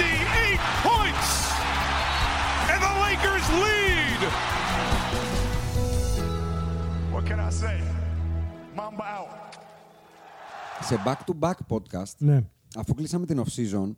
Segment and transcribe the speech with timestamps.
[0.00, 1.28] 58 points!
[2.72, 4.20] And the Lakers lead!
[7.14, 7.76] What can I say?
[8.76, 9.30] Mamba out.
[10.82, 12.44] Σε back-to-back podcast, Ναι.
[12.76, 13.94] αφού κλείσαμε την off-season,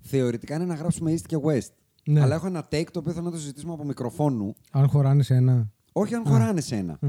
[0.00, 1.70] θεωρητικά είναι να γράψουμε East και West.
[2.04, 2.20] Ναι.
[2.20, 4.54] Αλλά έχω ένα take το οποίο θέλω να το συζητήσουμε από μικροφόνου.
[4.70, 5.70] Αν χωράνε σε ένα.
[5.92, 6.98] Όχι αν χωράνε σε ένα.
[7.00, 7.08] Ε,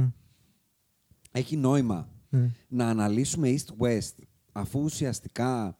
[1.31, 2.37] Έχει νόημα ε.
[2.67, 4.15] να αναλύσουμε East-West,
[4.51, 5.77] αφού ουσιαστικά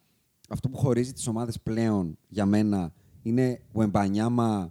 [0.53, 4.67] αυτό που χωρίζει τις ομάδες πλέον για μένα είναι Wembanyama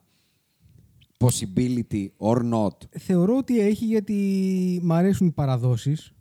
[1.19, 2.77] possibility or not.
[2.99, 6.13] Θεωρώ ότι έχει γιατί μ' αρέσουν οι παραδόσεις.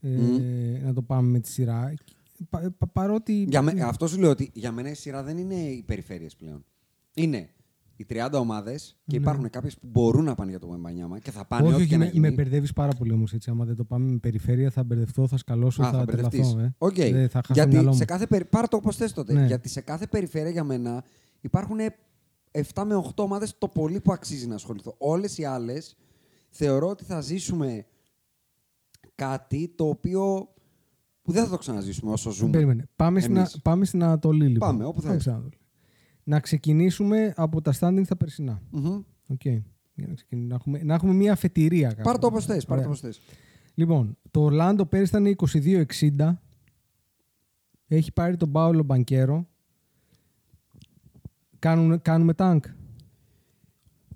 [0.00, 0.08] Ε,
[0.84, 1.94] Να το πάμε με τη σειρά.
[2.50, 3.44] Πα- πα- παρότι...
[3.48, 6.64] Για με, αυτό σου λέω ότι για μένα η σειρά δεν είναι οι περιφέρειες πλέον.
[7.14, 7.48] Είναι
[8.00, 9.22] οι 30 ομάδες και Ναι.
[9.22, 11.90] υπάρχουν κάποιες που μπορούν να πάνε για το Wembanyama και θα πάνε όχι, ό,τι όχι,
[11.90, 12.28] και να με, γίνει.
[12.28, 13.50] με μπερδεύεις πάρα πολύ όμως έτσι.
[13.50, 16.28] Άμα δεν το πάμε με περιφέρεια, θα μπερδευτώ, θα σκαλώσω, Α, θα, θα τρελαθώ.
[16.36, 16.62] μπερδευτείς.
[16.64, 16.74] Ε.
[16.78, 16.94] Οκ.
[16.94, 17.96] Δεν θα χάσω το Γιατί μυαλό μου.
[17.96, 18.44] σε κάθε περι...
[18.44, 19.32] Πάρε το όπως θες τότε.
[19.32, 19.46] Ναι.
[19.46, 21.04] Γιατί σε κάθε περιφέρεια για μένα
[21.40, 21.76] υπάρχουν
[22.74, 24.94] 7 με 8 ομάδες το πολύ που αξίζει να ασχοληθώ.
[24.98, 25.96] Όλες οι άλλες
[26.48, 27.84] θεωρώ ότι θα ζήσουμε
[29.14, 30.48] κάτι το οποίο
[31.22, 32.50] που δεν θα το ξαναζήσουμε όσο ζούμε.
[32.50, 32.88] Περίμενε.
[32.96, 33.54] Πάμε στην, εμείς.
[33.54, 34.68] Α- πάμε στην Ανατολή, λοιπόν.
[34.68, 35.20] Πάμε, όπου θες.
[35.20, 35.58] στην Ανατολή.
[36.28, 38.62] Να ξεκινήσουμε από τα standing στα περσινά.
[38.70, 39.02] Μμμ.
[39.26, 39.44] Οκ.
[39.44, 40.48] Για να, ξεκινήσουμε.
[40.48, 41.88] να, έχουμε, να έχουμε μια αφετηρία.
[41.88, 42.02] κάπου.
[42.02, 42.64] Πάρε το όπως θες.
[42.64, 43.00] Πάρε το Ωραία.
[43.00, 43.20] όπως θες.
[43.74, 45.36] Λοιπόν, το Ορλάντο πέρυσι ήταν
[46.18, 46.38] 22-60.
[47.88, 49.48] Έχει πάρει τον Πάολο Μπανκέρο.
[51.58, 52.62] Κάνουν, κάνουμε tank;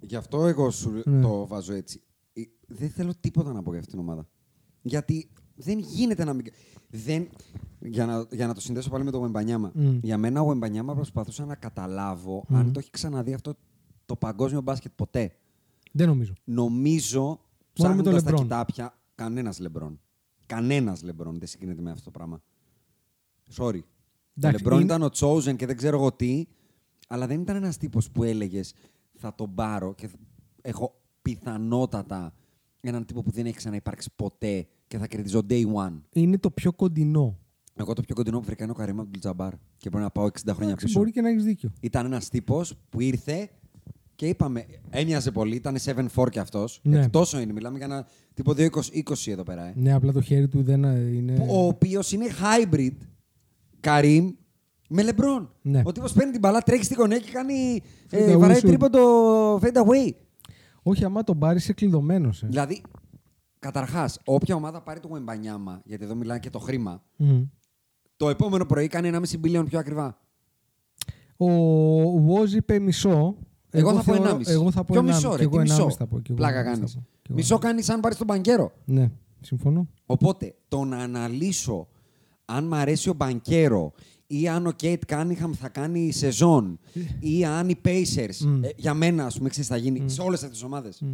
[0.00, 1.20] Γι' αυτό εγώ σου Ναι.
[1.20, 2.02] το βάζω έτσι.
[2.32, 4.28] Ε, Δεν θέλω τίποτα να πω για αυτήν την ομάδα.
[4.82, 6.44] Γιατί δεν γίνεται να μην.
[6.94, 7.28] Δεν...
[7.80, 9.70] Για, να, για να το συνδέσω πάλι με το Wembanyama.
[9.72, 9.98] Μμ.
[10.02, 12.56] Για μένα ο Wembanyama προσπαθούσα να καταλάβω Μμ.
[12.56, 13.54] αν το έχει ξαναδεί αυτό
[14.06, 15.36] το παγκόσμιο μπάσκετ ποτέ.
[15.92, 16.32] Δεν νομίζω.
[16.44, 17.36] Νομίζω, με
[17.72, 18.36] το ψάχνοντας τα LeBron.
[18.36, 20.00] κοιτάπια, κανένας Λεμπρόν.
[20.46, 22.42] Κανένας Λεμπρόν δεν συγκρίνεται με αυτό το πράγμα.
[23.56, 23.80] Sorry.
[24.36, 26.44] Εντάξει, ο Λεμπρόν είναι- ήταν ο Chosen και δεν ξέρω εγώ τι,
[27.08, 28.74] αλλά δεν ήταν ένας τύπος που έλεγες
[29.14, 30.08] θα τον πάρω και
[30.62, 32.34] έχω πιθανότατα
[32.80, 36.00] έναν τύπο που δεν έχει ξαναυπάρξει ποτέ και θα κερδίζω day one.
[36.12, 37.38] Είναι το πιο κοντινό.
[37.74, 40.30] Εγώ το πιο κοντινό που βρήκα είναι ο Καρύμ Αμπτουλτζαμπάρ και μπορεί να πάω 60
[40.44, 40.98] χρόνια Εντάξει, πίσω.
[40.98, 41.72] Μπορεί και να έχεις δίκιο.
[41.80, 43.50] Ήταν ένας τύπος που ήρθε
[44.14, 46.80] και είπαμε, έμοιαζε πολύ, ήταν 7-4 κι αυτός.
[46.82, 46.98] Ναι.
[46.98, 47.08] Ναι.
[47.08, 49.62] Τόσο είναι, μιλάμε για ένα τύπο 2-20 εδώ πέρα.
[49.66, 49.72] Ε.
[49.76, 50.82] Ναι, απλά το χέρι του δεν
[51.14, 51.32] είναι.
[51.34, 52.96] Που- Ο οποίος είναι hybrid,
[53.80, 54.30] Καρύμ,
[54.88, 55.52] με Λεμπρόν.
[55.62, 55.82] Ναι.
[55.84, 57.80] Ο τύπος παίρνει την μπαλά, τρέχει στη γωνία και κάνει.
[58.10, 58.66] Fade Ε, away βαράει shoot.
[58.66, 59.00] τρίποντο
[59.56, 60.10] fade away.
[60.82, 62.42] Όχι, άμα τον πάρεις, είσαι κλειδωμένος.
[62.42, 62.46] Ε.
[62.46, 62.82] Δηλαδή,
[63.66, 67.42] καταρχάς, όποια ομάδα πάρει το Wembanyama, γιατί εδώ μιλάνε και το χρήμα, Μμμ.
[68.16, 70.18] το επόμενο πρωί κάνει 1,5 μπιλιόν πιο ακριβά.
[71.36, 71.46] Ο
[72.20, 73.36] Βόζ είπε μισό.
[73.70, 74.48] Εγώ, θα πω θεωρώ- 1,5.
[74.50, 75.14] Εγώ θα πω Ποιο 1,5.
[75.14, 76.16] μισό, ρε, Και εγώ τι 1,5 μισό; θα πω.
[76.20, 76.94] και εγώ Πλάκα 1,5 θα κάνεις.
[76.94, 77.00] πω.
[77.22, 77.58] Και εγώ Μισό 1,5.
[77.68, 78.72] κάνεις αν πάρεις τον μπανκέρο.
[78.84, 79.10] Ναι,
[79.40, 79.88] συμφωνώ.
[80.06, 81.88] Οπότε, το να αναλύσω
[82.44, 83.92] αν μ' αρέσει ο Μπανκέρο
[84.26, 86.78] ή αν ο Κέιντ Κάνιγχαμ θα κάνει σεζόν
[87.20, 88.64] ή αν οι Pacers, Μμ.
[88.64, 91.00] ε, για μένα, ας πούμε, ξέρεις, θα γίνει σε όλες αυτές τις ομάδες.
[91.00, 91.12] Μμ.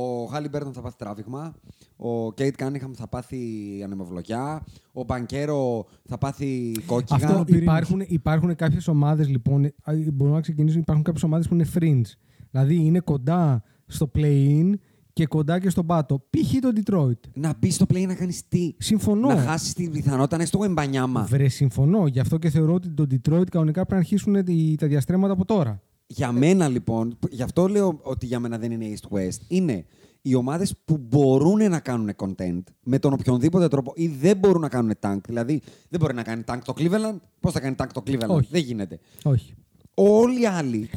[0.00, 1.54] Ο Χαλιμπέρτον θα πάθει τράβηγμα,
[1.96, 3.38] ο Κέιντ Κάνιγχαμ θα πάθει
[3.84, 7.26] ανεμοβλογιά, ο Μπανκέρο θα πάθει κόκκυγα.
[7.28, 9.64] Αυτό υπάρχουν, υπάρχουν κάποιες ομάδες λοιπόν.
[9.64, 10.80] α, Μπορούμε να ξεκινήσουμε.
[10.82, 12.12] Υπάρχουν κάποιες ομάδες που είναι fringe.
[12.50, 14.72] Δηλαδή είναι κοντά στο play-in
[15.12, 16.18] και κοντά και στον πάτο.
[16.30, 16.58] Π.χ.
[16.60, 17.30] το Detroit.
[17.34, 19.28] Να μπεις στο play-in να κάνεις τι; Συμφωνώ.
[19.28, 21.22] Να χάσεις τη πιθανότητα να είσαι στο Εμπανιάμα.
[21.24, 22.06] Βρε, συμφωνώ.
[22.06, 25.44] Γι' αυτό και θεωρώ ότι το Detroit κανονικά πρέπει να αρχίσουν τη- τα διαστρέμματα από
[25.44, 25.82] τώρα.
[26.10, 29.84] Για μένα λοιπόν, γι' αυτό λέω ότι για μένα δεν είναι East-West, είναι
[30.22, 34.68] οι ομάδες που μπορούν να κάνουν content με τον οποιονδήποτε τρόπο ή δεν μπορούν να
[34.68, 35.18] κάνουν tank.
[35.26, 37.16] Δηλαδή, δεν μπορεί να κάνει tank το Cleveland.
[37.40, 38.48] Πώς θα κάνει tank το Cleveland, Όχι.
[38.50, 38.98] δεν γίνεται.
[39.22, 39.54] Όχι.
[39.94, 40.90] Όλοι οι άλλοι.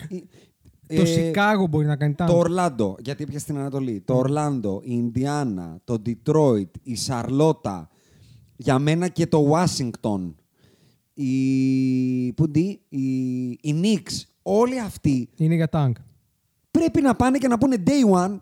[0.88, 2.36] το ε, Σικάγο μπορεί να κάνει Το τάγκ.
[2.36, 4.02] Ορλάντο, γιατί πια στην Ανατολή.
[4.06, 7.90] Το Ορλάντο, η Ινδιάνα, το Detroit, η Σαρλότα,
[8.56, 10.34] για μένα και το Washington,
[11.14, 13.06] η, πούντι, η,
[13.50, 15.94] η Knicks, όλοι αυτοί Είναι για τάγκ.
[16.72, 18.40] πρέπει να πάνε και να πούνε day one,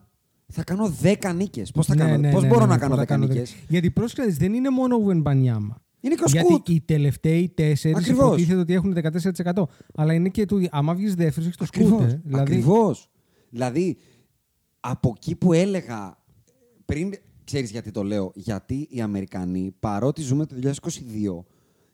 [0.48, 1.72] θα κάνω 10 νίκες.
[1.72, 3.14] Πώς, θα Ναι, κάνω, ναι, πώς ναι, μπορώ ναι, να ναι, κάνω πώς 10 θα
[3.14, 5.82] κάνω νίκες; Γιατί πρόσκληση δεν είναι μόνο ο Βενμπανιάμα.
[6.02, 6.70] Είναι και ο Γιατί Σκούτ.
[6.70, 8.26] οι τελευταίοι τέσσερις Ακριβώς.
[8.28, 9.64] υποτίθεται ότι έχουν 14%.
[9.96, 10.68] Αλλά είναι και του.
[10.72, 11.82] Άμα βγεις δεύτερος, έχεις το σκούτ.
[11.84, 12.12] Ακριβώς.
[12.14, 12.22] ε.
[12.24, 13.10] Δηλαδή, Ακριβώς.
[13.50, 13.98] Δηλαδή,
[14.80, 16.18] από εκεί που έλεγα
[16.86, 17.14] πριν,
[17.44, 21.46] ξέρεις γιατί το λέω, γιατί οι Αμερικανοί, παρότι ζούμε το 2022,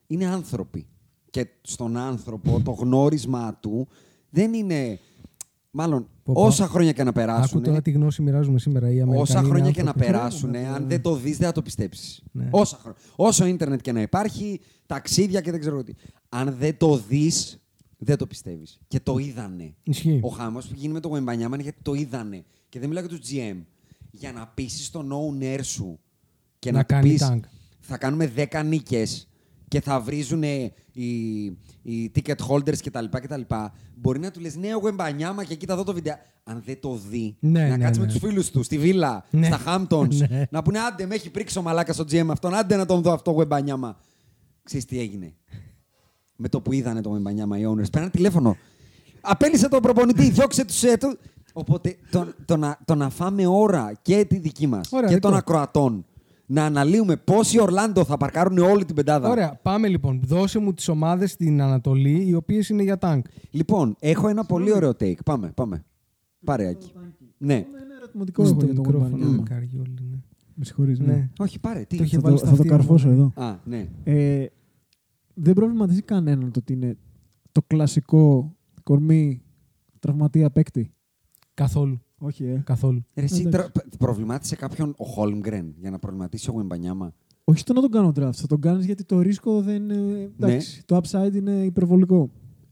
[0.07, 0.88] είναι άνθρωποι.
[1.35, 3.87] Και στον άνθρωπο το γνώρισμά του
[4.29, 4.99] δεν είναι,
[5.71, 6.41] μάλλον, Πω, πω.
[6.41, 8.87] όσα χρόνια και να Άκου περάσουν, τώρα τι γνώση μοιράζουμε σήμερα.
[8.87, 10.11] Οι Αμερικανοί όσα είναι χρόνια και να άνθρωποι.
[10.11, 12.23] περάσουν, αν δεν το δεις δεν θα το πιστέψεις.
[12.31, 12.47] Ναι.
[12.51, 12.99] Όσα χρόνια.
[13.15, 15.93] Όσο ίντερνετ και να υπάρχει, ταξίδια και δεν ξέρω τι.
[16.29, 17.59] Αν δεν το δεις,
[17.97, 18.79] δεν το πιστεύεις.
[18.87, 19.73] Και το είδανε.
[19.83, 20.19] Ισχύει.
[20.23, 22.43] Ο χάμο που γίνει με το Γουεμπανιάμα είναι γιατί το είδανε.
[22.69, 23.57] Και δεν μιλάω για τους GM.
[24.11, 25.99] Για να πείσει τον owner σου
[26.59, 27.39] και Να να, του κάνει πεις, tank.
[27.79, 29.27] θα κάνουμε 10 νίκες
[29.67, 30.43] και θα βρίζουν
[30.95, 31.44] οι,
[31.81, 33.06] οι ticket holders κτλ.
[33.12, 33.42] κτλ.
[33.95, 36.15] Μπορεί να του λες: Ναι, ο Γουεμπανιάμα και κοίτα εδώ το βίντεο.
[36.44, 38.06] Αν δεν το δει, Ναι, να ναι, κάτσει ναι.
[38.06, 39.45] με τους φίλους του στη βίλα, Ναι.
[39.45, 40.45] στα Hamptons, Ναι.
[40.50, 42.53] να πούνε: Άντε, με έχει πρίξει ο μαλάκα στο GM αυτόν.
[42.53, 43.97] Άντε να τον δω αυτό, Γουεμπανιάμα.
[44.63, 45.33] Ξέρεις τι έγινε;
[46.36, 48.57] Με το που είδανε το Γουεμπανιάμα οι owners, πέραν τηλέφωνο.
[49.21, 51.18] Απέλησε τον προπονητή, διώξε τους έτου.
[51.53, 55.31] Οπότε το, το, να, το να φάμε ώρα και τη δική μας Ωραία, και των
[55.33, 55.36] λοιπόν.
[55.56, 56.06] ακροατών
[56.45, 59.30] να αναλύουμε πόσοι Ορλάντο θα παρκάρουν όλη την πεντάδα.
[59.30, 60.19] Ωραία, πάμε λοιπόν.
[60.24, 63.21] Δώσε μου τις ομάδες στην Ανατολή, οι οποίες είναι για τάγκ.
[63.51, 65.24] Λοιπόν, έχω ένα πολύ ωραίο take.
[65.25, 65.83] Πάμε, πάμε.
[66.45, 66.92] Πάρε, Άκη.
[67.38, 67.53] Ναι.
[67.53, 67.65] Ένα
[67.97, 69.07] ερωτηματικό έχω Στο για το μικρόφωνο.
[69.09, 69.38] Γουεμπανιάμα.
[69.42, 70.18] μακάρι όλοι, ναι.
[70.53, 71.06] Με συγχωρείς, Ναι.
[71.06, 71.30] ναι.
[71.39, 71.83] Όχι, πάρε.
[71.83, 71.97] Τι.
[71.97, 72.83] Το είχε Θα βάλει το, στα θα το αυτιά μου.
[72.83, 73.31] καρφώσω εδώ.
[73.36, 73.88] Α, ναι.
[74.03, 74.45] Ε,
[75.33, 76.97] δεν προβληματίζει κανέναν το ότι είναι
[77.51, 79.42] το κλασικό κορμί
[80.00, 80.92] τραυματία παίκτη.
[81.53, 82.01] Καθόλου.
[82.17, 82.62] Όχι, ε.
[82.65, 83.06] Καθόλου.
[83.13, 83.71] Ρε, εσύ Εντάξει.
[83.71, 87.13] τρα- προβλημάτισε κάποιον ο Χόλμγκρεν για να προβληματίσει ο Γουεμπανιάμα;
[87.44, 88.33] Όχι στο να τον κάνω draft.
[88.33, 90.31] Θα τον κάνεις γιατί το ρίσκο δεν είναι.
[90.39, 92.29] Εντάξει, το upside είναι υπερβολικό.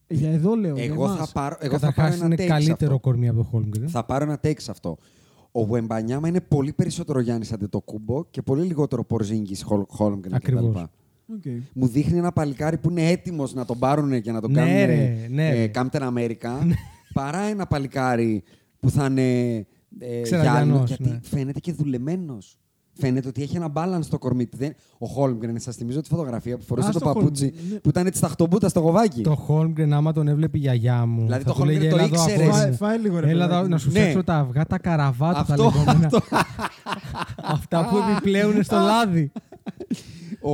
[0.08, 0.76] Ε, Για εδώ λέω.
[0.76, 1.32] για Εγώ θα εμάς.
[1.32, 3.00] πάρω, εγώ θα πάρω Καταρχά ένα είναι take σε καλύτερο αυτό.
[3.10, 3.90] κορμί από το Χόλμγκρεν.
[3.90, 4.98] Θα πάρω ένα take σε αυτό.
[5.52, 9.56] Ο Γουεμπανιάμα είναι πολύ περισσότερο Γιάννης Αντετοκούμπο και πολύ λιγότερο Πορζίνγκη
[9.88, 10.72] Χόλμγκρεν Ακριβώς.
[10.72, 10.80] κτλ.
[11.34, 11.44] Οκ.
[11.74, 14.76] Μου δείχνει ένα παλικάρι που είναι έτοιμος να τον πάρουν και να τον Ναι, κάνουν
[14.86, 15.72] ρε, ναι, ε, ρε.
[15.74, 16.68] Captain America
[17.14, 18.44] παρά ένα παλικάρι
[18.84, 19.56] που θα είναι
[20.00, 21.20] ε, ξερακιανός, γυάλινος, γιατί ναι.
[21.24, 22.58] φαίνεται και δουλεμένος.
[22.96, 24.58] Φαίνεται ότι έχει ένα balance στο κορμί του.
[24.58, 24.74] Δεν...
[24.98, 27.80] Ο Χόλμγκρεν, σας θυμίζω τη φωτογραφία που φορούσε Α, το στο παπούτσι Holmgren, ναι.
[27.80, 29.22] που ήταν έτσι Σταχτοπούτα στο γοβάκι.
[29.22, 31.22] Το Χόλμγκρεν, άμα τον έβλεπε η γιαγιά μου.
[31.24, 32.40] Δηλαδή, θα το του λέγε, Holmgren το «Έλα εδώ, ήξερες».
[32.42, 32.76] αγόρι Φάει- μου.
[32.76, 33.70] φάει λίγο, ρε Έλα εδώ, παιδάκι.
[33.70, 34.00] να σου Ναι.
[34.00, 36.10] φτιάξω τα αυγά, τα καραβάτα, Αυτό, τα λεγόμενα.
[37.44, 39.32] Αυτά που επιπλέουν στο λάδι.
[40.42, 40.52] ο,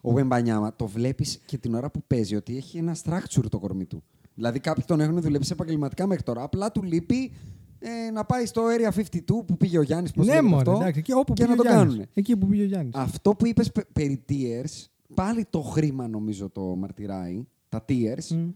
[0.00, 3.84] ο Γουεμπανιάμα το βλέπεις και την ώρα που παίζει ότι έχει ένα structure το κορμί
[3.84, 4.02] του.
[4.34, 6.42] Δηλαδή κάποιοι τον έχουν δουλέψει επαγγελματικά μέχρι τώρα.
[6.42, 7.32] Απλά του λείπει
[7.78, 10.14] ε, να πάει στο Area 52 που πήγε ο Γιάννης.
[10.14, 11.94] Ναι, μωρέ, εντάξει, και όπου και πήγε να ο το Γιάννης.
[11.94, 12.08] κάνουν.
[12.14, 12.94] Εκεί που πήγε ο Γιάννης.
[12.94, 14.84] Αυτό που είπες περί tiers,
[15.14, 17.46] πάλι το χρήμα νομίζω το μαρτυράει.
[17.68, 18.26] Τα tiers.
[18.28, 18.48] Μμ.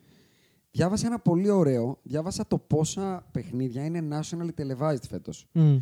[0.71, 1.99] Διάβασα ένα πολύ ωραίο.
[2.03, 5.47] Διάβασα το πόσα παιχνίδια είναι nationally televised φέτος.
[5.53, 5.77] Μμ.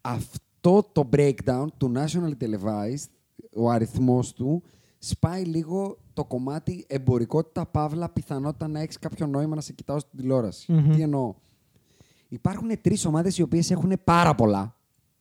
[0.00, 3.08] αυτό το breakdown του nationally televised,
[3.56, 4.62] ο αριθμός του,
[4.98, 10.18] σπάει λίγο το κομμάτι εμπορικότητα, παύλα, πιθανότητα να έχεις κάποιο νόημα να σε κοιτάω στην
[10.18, 10.72] τηλεόραση.
[10.72, 10.90] Μμμ.
[10.94, 11.34] Τι εννοώ;
[12.28, 14.76] Υπάρχουν τρεις ομάδες οι οποίες έχουν πάρα πολλά.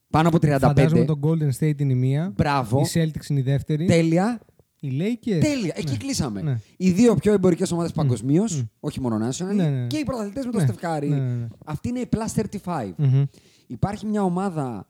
[0.09, 0.57] Πάνω από 35.
[0.59, 2.33] Φαντάζομαι το Golden State είναι η μία.
[2.35, 2.79] Μπράβο.
[2.81, 3.85] Η Celtics είναι η δεύτερη.
[3.85, 4.39] Τέλεια.
[4.79, 5.39] Οι Lakers.
[5.39, 5.73] Τέλεια.
[5.75, 6.41] Εκεί κλείσαμε.
[6.41, 6.59] Ναι.
[6.77, 9.87] Οι δύο πιο εμπορικές ομάδες παγκοσμίως, όχι μόνο national, Ναι, ναι, ναι.
[9.87, 10.63] και οι πρωταθλητές με το Ναι.
[10.63, 11.09] Στεφκάρι.
[11.09, 11.47] Ναι, ναι, ναι.
[11.65, 12.93] Αυτή είναι η Plus 35.
[12.97, 13.23] Μμμ.
[13.67, 14.87] Υπάρχει μια ομάδα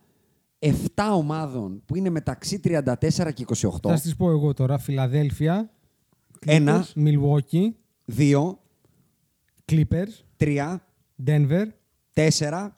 [0.59, 0.69] 7
[1.15, 3.69] ομάδων που είναι μεταξύ 34 και 28.
[3.81, 4.77] Θα σας πω εγώ τώρα.
[4.77, 5.69] Φιλαδέλφια,
[6.45, 7.67] Ένα, Milwaukee,
[8.05, 8.59] δύο,
[9.71, 10.85] Clippers, τρία,
[11.25, 11.65] Denver.
[12.13, 12.77] τέσσερα.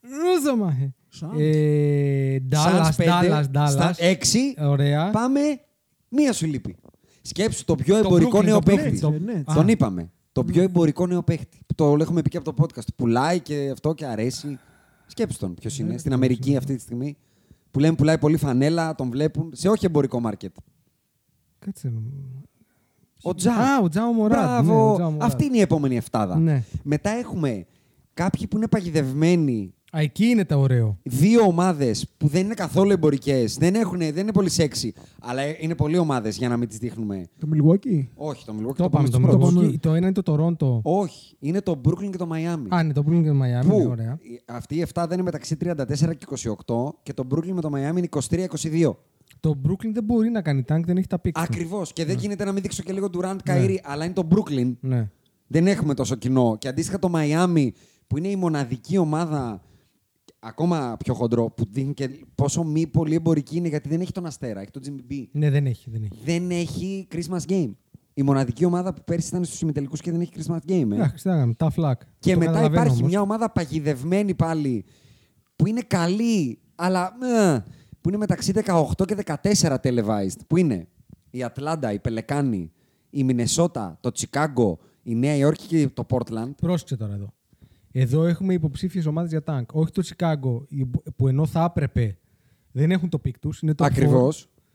[0.00, 0.76] Ρούζομα.
[1.20, 1.38] Suns.
[1.40, 3.68] Ε, Dallas, Suns, πέντε, Dallas, Dallas.
[3.70, 4.54] στα έξι.
[4.58, 5.10] Ωραία.
[5.10, 5.40] Πάμε,
[6.08, 6.76] μία σου λείπει.
[7.22, 8.90] Σκέψου το πιο Το εμπορικό Brooklyn, νέο το παίχτη.
[8.96, 9.70] Brooklyn, το- Ναι, Τον Α.
[9.70, 10.10] είπαμε.
[10.32, 11.58] Το πιο εμπορικό νέο παίχτη.
[11.74, 12.86] Το έχουμε πει και από το podcast.
[12.96, 14.58] Πουλάει και αυτό και αρέσει.
[15.06, 15.98] Σκέψου τον ποιος είναι.
[15.98, 17.16] Στην Αμερική αυτή τη στιγμή.
[17.70, 20.54] Που λέμε πουλάει πολύ φανέλα, τον βλέπουν σε όχι εμπορικό μάρκετ.
[21.64, 21.92] Κάτσε.
[23.22, 23.52] Ο Τζα.
[23.52, 24.38] Α, ο Τζα ο Μωράτ.
[24.38, 24.72] Μπράβο.
[24.74, 25.22] Ναι, ο Τζα ο Μωράτ.
[25.22, 26.38] Αυτή είναι η επόμενη εφτάδα.
[26.38, 26.62] Ναι.
[26.82, 27.66] Μετά έχουμε
[28.14, 30.98] κάποιοι που είναι παγιδευμένοι Α, εκεί είναι το ωραίο.
[31.02, 34.88] δύο ομάδες που δεν είναι καθόλου εμπορικές, δεν, έχουν- δεν είναι πολύ σεξy,
[35.20, 37.28] αλλά είναι πολλοί ομάδες για να μην τις δείχνουμε.
[37.38, 39.52] Το Milwaukee; Όχι, το Milwaukee Το πάμε είπαμε το στους πρώτους.
[39.52, 39.70] πρώτους.
[39.74, 39.78] Milwaukee.
[39.80, 40.80] Το ένα είναι το Toronto.
[40.82, 42.74] Όχι, είναι το Brooklyn και το Miami.
[42.76, 43.66] Α, είναι το Brooklyn και το Miami.
[43.68, 44.18] Πού; είναι Ωραία.
[44.22, 46.26] οι- αυτοί οι 7 δεν είναι μεταξύ 34 και
[46.66, 48.96] 28 και το Brooklyn με το Miami είναι 23-22.
[49.42, 51.30] Το Brooklyn δεν μπορεί να κάνει tank, δεν έχει τα picks.
[51.32, 51.40] του.
[51.40, 51.92] Ακριβώς.
[51.92, 54.72] Και δεν γίνεται να μην δείξω και λίγο Durant Kyrie, αλλά είναι το Brooklyn.
[54.80, 55.10] Ναι.
[55.46, 56.56] Δεν έχουμε τόσο κοινό.
[56.58, 57.68] Και αντίστοιχα το Miami,
[58.06, 59.62] που είναι η μοναδική ομάδα
[60.38, 64.26] ακόμα πιο χοντρό, που δείχνει και πόσο μη πολύ εμπορική είναι, γιατί δεν έχει τον
[64.26, 65.24] Αστέρα, έχει τον Jimmy B.
[65.32, 65.90] ναι, δεν έχει.
[65.90, 66.20] Δεν έχει.
[66.24, 67.70] Δεν έχει Christmas game.
[68.14, 70.90] Η μοναδική ομάδα που πέρσι ήταν στους ημιτελικούς και δεν έχει Christmas game.
[70.90, 70.94] Ε.
[70.94, 71.92] Εντάξει, τι να κάνουμε, tough luck.
[72.18, 73.10] Και Το μετά καταλαβαίνω υπάρχει όμως.
[73.10, 74.84] μια ομάδα παγιδευμένη πάλι
[75.56, 77.12] που είναι καλή, αλλά
[77.54, 77.62] ε,
[78.02, 80.38] που είναι μεταξύ 18 και 14 televised.
[80.46, 80.88] Που είναι
[81.30, 82.72] η Ατλάντα, οι Πελεκάνοι,
[83.10, 86.52] η Μινεσότα, το Τσικάγκο, η Νέα Υόρκη και το Πόρτλαντ.
[86.60, 87.32] Πρόσεξε τώρα εδώ.
[87.92, 89.66] Εδώ έχουμε υποψήφιες ομάδες για tank.
[89.72, 90.66] Όχι το Chicago,
[91.16, 92.16] που ενώ θα έπρεπε
[92.72, 93.60] δεν έχουν το pick τους.
[93.60, 93.86] Είναι το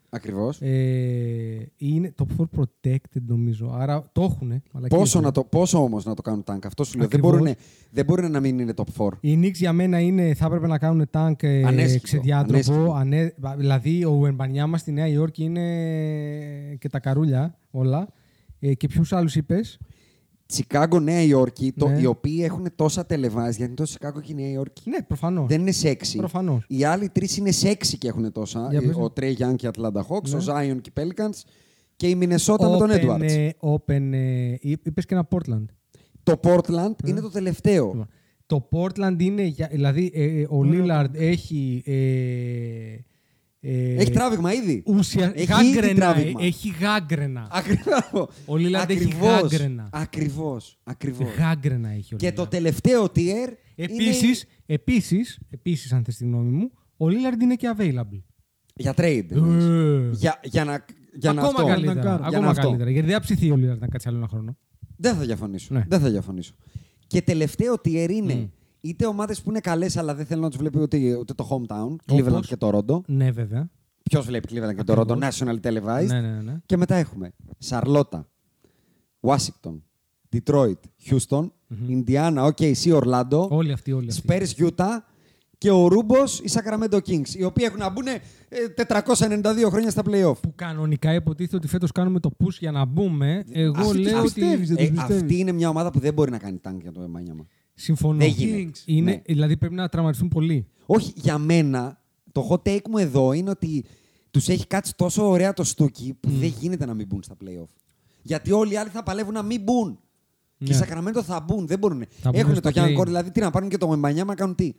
[0.09, 0.57] Ακριβώς.
[0.57, 0.61] Ακριβώς.
[0.61, 3.75] Ε, είναι το 4 protected νομίζω.
[3.77, 4.63] Άρα το έχουν.
[4.89, 7.07] Πόσο, να το, πόσο όμως να το κάνουν tank, αυτό σου λέω.
[7.07, 7.39] Δεν Ακριβώς.
[7.39, 7.55] μπορούν,
[7.91, 9.09] δεν μπορούν να μην είναι top 4.
[9.19, 12.53] Οι Knicks για μένα είναι, θα έπρεπε να κάνουν tank ε, Ανέσχυτο, ξεδιάτροπο.
[12.53, 12.93] ανέσχυτο.
[12.93, 18.07] Ανέ, δηλαδή ο Εμπανιάμα στη Νέα Υόρκη είναι και τα καρούλια όλα.
[18.59, 19.79] Ε, και ποιους άλλους είπες;
[20.47, 21.99] Τσικάγκο, Νέα Υόρκη, το, Ναι.
[21.99, 24.89] οι οποίοι έχουν τόσα televised, γιατί είναι το Τσικάγκο και η Νέα Υόρκη.
[24.89, 25.47] Ναι, προφανώς.
[25.47, 26.15] Δεν είναι sexy.
[26.17, 26.65] Προφανώς.
[26.67, 28.67] Οι άλλοι τρεις είναι sexy και έχουν τόσα.
[28.71, 28.95] Για πες.
[28.95, 30.35] ο Trey Young και η Atlanta Hawks, Ναι.
[30.37, 31.41] ο Zion και οι Pelicans
[31.95, 33.21] και η Minnesota με τον Edwards.
[33.21, 35.65] ε, open, ε, είπες και ένα Portland.
[36.23, 38.07] Το Portland είναι το τελευταίο.
[38.45, 41.83] Το Portland είναι, για- δηλαδή ε, ε, ο Lillard έχει...
[41.85, 41.93] Ε,
[43.59, 44.83] ε, Έχει τράβηγμα ήδη.
[44.85, 45.31] Ουσια...
[45.35, 46.43] Έχει γάγκρενα, ήδη τράβηγμα.
[46.43, 47.47] έχει γάγκρενα.
[47.51, 48.29] Ακριβώς.
[48.45, 49.41] Ο Lillard έχει Ακριβώς.
[49.41, 49.89] γάγκρενα.
[49.91, 50.79] Ακριβώς.
[50.83, 51.27] Ακριβώς.
[51.37, 52.33] Γάγκρενα έχει ο Και Lillard.
[52.33, 57.55] το τελευταίο tier Επίσης, είναι επίσης, επίσης, αν θες τη γνώμη μου, ο Lillard είναι
[57.55, 58.21] και available.
[58.75, 59.25] για trade.
[59.31, 59.63] εννοείς.
[59.63, 60.09] Ε.
[60.13, 61.65] για, για να, για να ακόμα αυτό.
[61.65, 62.01] καλύτερα.
[62.01, 62.61] Για να ακόμα αυτό.
[62.61, 62.89] καλύτερα.
[62.91, 64.57] Γιατί δεν θα ψηθεί ο Lillard να κάτσει άλλο ένα χρόνο.
[64.97, 65.73] Δεν θα διαφωνήσω.
[65.73, 65.85] Ναι.
[65.87, 66.53] Δεν θα διαφωνήσω.
[67.07, 68.45] Και τελευταίο tier είναι Μμ.
[68.81, 72.13] Είτε ομάδες που είναι καλές αλλά δεν θέλουν να τους βλέπει ούτε, ούτε το hometown,
[72.13, 73.01] Cleveland Όπως; και το Rondo.
[73.07, 73.69] Ναι, βέβαια.
[74.03, 75.41] Ποιος βλέπει Cleveland και το Rondo, Ακριβώς.
[75.41, 76.05] national televised.
[76.07, 76.57] Ναι, ναι, ναι.
[76.65, 78.27] Και μετά έχουμε Σαρλότα,
[79.21, 79.79] Washington,
[80.35, 80.79] Detroit,
[81.09, 81.47] Houston,
[81.89, 84.55] Indiana, OKC, Orlando, Όλοι αυτοί, όλοι αυτοί.
[84.57, 84.97] Spurs, Utah
[85.57, 88.19] και ο Ρούμπος, οι Sacramento Kings, οι οποίοι έχουν να μπουν ε,
[88.87, 90.39] 492 χρόνια στα playoff.
[90.41, 93.43] Που κανονικά υποτίθεται ότι φέτος κάνουμε το push για να μπούμε.
[93.51, 94.57] Εγώ Αυτή- λέω αυτή- ότι.
[94.57, 95.21] πιστεύεις, δεν ε, τους πιστεύεις.
[95.21, 97.45] αυτή είναι μια ομάδα που δεν μπορεί να κάνει τάγκ για το Εμάνιαμα.
[97.79, 98.17] Συμφωνώ.
[98.17, 98.79] Δεν γίνεται.
[98.85, 99.21] Είναι, Ναι.
[99.25, 100.67] Δηλαδή πρέπει να τραυματιστούν πολύ.
[100.85, 103.85] Όχι, για μένα, το hot take μου εδώ είναι ότι
[104.31, 107.67] τους έχει κάτσει τόσο ωραία το στούκι που δεν γίνεται να μην μπουν στα playoff.
[108.21, 109.99] Γιατί όλοι οι άλλοι θα παλεύουν να μην μπουν.
[110.57, 110.85] Και οι Ναι.
[110.89, 112.03] Sacramento θα μπουν, δεν μπορούν.
[112.21, 112.99] Θα μπουν Έχουν στα το Young play-in.
[113.01, 114.73] Core, δηλαδή τι να πάρουν και το Μεμπανιάμα να κάνουν τι.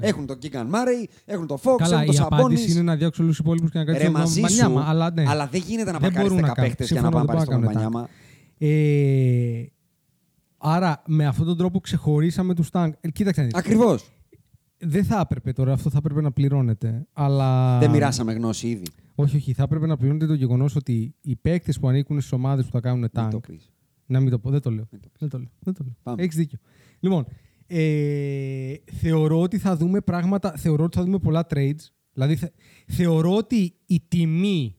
[0.00, 2.86] Έχουν τον Κίγκαν Μάρεϊ, έχουν τον Fox, Καλά, έχουν η τον απάντηση είναι Σαμπόνι.
[2.86, 4.84] να διώξουν όλους τους υπόλοιπους και να Ρε κάτσει μαζί σου, Μανιάμα.
[4.88, 5.24] Αλλά, ναι.
[5.28, 6.70] αλλά δεν γίνεται να Δεν παρκάρεις μπορούν 10 να κάνουν.
[6.70, 8.08] παίχτες για να Συμφωνώ, πάνε δεν πάρεις μπορούν τον να κάνουν Μεμπανιάμα.
[8.58, 9.66] Ε,
[10.58, 12.92] άρα, με αυτόν τον τρόπο ξεχωρίσαμε τους τάγκ.
[13.00, 13.54] Ε, κοίταξε, να δεις.
[13.56, 14.10] Ακριβώς.
[14.78, 17.06] δεν θα έπρεπε τώρα, αυτό θα έπρεπε να πληρώνεται.
[17.12, 17.78] Αλλά...
[17.78, 18.84] Δεν μοιράσαμε γνώση ήδη.
[19.14, 19.52] Όχι, όχι.
[19.52, 22.80] Θα έπρεπε να πληρώνεται το γεγονός ότι οι παίκτες που ανήκουν στις ομάδες που θα
[22.80, 23.30] κάνουν Μην τάγκ.
[23.30, 23.72] το πεις.
[24.06, 24.86] Να μην το πω, δεν το λέω.
[24.90, 25.20] Μην το πεις.
[25.20, 25.48] Δεν το λέω.
[25.58, 25.94] Δεν το λέω.
[26.02, 26.22] Πάμε.
[26.22, 26.58] Έχεις δίκιο.
[27.00, 27.26] Λοιπόν,
[27.66, 31.80] ε, θεωρώ ότι θα δούμε πράγματα, θεωρώ ότι θα δούμε πολλά trades.
[32.12, 32.52] Δηλαδή, θε-
[32.86, 34.76] θεωρώ ότι η τιμή,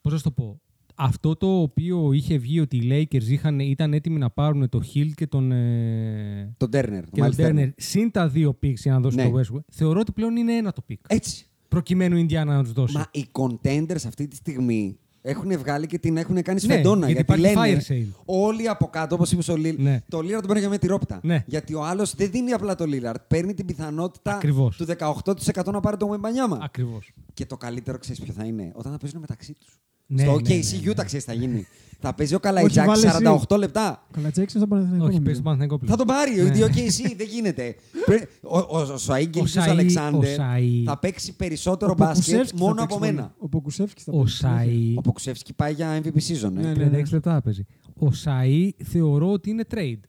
[0.00, 0.60] πώς να σου το πω,
[0.94, 5.10] αυτό το οποίο είχε βγει ότι οι Lakers είχαν, ήταν έτοιμοι να πάρουν το Hill
[5.14, 7.02] και τον, ε, Τον Turner.
[7.12, 9.30] και τον Turner, συν τα δύο picks για να δώσουν Ναι.
[9.30, 10.96] το Westwood, θεωρώ ότι πλέον είναι ένα το pick.
[11.06, 11.46] Έτσι.
[11.68, 12.96] Προκειμένου η Indiana να τους δώσει.
[12.96, 17.06] Μα οι contenders αυτή τη στιγμή έχουν βγάλει και την έχουν κάνει Ναι, σφεντόνα.
[17.06, 18.22] γιατί γιατί υπάρχει λένε fire sale.
[18.24, 20.00] όλοι από κάτω, όπως είπε ο Λίλ, Ναι.
[20.08, 21.20] το Lillard τον παίρνει για με τη ρόπτα.
[21.22, 21.44] Ναι.
[21.46, 23.14] Γιατί ο άλλος δεν δίνει απλά το Lillard.
[23.28, 24.76] Παίρνει την πιθανότητα Ακριβώς.
[24.76, 26.58] του 18% να πάρει το Μεμπανιάμα.
[26.62, 27.12] Ακριβώς.
[27.34, 28.72] Και το καλύτερο ξέρεις ποιο θα είναι.
[28.74, 29.78] Όταν θα παίζουν μεταξύ τους.
[30.06, 30.90] Ναι, Στο ναι, OKC ναι, ναι.
[30.92, 31.66] Utah ξέρεις τι θα γίνει.
[32.00, 33.44] θα παίζει ο Όχι, Καλαϊτζάκη βάλε εσύ.
[33.50, 34.06] 48 λεπτά.
[34.12, 35.08] Καλατσέξι στο Παναθηναϊκός.
[35.08, 35.30] Όχι, νομίζω.
[35.30, 35.98] πες το Παναθηναϊκός πλέον.
[35.98, 36.34] Θα τον πάρει.
[36.58, 36.64] Ναι.
[36.64, 37.74] Ο OKC δεν γίνεται.
[38.04, 42.24] Πρέ- Ο, ο, ο Σαΐ Γκίλγιος Σαΐ- Αλεξάνδερ ο Σαΐ- θα παίξει περισσότερο Ο μπάσκετ
[42.24, 43.12] Ποκουσεύσκι θα μόνο παίξει από πολύ.
[43.14, 43.34] μένα.
[43.38, 44.44] Ο Ποκουσεύσκι θα Ο παίξει.
[44.46, 44.94] Σαΐ.
[44.96, 46.52] Ο Ποκουσεύσκι πάει για MVP season.
[46.56, 46.60] ε.
[46.60, 47.00] Ναι, ναι.
[47.02, 47.64] 36 λεπτά θα παίζει.
[47.98, 50.00] Ο Σαΐ θεωρώ ότι είναι trade.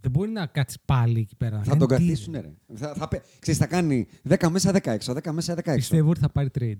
[0.00, 1.56] Δεν μπορεί να κάτσει πάλι εκεί πέρα.
[1.56, 2.52] Θα Δεν τον τι- καθίσουν, ρε.
[2.74, 5.74] Θα, θα, πε- ξέρεις, θα κάνει 10 μέσα 10 έξω, 10 μέσα 10 έξω.
[5.74, 6.78] Πιστεύω ότι θα πάρει trade.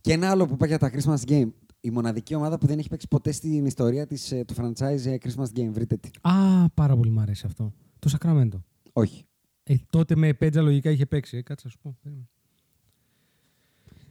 [0.00, 1.50] Και ένα άλλο που πάει για τα Christmas Game.
[1.80, 5.16] Η μοναδική ομάδα που δεν έχει παίξει ποτέ στην ιστορία της, ε, του franchise ε,
[5.22, 5.68] Christmas Game.
[5.70, 6.10] Βρείτε τι.
[6.20, 7.72] Α, πάρα πολύ μου αρέσει αυτό.
[7.98, 8.64] Το Σακραμέντο.
[8.92, 9.24] Όχι.
[9.62, 11.36] Ε, τότε με πέτζα λογικά είχε παίξει.
[11.36, 11.96] Ε, κάτσε να σου πω.
[12.02, 12.28] Περίμενε.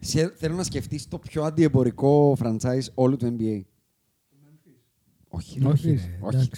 [0.00, 3.60] Σε- θέλω να σκεφτείς το πιο αντιεμπορικό franchise όλου του NBA.
[5.28, 5.58] Όχι.
[5.60, 5.68] ρε.
[5.68, 6.50] Όχι, Όχι.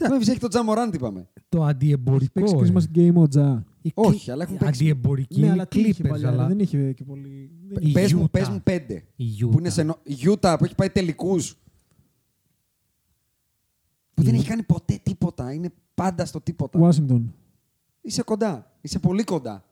[0.00, 0.08] Ρε, εντάξει.
[0.08, 1.28] Το Memphis έχει τον Τζαμοράν, τι είπαμε.
[1.48, 2.32] Το αντιεμπορικό.
[2.32, 2.72] Παίξεις ε.
[2.94, 3.64] Christmas game ο Τζα.
[3.82, 4.82] Οι Όχι, Cl- αλλά έχουν παίξει.
[4.82, 7.50] Αντιεμπορικοί Ναι, είναι αλλά τι είχε Clippers, παλιά, αλλά Δεν είχε και πολύ.
[7.68, 8.30] δεν Η είχε- Πες μου, Utah.
[8.30, 9.04] πες μου πέντε.
[9.16, 9.72] η Που είναι Utah.
[9.72, 9.98] σε νο...
[10.02, 11.56] η Utah που έχει πάει τελικούς.
[14.14, 15.52] Που δεν έχει κάνει ποτέ τίποτα.
[15.52, 16.78] Είναι πάντα στο τίποτα.
[16.82, 17.22] Washington.
[18.00, 18.72] Είσαι κοντά.
[18.80, 19.64] Είσαι πολύ κοντά.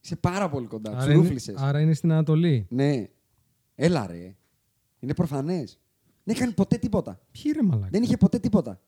[0.00, 0.90] Είσαι πάρα πολύ κοντά.
[0.90, 1.56] Τους Άρα είναι, ρούφλησες.
[1.58, 2.66] άρα είναι στην Ανατολή.
[2.70, 3.08] Ναι.
[3.74, 4.36] Έλα ρε.
[5.00, 5.78] Είναι προφανές.
[6.24, 7.20] Δεν έχει κάνει ποτέ τίποτα.
[7.30, 7.88] Ποιοι ρε μαλάκα.
[7.90, 8.80] Δεν είχε ποτέ τίποτα.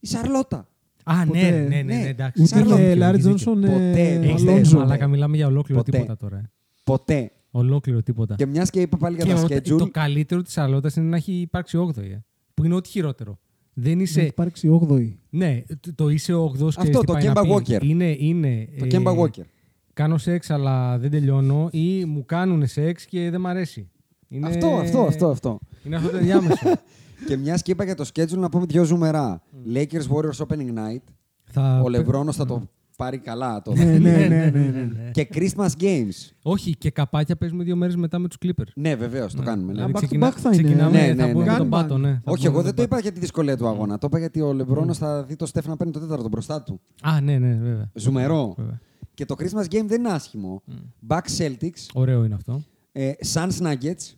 [0.00, 0.68] Η Σαρλότα.
[1.04, 1.50] Α, ναι, Ποτέ.
[1.50, 2.08] ναι, ναι, ναι, Ναι.
[2.08, 2.42] εντάξει.
[2.42, 2.76] Ούτε Σαρλότ.
[2.76, 3.34] και Έχεις Λάρι δίκιο.
[3.34, 4.00] Τζόνσον Ποτέ.
[4.00, 4.78] ε, Έχεις Έχεις, Αλόνζο.
[4.78, 5.90] μαλάκα, μιλάμε για ολόκληρο Ποτέ.
[5.98, 6.36] τίποτα τώρα.
[6.36, 6.50] ε.
[6.84, 7.30] Ποτέ.
[7.50, 8.34] Ολόκληρο τίποτα.
[8.34, 9.78] Και μιας και είπα πάλι για Και τα ο- schedule.
[9.78, 12.10] το καλύτερο της Αλότα είναι να έχει υπάρξει 8η.
[12.10, 12.24] Ε,
[12.54, 13.38] που είναι ό,τι χειρότερο.
[13.72, 14.22] Δεν Έχει είσαι.
[14.22, 15.16] υπάρξει 8η.
[15.30, 17.50] Ναι, το, το είσαι 8ο και Αυτό, τι το πάει να Kemba πει.
[17.76, 17.82] Walker.
[17.84, 19.44] Είναι, είναι, Το ε, Kemba Walker.
[19.92, 23.90] Κάνω σεξ αλλά δεν τελειώνω ή μου κάνουν σεξ και δεν μ' αρέσει.
[24.28, 24.46] Είναι...
[24.46, 25.58] Αυτό, αυτό, αυτό, αυτό.
[25.84, 26.66] Είναι αυτό το ενδιάμεσο.
[27.28, 29.42] και μιας και είπα για το schedule να πούμε δύο ζουμερά.
[29.74, 31.02] Lakers Warriors Opening Night.
[31.44, 31.80] θα...
[31.84, 32.62] Ο Λεμπρόνο θα το
[32.96, 33.62] πάρει καλά.
[33.62, 33.72] Το...
[33.74, 35.10] Ναι, ναι, ναι, ναι, ναι.
[35.10, 36.30] και Christmas Games.
[36.42, 38.70] Όχι, και καπάκια παίζουμε δύο μέρες μετά με τους Clippers.
[38.74, 39.72] Ναι, βεβαίως, το κάνουμε.
[39.72, 39.84] ναι.
[39.84, 40.62] back to ξεκινά- back θα είναι.
[40.62, 41.32] Ξεκινάμε, Ναι, ναι, θα ναι.
[41.32, 41.70] πούμε με τον Gangbang.
[41.70, 42.08] Πάτο, ναι.
[42.24, 43.98] Θα Όχι, πούμε εγώ με δεν το τον είπα για τη δυσκολία του αγώνα.
[43.98, 46.80] Το είπα γιατί ο Λεμπρόνο θα δει το Στέφ να παίρνει το τέταρτο μπροστά του.
[47.02, 47.16] Πάτο.
[47.16, 47.90] Α, ναι, ναι, βέβαια.
[47.94, 48.54] Ζουμερό.
[48.56, 48.80] Βέβαια.
[49.14, 50.62] Και το Christmas Game δεν είναι άσχημο.
[51.08, 52.62] Bucks Celtics, Ωραίο είναι αυτό.
[52.92, 54.14] ε, Suns Nuggets,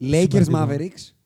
[0.00, 0.56] Lakers Σημαντικό.
[0.56, 1.19] Mavericks, Αδιάφο-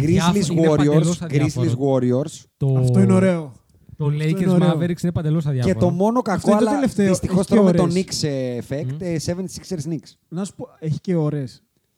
[0.00, 1.66] Grizzlies είναι Warriors, παντελώς αδιάφορο.
[1.66, 2.44] Grizzlies Warriors.
[2.56, 2.78] Το...
[2.78, 3.52] Αυτό είναι ωραίο.
[3.96, 4.78] Το Αυτό Lakers είναι ωραίο.
[4.78, 5.74] Mavericks είναι παντελώς αδιάφορο.
[5.74, 7.08] Και το μόνο Αυτό κακό, είναι το αλλά τελευταίο.
[7.08, 7.94] δυστυχώς Έχει τώρα με και το ώρες.
[7.94, 10.12] Knicks ε, effect, ε, 76ers Knicks.
[10.28, 11.44] Να σου πω, έχει και ώρε.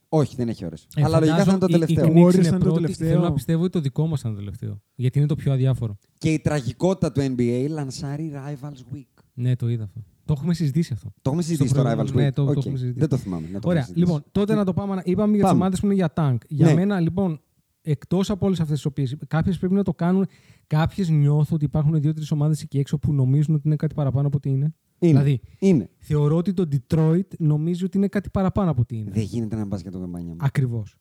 [0.08, 0.86] Όχι, δεν έχει ώρες.
[0.96, 2.16] Ε, Αλλά λογικά θα είναι το φαντάζομαι οι- τελευταίο.
[2.16, 2.80] Οι, οι Warriors Knicks θα είναι είναι το πρώτοι.
[2.80, 3.08] τελευταίο.
[3.08, 4.80] Θέλω να πιστεύω ότι το δικό μας θα είναι το τελευταίο.
[4.94, 5.98] Γιατί είναι το πιο αδιάφορο.
[6.18, 9.22] Και η τραγικότητα του NBA λανσάρει Rivals Week.
[9.34, 10.00] Ναι, το είδα αυτό.
[10.24, 11.08] Το έχουμε συζητήσει αυτό.
[11.14, 12.22] Το έχουμε συζητήσει το Rivals προηγούμενο- Week.
[12.22, 12.56] ναι, το- το Οκ.
[12.56, 12.98] έχουμε συζητήσει.
[13.00, 13.48] Δεν το θυμάμαι.
[13.52, 13.80] να το Ωραία.
[13.82, 14.06] έχουμε συζητήσει.
[14.18, 14.94] Λοιπόν, τότε να το πάμε.
[14.94, 15.60] να- Είπαμε για τις Πάμε.
[15.60, 16.37] ομάδες που είναι για tank.
[16.48, 16.74] Για Ναι.
[16.74, 17.40] μένα, λοιπόν,
[17.84, 19.16] εκτός από όλες αυτές τις οποίες.
[19.26, 20.26] Κάποιες πρέπει να το κάνουν.
[20.66, 24.36] Κάποιες νιώθω ότι υπάρχουν δύο-τρεις ομάδες εκεί έξω που νομίζουν ότι είναι κάτι παραπάνω από
[24.36, 24.74] ό,τι είναι.
[24.98, 25.12] Είναι.
[25.12, 25.90] Δηλαδή, είναι.
[25.98, 29.10] θεωρώ ότι το Detroit νομίζει ότι είναι κάτι παραπάνω από ό,τι είναι.
[29.10, 30.36] Δεν γίνεται να πας για τον Γεμπανιάμα.
[30.44, 30.96] Ακριβώς.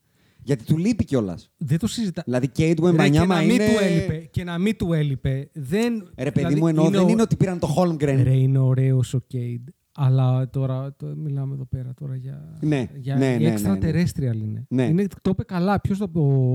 [0.45, 1.51] Γιατί του λείπει κιόλας.
[1.57, 2.21] Δεν το συζητά.
[2.25, 3.65] Δηλαδή και η του Ρε, και, Γεμπανιάμα να μην είναι.
[3.65, 5.49] του έλειπε, και να μην του έλειπε.
[5.53, 8.19] Δεν, Ρε παιδί δηλαδή, μου, εννοώ δεν ο- είναι ότι πήραν το Holmgren.
[8.23, 9.67] Ρε, είναι ωραίος ο Κέιντ.
[9.95, 12.57] Αλλά τώρα το, μιλάμε εδώ πέρα τώρα για.
[12.61, 13.55] Ναι, για ναι, ναι, ναι, ναι.
[13.57, 14.65] extraterrestrial είναι.
[14.69, 14.83] Ναι.
[14.83, 15.07] είναι.
[15.21, 15.81] Το είπε καλά.
[15.81, 16.09] Ποιος το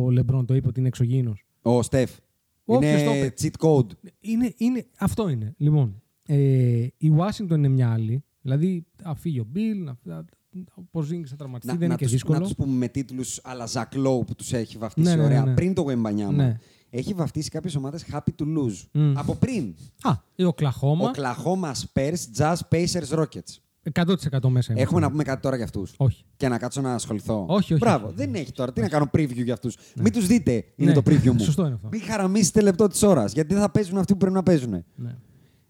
[0.04, 2.10] ο Λεμπρόν το είπε ότι είναι εξωγήινος; Ο Στεφ.
[2.64, 3.34] Όποιος το Είναι είπε.
[3.40, 3.90] cheat code.
[4.20, 5.54] Είναι, είναι, αυτό είναι.
[5.56, 6.36] Λοιπόν, ε,
[6.96, 8.24] η Washington είναι μια άλλη.
[8.40, 10.24] Δηλαδή, αφήγει ο Μπιλ, να, να,
[10.74, 12.38] ο Πορζίνγκης θα τραυματιστεί, δεν είναι και τους, δύσκολο.
[12.38, 15.44] να τους πούμε με τίτλους αλλά Ζακ Lowe που τους έχει βαφτίσει Ναι, ναι, ωραία
[15.44, 15.54] ναι.
[15.54, 16.58] πριν το Γεμπανιάμα.
[16.90, 16.98] Ναι.
[16.98, 18.82] Έχει βαφτίσει κάποιες ομάδες happy to lose.
[18.92, 19.18] Μμ.
[19.18, 19.74] Από πριν.
[20.02, 23.56] Α, η Οκλαχώμα, Oklahoma Spurs, Jazz, Pacers, Rockets.
[23.92, 24.72] 100% μέσα είμαστε.
[24.74, 25.94] Έχουμε να πούμε κάτι τώρα για αυτούς.
[25.96, 26.24] Όχι.
[26.36, 27.44] Και να κάτσω να ασχοληθώ.
[27.48, 28.14] Όχι, όχι, Μπράβο, όχι.
[28.16, 28.72] δεν έχει τώρα.
[28.72, 29.76] Τι να κάνω preview για αυτούς.
[29.96, 31.38] Μην τους δείτε, είναι Ναι, το preview μου.
[31.38, 31.88] σωστό είναι αυτό.
[31.92, 34.84] Μην χαραμίσετε λεπτό της ώρας, γιατί δεν θα παίζουν αυτοί που πρέπει να παίζουν.
[34.94, 35.16] Ναι.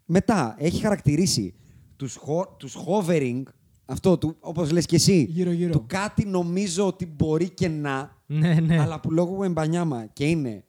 [0.05, 1.55] Μετά, έχει χαρακτηρίσει
[1.97, 3.43] τους, χο- τους hovering,
[3.85, 5.71] αυτό του, όπως λες και εσύ, Γύρω-γύρω.
[5.73, 8.81] του κάτι νομίζω ότι μπορεί και να, Ναι, ναι.
[8.81, 10.65] αλλά που λόγω Εμπανιάμα και είναι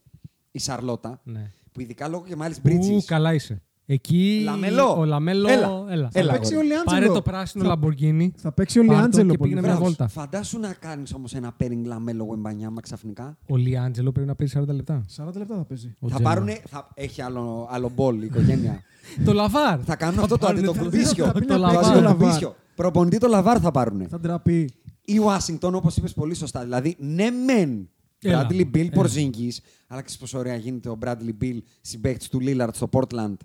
[0.59, 1.51] η Σαρλότα, ναι.
[1.71, 3.61] που ειδικά λόγω και μάλιστα Ου, Bridges, καλά είσαι.
[3.91, 4.95] Εκεί Λαμελό.
[4.99, 5.47] ο Λαμέλο.
[5.49, 5.85] Έλα.
[5.89, 6.09] έλα.
[6.13, 6.67] Έλα, παίξει αγόρι.
[6.67, 6.99] ο Λιάντζελο.
[7.01, 8.33] Πάρε το πράσινο Θα- Λαμπορκίνι.
[8.37, 9.49] Θα παίξει ο Πάρ' το Λιάντζελο και πολύ.
[9.49, 9.85] πήγαινε μια μπράβο.
[9.85, 10.07] βόλτα.
[10.07, 13.37] Φαντάσου να κάνεις όμως ένα pairing Λαμέλο Γουεμπανιάμα ξαφνικά.
[13.49, 15.05] Ο Λιάντζελο πρέπει να παίζει 40 λεπτά.
[15.15, 15.95] 40 λεπτά θα παίζει.
[15.99, 16.29] Ο θα Τζέλο.
[16.29, 18.81] πάρουνε, θα, έχει άλλο, άλλο Μπολ η οικογένεια.
[19.25, 19.79] Το Λαβάρ.
[19.85, 21.25] θα κάνουν αυτό το πάρουνε Αντετοκουνμπίσιο.
[21.31, 21.97] θα πει Το να παίξει Λαβάρ.
[21.97, 22.11] ο Λαβάρ.
[22.11, 22.55] Αντετοκουνμπίσιο.
[22.75, 24.07] Προπονητή το Λαβάρ θα πάρουνε.
[24.07, 24.69] Θα ντραπεί.
[25.05, 26.63] Η Ουάσιγκτον, όπως είπες πολύ σωστά.
[26.63, 27.89] Δηλαδή, ναι, μεν.
[28.21, 28.47] Έλα.
[28.49, 29.03] Bradley Beal, Έλα.
[29.03, 33.35] Porzingis, αλλά ξέρεις πόσο ωραία γίνεται ο Bradley Bill συμπαίκτης του Lillard στο Portland.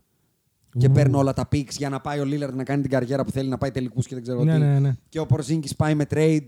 [0.78, 0.92] Και Ου.
[0.92, 3.48] παίρνει όλα τα picks για να πάει ο Lillard να κάνει την καριέρα που θέλει
[3.48, 4.58] να πάει τελικούς και δεν ξέρω Ναι, τι.
[4.58, 4.94] ναι, ναι.
[5.08, 6.46] Και ο Porzingis πάει με trade.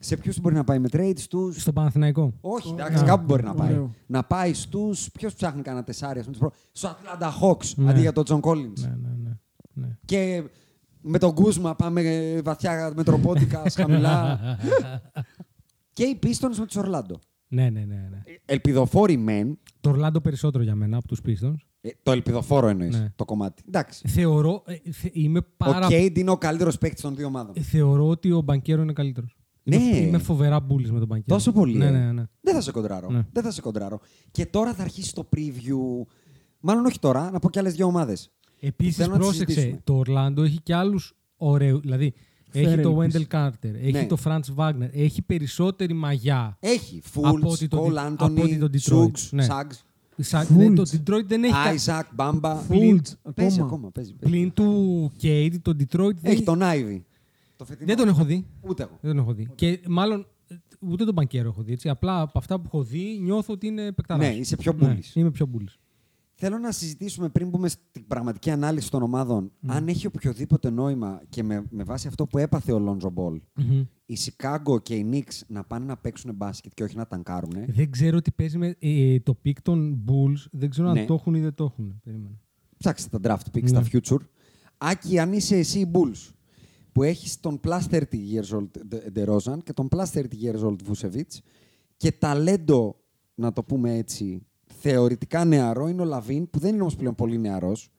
[0.00, 2.32] Σε ποιους μπορεί να πάει με trade, στους; Στο Παναθηναϊκό.
[2.40, 3.68] Όχι, εντάξει, Α, κάπου μπορεί να πάει.
[3.72, 3.94] ωραίο.
[4.06, 5.10] Να πάει στους.
[5.12, 6.36] Ποιος ψάχνει κανένα τεσάρι, ας πούμε.
[6.38, 7.90] τους προ- Στο Atlanta Hawks Ναι.
[7.90, 8.78] αντί για τον John Collins.
[8.80, 9.30] Ναι, ναι, ναι.
[9.72, 9.86] ναι.
[10.04, 10.42] Και
[11.00, 14.40] με τον Κούσμα πάμε ε, βαθιά με τροπότικα χαμηλά.
[15.92, 17.18] και οι Pistons με τους Ορλάντο.
[17.48, 18.22] Ναι, ναι, ναι, ναι.
[18.44, 19.58] Ελπιδοφόροι μεν.
[19.80, 21.54] Το Ορλάντο περισσότερο για μένα από τους Pistons.
[21.80, 23.12] ε, το ελπιδοφόρο εννοείς Ναι.
[23.16, 23.62] το κομμάτι.
[23.68, 24.08] Εντάξει.
[24.08, 25.86] Θεωρώ, ε, θε- είμαι πάρα...
[25.86, 27.52] Ο Κέιντ είναι ο καλύτερος παίκτης των δύο ομάδων.
[27.56, 29.36] ε, Θεωρώ ότι ο Μπανκέρο είναι καλύτερος.
[29.62, 29.76] Ναι.
[29.76, 31.36] Είμαι, είμαι φοβερά μπουλή με τον Μπανκέρο.
[31.36, 31.76] Τόσο πολύ.
[31.76, 31.90] Ναι, ε.
[31.90, 32.24] ναι, ναι.
[32.40, 33.10] Δεν θα σε κοντράρω.
[33.10, 33.26] Ναι.
[33.32, 34.00] Δεν θα σε κοντράρω.
[34.30, 36.06] Και τώρα θα αρχίσει το preview.
[36.60, 38.30] Μάλλον όχι τώρα, να πω και άλλες δύο ομάδες.
[38.60, 39.80] Επίσης, Θέλω να τις πρόσεξε, συζητήσουμε.
[39.84, 41.80] το Ορλάντο έχει και άλλους ωραίου.
[41.80, 42.14] Δηλαδή,
[42.58, 43.26] έχει Φέρε το ελπίς.
[43.30, 44.06] Wendell Carter, έχει Ναι.
[44.06, 46.56] το Franz Wagner, έχει περισσότερη μαγιά.
[46.60, 48.78] Έχει Από Φούλτ, ότι το Κολ, Di- από ότι Άντωνι, το Detroit.
[48.80, 49.42] Σούγκς, Ναι.
[49.42, 49.84] Σάγκς,
[50.18, 50.56] Σαν- Fultz.
[50.56, 51.52] ναι, το Detroit δεν έχει.
[51.52, 52.54] κα- Άιζακ, Μπάμπα.
[52.56, 53.06] Φούλτ.
[53.34, 53.66] Παίζει Ακόμα.
[53.74, 53.90] ακόμα.
[53.90, 54.36] Παίζει, παίζει.
[54.36, 57.04] Πλην του Κέιντ, το Detroit δεν, Έχει τον Άιβι.
[57.56, 57.86] Το φετινό.
[57.86, 58.46] δεν τον έχω δει.
[58.60, 58.98] Ούτε εγώ.
[59.00, 59.48] Δεν τον έχω δει.
[59.54, 61.72] Και μάλλον ε, ούτε τον Μπανκέρο έχω δει.
[61.72, 61.88] Έτσι.
[61.88, 64.26] Απλά από αυτά που έχω δει νιώθω ότι είναι παικταράς.
[64.28, 65.14] Ναι, είσαι πιο Ναι, μπουλής.
[65.14, 65.78] είμαι πιο μπουλής.
[66.38, 71.42] Θέλω να συζητήσουμε πριν μπούμε στην πραγματική ανάλυση των ομάδων, αν έχει οποιοδήποτε νόημα και
[71.42, 73.40] με, με βάση αυτό που έπαθε ο Λόντζο Μπολ,
[74.06, 77.52] η Σικάγκο και οι Knicks να πάνε να παίξουν μπάσκετ και όχι να ταγκάρουν.
[77.66, 80.44] Δεν ξέρω τι παίζει με ε, το pick των Bulls.
[80.50, 81.00] Δεν ξέρω Ναι.
[81.00, 82.00] αν το έχουν ή δεν το έχουν.
[82.04, 82.38] Περίμενε.
[82.78, 83.70] Ψάξτε τα draft picks, Ναι.
[83.70, 84.20] τα future.
[84.78, 86.30] Άκη, αν είσαι εσύ οι Bulls,
[86.92, 88.68] που έχεις τον plus 30 years old
[89.14, 91.38] DeRozan και τον plus 30 years old Vucevic
[91.96, 92.96] και ταλέντο,
[93.34, 94.46] να το πούμε έτσι,
[94.80, 97.90] θεωρητικά νεαρό είναι ο Λαβίν, που δεν είναι όμως πλέον πολύ νεαρός.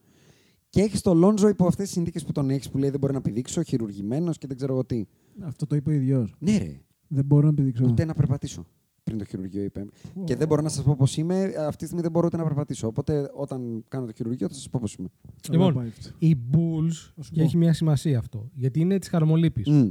[0.69, 3.13] Και έχεις τον Λόντζο υπό αυτές τις συνθήκες που τον έχεις, που λέει δεν μπορεί
[3.13, 5.03] να πηδήξω, χειρουργημένος και δεν ξέρω εγώ τι.
[5.41, 6.35] Αυτό το είπε ο ίδιος.
[6.39, 7.85] Ναι ρε, Δεν μπορώ να επιδείξω.
[7.87, 8.65] ούτε να περπατήσω.
[9.03, 9.85] Πριν το χειρουργείο είπε.
[10.23, 11.43] Και δεν μπορώ να σας πω πώς είμαι.
[11.57, 12.87] Αυτή τη στιγμή δεν μπορώ ούτε να περπατήσω.
[12.87, 15.07] Οπότε όταν κάνω το χειρουργείο θα σας πω πώς είμαι.
[15.41, 16.09] Καλά Λοιπόν, πάει αυτό.
[16.17, 17.43] οι Bulls, σου και πω.
[17.43, 19.67] έχει μια σημασία αυτό, γιατί είναι της χαρμολύπης.
[19.69, 19.89] Μμ.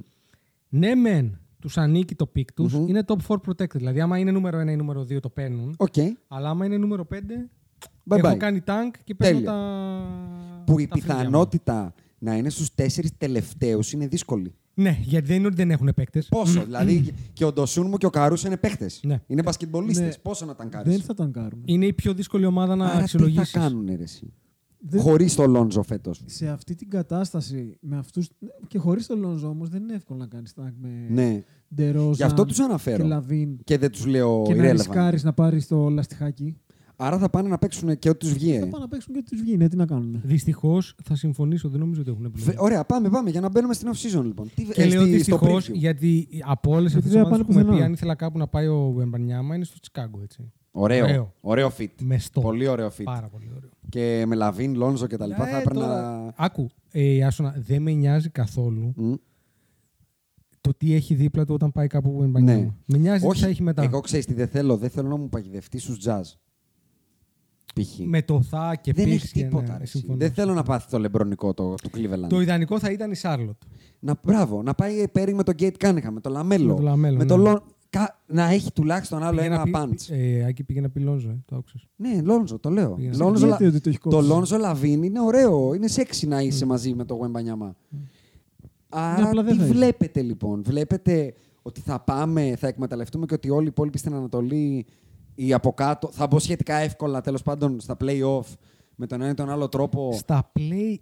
[0.69, 2.89] Ναι, μεν τους ανήκει το pick τους, Μμμ.
[2.89, 3.71] είναι top 4 protected.
[3.77, 5.75] Δηλαδή, άμα είναι νούμερο 1 ή νούμερο 2 το παίρνουν.
[5.77, 5.95] Οκ.
[6.29, 7.17] Αλλά άμα είναι νούμερο 5,
[8.09, 8.37] Bye έχω bye.
[8.37, 9.53] κάνει tank και παίρνω Τέλεια.
[9.53, 10.63] τα.
[10.67, 11.21] Που η τα φρύδια μου.
[11.21, 14.55] πιθανότητα να είναι στους τέσσερις τελευταίους είναι δύσκολη.
[14.75, 16.29] Ναι, γιατί δεν είναι ότι δεν έχουν παίκτες.
[16.29, 18.91] Πόσο, δηλαδή και ο Ντοσούνμου και ο Καρούσο είναι παίχτες.
[19.03, 19.21] Ναι.
[19.27, 20.07] Είναι μπασκετμπολίστες.
[20.07, 20.23] Ναι.
[20.23, 21.63] Πόσο να τα κάνεις; Δεν θα τον κάνουν.
[21.65, 23.51] Είναι η πιο δύσκολη ομάδα να Άρα τι θα αξιολογήσεις.
[23.51, 24.33] κάνουν, ρε, εσύ;
[24.79, 26.23] Δεν- Χωρίς το Λόντζο φέτος.
[26.27, 28.29] Σε αυτή την κατάσταση, με αυτούς,
[28.69, 31.43] και χωρίς τον Λόνζο όμως, δεν είναι εύκολο να κάνεις tank με Ναι.
[31.75, 33.03] Ντερόζαν Γι' αυτό τους αναφέρω.
[33.03, 34.73] και Λαβίν Και δεν τους λέω και να irrelevant.
[34.73, 36.57] ρισκάρεις να πάρεις το λαστιχάκι.
[36.99, 38.51] Άρα θα πάνε να παίξουν και ό,τι τους βγει.
[38.59, 38.69] Θα ε.
[38.69, 39.57] πάνε να παίξουν και ό,τι τους βγει.
[39.57, 40.21] Ναι, τι να κάνουν.
[40.25, 42.57] Δυστυχώς θα συμφωνήσω, δεν νομίζω ότι έχουν Βε- επιλογή.
[42.61, 44.51] Ωραία, πάμε, πάμε για να μπαίνουμε στην off-season λοιπόν.
[44.55, 45.75] Τι, Και ε, λέω στη- στο δυστυχώς preview.
[45.75, 47.87] γιατί από όλες αυτές δεν τις θα ομάδες πάνε που έχουμε πει, πουθενά.
[47.87, 50.21] αν ήθελα κάπου να πάει ο Εμπανιάμα, είναι στο Τσικάγκο.
[50.23, 50.53] Έτσι.
[50.71, 51.05] Ωραίο.
[51.05, 51.33] Ωραίο.
[51.41, 51.87] Ωραίο fit.
[52.01, 52.41] Με στο.
[52.41, 53.03] Πολύ ωραίο fit.
[53.05, 53.71] Πάρα πολύ ωραίο.
[53.89, 55.81] Και με Λαβίν, Λόνζο και τα λοιπά θα Ε, έπαιρνα.
[55.81, 59.13] τώρα- Άκου, ε, Άσονα, δεν με νοιάζει καθόλου Μμ.
[60.61, 62.61] το τι έχει δίπλα του όταν πάει κάπου ο Εμπανιάμα.
[62.61, 62.71] Ναι.
[62.87, 63.83] Με νοιάζει τι Όχι, θα έχει μετά.
[63.83, 64.77] εγώ ξέρεις τι δεν θέλω.
[64.77, 66.21] Δεν θέλω να μου παγιδευτεί στους jazz.
[67.75, 67.99] Π.χ.
[67.99, 69.73] Με το θα και δεν πίξ έχει και τίποτα.
[69.73, 69.99] ναι, ρε, εσύ.
[69.99, 70.19] συμφωνώ.
[70.19, 72.29] δεν θέλω να πάθει το λεμπρονικό το, του Cleveland.
[72.29, 73.57] Το ιδανικό θα ήταν η Σάρλοτ.
[73.99, 76.67] Να, μπράβο, να πάει pairing με τον Gate Cunningham, με τον Λαμέλο.
[76.67, 77.29] Με τον Λαμέλο, με ναι.
[77.29, 77.63] τον Λον- κα-
[78.27, 80.15] Να έχει τουλάχιστον άλλο Πήγε ένα να πει- punch.
[80.15, 81.89] Ε, Άκη πήγε να πει Λόνζο, ε, το άκουσες.
[81.97, 82.91] Ναι, Λόνζο, το λέω.
[82.91, 85.75] Πήγε να Λόνζο, Γιατί Λα- ότι το έχει το κόψει; Λόνζο Λαβίν είναι ωραίο.
[85.75, 87.77] Είναι σεξι να είσαι μαζί με το Γουεμπανιάμα.
[88.89, 89.73] Άρα απλά τι δεν θα είσαι.
[89.73, 94.87] βλέπετε λοιπόν; Βλέπετε ότι θα πάμε, θα εκμεταλλευτούμε και ότι όλοι οι υπόλοιποι στην Ανατολή
[95.35, 98.45] ή από κάτω θα μπω σχετικά εύκολα τέλος πάντων στα play-off
[98.95, 100.13] με τον ένα ή τον άλλο τρόπο.
[100.13, 100.97] Στα play-in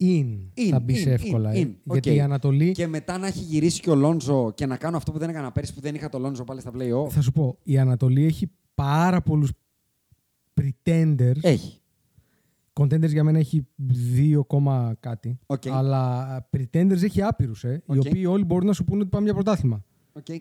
[0.00, 1.50] In, θα μπεις in, εύκολα.
[1.50, 1.60] in, ε.
[1.60, 1.70] in.
[1.84, 2.16] Γιατί Οκ.
[2.16, 2.72] η Ανατολή.
[2.72, 5.52] Και μετά να έχει γυρίσει και ο Λόνζο και να κάνω αυτό που δεν έκανα
[5.52, 7.08] πέρυσι που δεν είχα το Λόνζο πάλι στα play-off.
[7.10, 9.50] Θα σου πω, η Ανατολή έχει πάρα πολλούς
[10.60, 11.42] pretenders.
[11.42, 11.78] Έχει.
[12.80, 13.66] Contenders για μένα έχει
[14.36, 15.38] 2, κόμμα κάτι.
[15.46, 15.66] Οκ.
[15.66, 18.04] Αλλά pretenders έχει άπειρους, ε, οι Οκ.
[18.06, 19.84] οποίοι όλοι μπορούν να σου πούνε ότι πάμε για πρωτάθλημα.
[20.22, 20.36] Okay.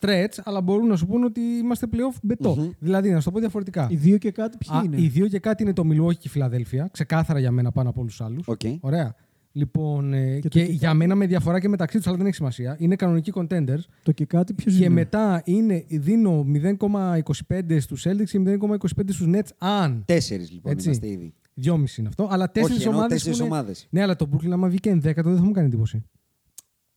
[0.00, 2.54] Stretch, αλλά μπορούν να σου πούνε ότι είμαστε playoff μπετό.
[2.58, 2.70] Μμμ.
[2.78, 3.86] Δηλαδή, να σου το πω διαφορετικά.
[3.90, 6.22] Οι δύο και κάτι ποιοι Α, είναι; οι δύο και κάτι είναι το Milwaukee και
[6.24, 6.88] η Φιλαδέλφια.
[6.92, 8.46] Ξεκάθαρα για μένα πάνω από όλους τους άλλους.
[8.46, 8.60] Οκ.
[8.80, 9.14] Ωραία.
[9.54, 12.26] Λοιπόν, ε, Και και, το και για μένα με διαφορά και μεταξύ τους, αλλά δεν
[12.26, 12.76] έχει σημασία.
[12.78, 13.80] Είναι κανονικοί contenders.
[14.02, 19.26] Το και κάτι ποιος Και είναι; μετά είναι, δίνω 0,25 στους Celtics και 0,25 στους
[19.26, 19.48] Nets.
[19.58, 20.02] Αν.
[20.06, 20.86] Τέσσερις λοιπόν Έτσι.
[20.86, 21.34] είμαστε ήδη.
[21.54, 22.28] Δυόμιση είναι αυτό.
[22.30, 23.22] Αλλά τέσσερις Όχι, εννοώ ομάδες.
[23.22, 23.86] τέσσερις ομάδες.
[23.90, 26.02] Ναι, αλλά το Brooklyn, άμα βγήκε ενδέκατο, δεν θα μου κάνει εντύπωση.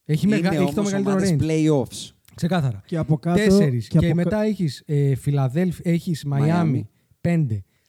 [0.06, 0.54] Έχει, μεγα...
[0.54, 1.44] Είναι έχει το όμως μεγαλύτερο ομάδες range.
[1.44, 2.15] play-offs.
[2.36, 2.82] Ξεκάθαρα.
[2.86, 3.38] Και από κάτω.
[3.38, 3.88] Τέσσερις.
[3.88, 6.90] Και, από κα- μετά έχεις ε, Φιλαδέλφια, έχεις Μαϊάμι
[7.22, 7.46] 5,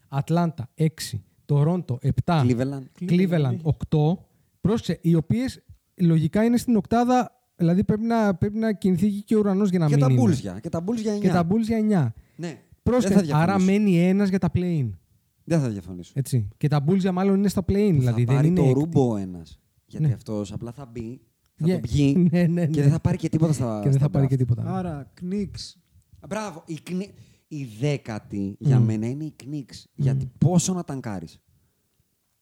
[0.09, 0.87] Ατλάντα 6,
[1.45, 2.83] Τορόντο 7, Cleveland.
[3.11, 4.17] Cleveland 8.
[4.61, 5.63] Πρόσεξε, οι οποίες
[5.95, 9.79] λογικά είναι στην οκτάδα, δηλαδή πρέπει να, πρέπει να κινηθεί εκεί και ο ουρανός για
[9.79, 10.23] να Και μην τα είναι.
[10.23, 10.59] Bulls για.
[10.63, 11.21] Και τα Bulls για 9.
[11.21, 11.81] Και τα Bulls για 9.
[12.37, 12.47] Ναι.
[12.47, 13.73] Δεν Πρόσεχε, θα άρα διαφωνήσω.
[13.83, 14.91] μένει ένας για τα play-in.
[15.45, 16.13] Δεν θα διαφωνήσω.
[16.15, 16.49] Έτσι.
[16.57, 17.93] Και τα Bulls για μάλλον είναι στα play-in.
[17.95, 18.75] Που δηλαδή θα δεν πάρει είναι το έκτη.
[18.81, 19.61] ρούμπο ο ένας.
[19.87, 20.13] Γιατί Ναι.
[20.13, 21.21] αυτός απλά θα μπει,
[21.57, 21.71] θα Yeah.
[21.73, 22.83] το πιει Ναι, ναι, και ναι.
[22.83, 23.77] δεν θα πάρει και τίποτα στα.
[23.83, 24.29] Και δεν στα θα πάρει draft.
[24.29, 24.63] και τίποτα.
[24.77, 25.75] Άρα, Knicks.
[26.21, 26.63] Α, Μπράβο.
[26.67, 27.11] Η, κνι...
[27.49, 28.85] η δέκατη για Μμ.
[28.85, 29.85] μένα είναι η Knicks.
[29.95, 31.27] Γιατί πόσο να ταγκάρει.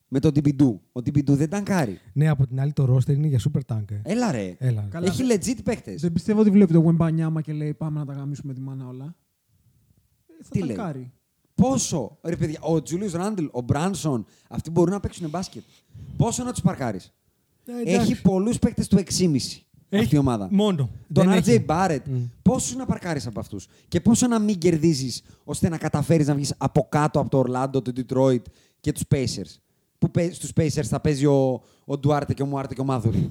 [0.08, 0.80] Με τον Τιμπιντού.
[0.92, 1.98] Ο Τιμπιντού δεν ταγκάρει.
[2.12, 3.90] Ναι, από την άλλη το roster είναι για super tank.
[3.90, 4.00] ε.
[4.04, 4.54] Έλα ρε.
[4.58, 4.86] Έλα.
[4.90, 5.06] Καλά.
[5.06, 5.94] Έχει legit παίχτε.
[5.94, 9.04] Δεν πιστεύω ότι βλέπει το Γουεμπανιάμα και λέει πάμε να τα γαμίσουμε τη μάνα όλα.
[10.26, 11.12] Ε, Θα Τι τα λέει; κάνει.
[11.54, 12.18] Πόσο.
[12.22, 15.62] Ρε παιδιά, ο Τζούλιο Ράντλ, ο Μπράνσον, αυτοί μπορούν να παίξουν μπάσκετ.
[16.16, 17.12] Πόσο να τους παρκάρεις;
[17.66, 18.12] Ε, εντάξει.
[18.12, 19.64] Έχει πολλούς παίκτες του 6,5
[19.98, 20.48] αυτή η ομάδα.
[20.50, 20.90] Μόνο.
[21.12, 21.64] Τον Δεν RJ έχει.
[21.68, 22.22] Barrett, Μμ.
[22.42, 26.54] πόσου να παρκάρεις από αυτούς και πόσο να μην κερδίζεις ώστε να καταφέρεις να βγεις
[26.58, 28.42] από κάτω από το Ορλάντο, το Detroit
[28.80, 29.58] και τους Pacers.
[29.98, 33.30] Που στους Pacers θα παίζει ο, ο Ντουάρτε και ο Μουάρτε και ο Μάδουρη.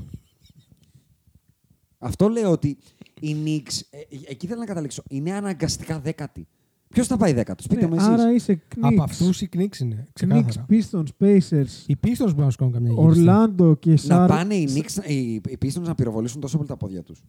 [1.97, 2.77] Αυτό λέω ότι
[3.19, 6.47] οι Knicks, ε, ε, εκεί θέλω να καταλήξω, είναι αναγκαστικά δέκατη.
[6.93, 8.07] Ποιος θα πάει δέκατος, πείτε Ναι, μου εσείς.
[8.07, 8.79] άρα είσαι Knicks.
[8.81, 10.03] Από αυτούς οι Knicks είναι.
[10.07, 10.65] Knicks, Ξεκάθαρα.
[10.69, 13.25] Pistons, Pacers, Οι Pistons μπορούν να σου κάνουν καμιά γύριστη.
[13.27, 14.27] Orlando και να Σάρ.
[14.27, 17.23] πάνε οι, Knicks, οι, οι Pistons να πυροβολήσουν τόσο πολύ τα πόδια τους.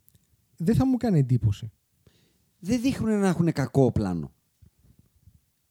[0.56, 1.70] Δεν θα μου κάνει εντύπωση.
[2.58, 4.32] Δεν δείχνουν να έχουν κακό πλάνο.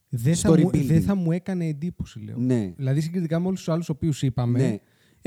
[0.09, 0.85] δεν στο θα, μου, rebuilding.
[0.85, 2.37] δεν θα μου έκανε εντύπωση, λέω.
[2.37, 2.73] Ναι.
[2.75, 4.79] Δηλαδή, συγκριτικά με όλους τους άλλους οποίους είπαμε, Ναι.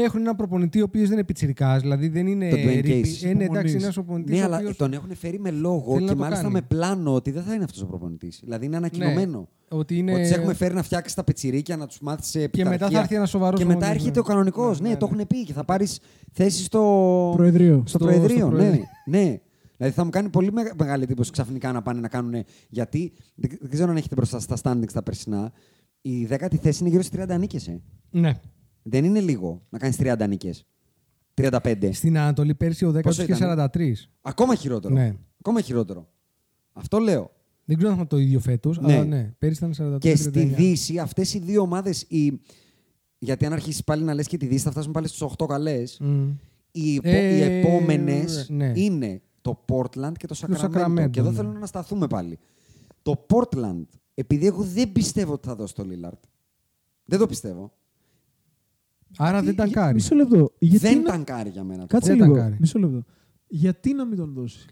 [0.02, 2.48] Έχουν έναν προπονητή ο οποίος δεν είναι πιτσιρικάς, δηλαδή δεν είναι.
[2.48, 3.28] Τον Dwayne ρηπη- Casey.
[3.28, 3.72] Ε, ναι, εντάξει, Προπονητής.
[3.72, 4.36] είναι ένας προπονητής.
[4.38, 6.54] Ναι, αλλά τον έχουν φέρει με λόγο θέλει να και το μάλιστα κάνει.
[6.54, 8.40] με πλάνο ότι δεν θα είναι αυτός ο προπονητής.
[8.44, 9.48] Δηλαδή είναι ανακοινωμένο.
[9.68, 10.14] Ότι είναι.
[10.14, 12.98] Ότι σε έχουμε φέρει να φτιάξει τα πετσιρίκια, να τους μάθεις σε Και μετά θα
[12.98, 14.26] έρθει ένας σοβαρός Και μετά προπονητής, έρχεται ναι.
[14.26, 14.80] ο κανονικός.
[14.80, 15.12] Ναι, Ναι, ναι, το ναι.
[15.12, 16.00] έχουν πει και θα πάρεις
[16.32, 17.76] θέση στο Προεδρείο.
[17.86, 18.52] Στο, Στο- Προεδρείο, στο ναι.
[18.52, 18.84] Προεδρείο.
[19.06, 19.40] ναι.
[19.76, 22.44] Δηλαδή θα μου κάνει πολύ μεγα- μεγάλη εντύπωση ξαφνικά να πάνε να κάνουν.
[22.68, 25.52] Γιατί δεν, δεν ξέρω αν έχετε μπροστά στα standings τα περσινά.
[26.00, 27.68] Η δέκατη θέση είναι γύρω στις 30 νίκες.
[27.68, 27.80] Ε.
[28.10, 28.40] Ναι.
[28.88, 30.66] Δεν είναι λίγο να κάνεις 30 νίκες.
[31.34, 31.90] 35.
[31.92, 33.92] Στην Ανατολή πέρσι ο 10 Πόσο είχε ήταν, 43.
[34.20, 34.94] Ακόμα χειρότερο.
[34.94, 35.14] Ναι.
[35.38, 36.08] Ακόμα χειρότερο.
[36.72, 37.30] Αυτό λέω.
[37.64, 38.92] Δεν ξέρω αν θα το ίδιο φέτος, Ναι.
[38.92, 39.34] αλλά ναι.
[39.38, 39.98] Πέρσι ήταν 43.
[40.00, 40.54] Και στη 39.
[40.56, 42.02] Δύση αυτές οι δύο ομάδες.
[42.08, 42.40] Οι...
[43.18, 45.98] Γιατί αν αρχίσεις πάλι να λες και τη Δύση, θα φτάσουμε πάλι στους 8 καλές.
[46.00, 46.28] Μμ.
[46.70, 47.08] Οι, υπο...
[47.08, 48.72] Ε, οι επόμενες ναι.
[48.74, 50.70] είναι το Portland και το Sacramento.
[50.70, 51.36] Sacramento, και εδώ ναι.
[51.36, 52.38] θέλω να σταθούμε πάλι.
[53.02, 56.20] Το Portland, επειδή εγώ δεν πιστεύω ότι θα δώσει το Lillard.
[57.04, 57.72] Δεν το πιστεύω.
[59.18, 59.94] Άρα δεν ταγκάρει.
[59.94, 60.52] Μισό λεπτό.
[60.58, 61.10] Γιατί δεν να...
[61.10, 61.80] ταγκάρει για μένα.
[61.80, 62.34] το Κάτσε Δεν λίγο.
[62.36, 62.56] ταγκάρει.
[62.60, 63.04] Μισό λεπτό.
[63.46, 64.66] Γιατί να μην τον δώσει;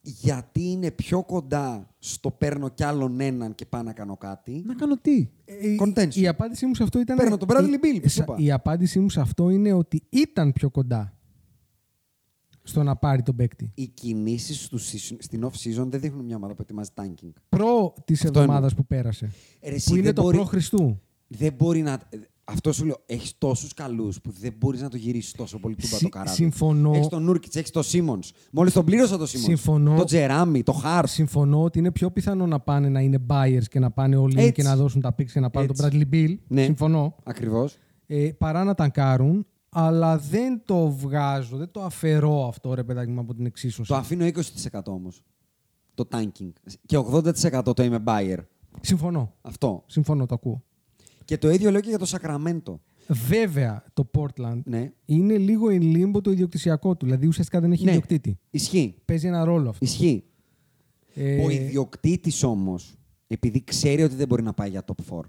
[0.00, 4.62] Γιατί είναι πιο κοντά στο παίρνω κι άλλον έναν και πάω να κάνω κάτι.
[4.66, 6.14] Να κάνω τι; Ε, Contention.
[6.14, 7.16] Η απάντησή μου σε αυτό ήταν.
[7.16, 8.36] Παίρνω τον Bradley η- Beal, που σου σα- είπα.
[8.38, 11.12] Η απάντησή μου σε αυτό είναι ότι ήταν πιο κοντά
[12.62, 13.70] στο να πάρει τον παίκτη.
[13.74, 14.68] Οι κινήσεις
[15.18, 17.30] στην off-season δεν δείχνουν μια ομάδα που ετοιμάζει tanking.
[17.48, 18.82] Προ της Αυτό εβδομάδας εννοώ.
[18.82, 19.30] που πέρασε.
[19.60, 21.00] Ε, ρε, εσύ που είναι δεν το μπορεί- προ Χριστού.
[21.28, 21.98] Δεν μπορεί να.
[22.50, 22.96] Αυτό σου λέω.
[23.06, 26.34] Έχεις τόσους καλούς που δεν μπορείς να το γυρίσεις τόσο πολύ τούμπα Συ- το καράβι.
[26.36, 26.92] συμφωνώ.
[26.94, 28.32] Έχεις τον Νούρκιτ, έχεις τον Σίμονς.
[28.52, 29.48] Μόλις τον πλήρωσα τον Σίμονς.
[29.48, 29.96] Συμφωνώ.
[29.96, 31.08] Το Τζεράμι, το Χάρτ.
[31.08, 34.52] Συμφωνώ ότι είναι πιο πιθανό να πάνε να είναι buyers και να πάνε όλοι Έτσι.
[34.52, 35.98] και να δώσουν τα picks και να πάρουν τον Έτσι.
[36.10, 36.36] Bradley Bill.
[36.48, 36.62] Ναι.
[36.64, 37.14] Συμφωνώ.
[37.22, 37.76] Ακριβώς.
[38.06, 43.20] Ε, παρά να ταγκάρουν, αλλά δεν το βγάζω, δεν το αφαιρώ αυτό ρε παιδάκι μου
[43.20, 43.88] από την εξίσωση.
[43.88, 45.22] Το αφήνω 20% όμως.
[45.94, 46.52] Το tanking.
[46.86, 48.38] Και 80% το είμαι buyer.
[48.80, 49.32] Συμφωνώ.
[49.42, 49.82] Αυτό.
[49.86, 50.62] Συμφωνώ, το ακούω.
[51.28, 52.80] Και το ίδιο λέω και για το Σακραμέντο.
[53.08, 54.92] Βέβαια, το Portland Ναι.
[55.04, 57.04] είναι λίγο in limbo το ιδιοκτησιακό του.
[57.04, 57.90] Δηλαδή ουσιαστικά δεν έχει Ναι.
[57.90, 58.38] ιδιοκτήτη.
[58.50, 58.94] Ισχύει.
[59.04, 59.84] Παίζει ένα ρόλο αυτό.
[59.84, 60.24] Ισχύει.
[61.14, 65.20] Ε, Ο ιδιοκτήτης όμως, επειδή ξέρει ότι δεν μπορεί να πάει για top 4.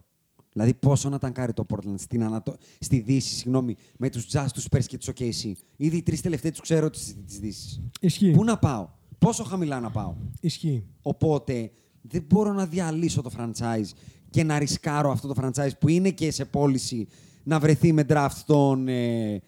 [0.53, 2.55] Δηλαδή, πόσο να ταγκάρει το Portland στην Ανατο...
[2.79, 5.51] στη Δύση, συγγνώμη, με τους Jazz, τους Spurs και τους OKC.
[5.77, 6.99] Ήδη οι τρεις τελευταίοι τους ξέρω τη
[7.39, 7.89] Δύση.
[8.01, 8.31] Ισχύει.
[8.31, 10.85] Πού να πάω, πόσο χαμηλά να πάω; Ισχύει.
[11.01, 13.89] Οπότε δεν μπορώ να διαλύσω το franchise
[14.29, 17.07] και να ρισκάρω αυτό το franchise που είναι και σε πώληση
[17.43, 19.41] να βρεθεί με draft τον, ε,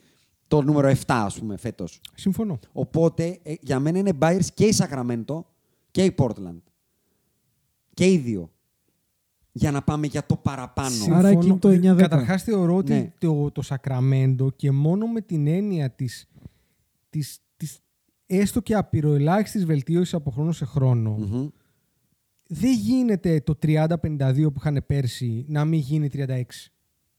[0.48, 2.02] το νούμερο 7, ας πούμε, φέτος.
[2.16, 2.60] Συμφωνώ.
[2.72, 5.42] Οπότε ε, για μένα είναι buyers και η Sacramento
[5.92, 6.62] και η Portland.
[7.94, 8.52] Και οι δύο.
[9.52, 10.96] Για να πάμε για το παραπάνω.
[11.12, 11.96] Άρα εκείνο το 9-10.
[11.98, 13.14] Καταρχάς θεωρώ ότι Ναι.
[13.18, 16.30] το, το Σακραμέντο και μόνο με την έννοια της,
[17.10, 17.80] της, της
[18.26, 21.48] έστω και απειροελάχιστης βελτίωσης από χρόνο σε χρόνο Μμμ.
[22.54, 23.88] Δεν γίνεται το 30-52
[24.36, 26.18] που είχαν πέρσι να μην γίνει 36.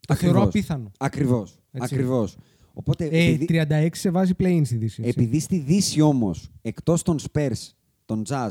[0.07, 0.43] Το θεωρώ Ακριβώς.
[0.45, 0.91] απίθανο.
[0.99, 1.59] Ακριβώς.
[1.73, 1.95] Έτσι.
[1.95, 2.37] Ακριβώς.
[2.75, 5.03] Οπότε, Ε, επειδή, 36 σε βάζει play-in στη Δύση.
[5.05, 5.15] έτσι.
[5.21, 7.71] επειδή στη Δύση όμως, εκτός των Spurs,
[8.07, 8.49] των Jazz,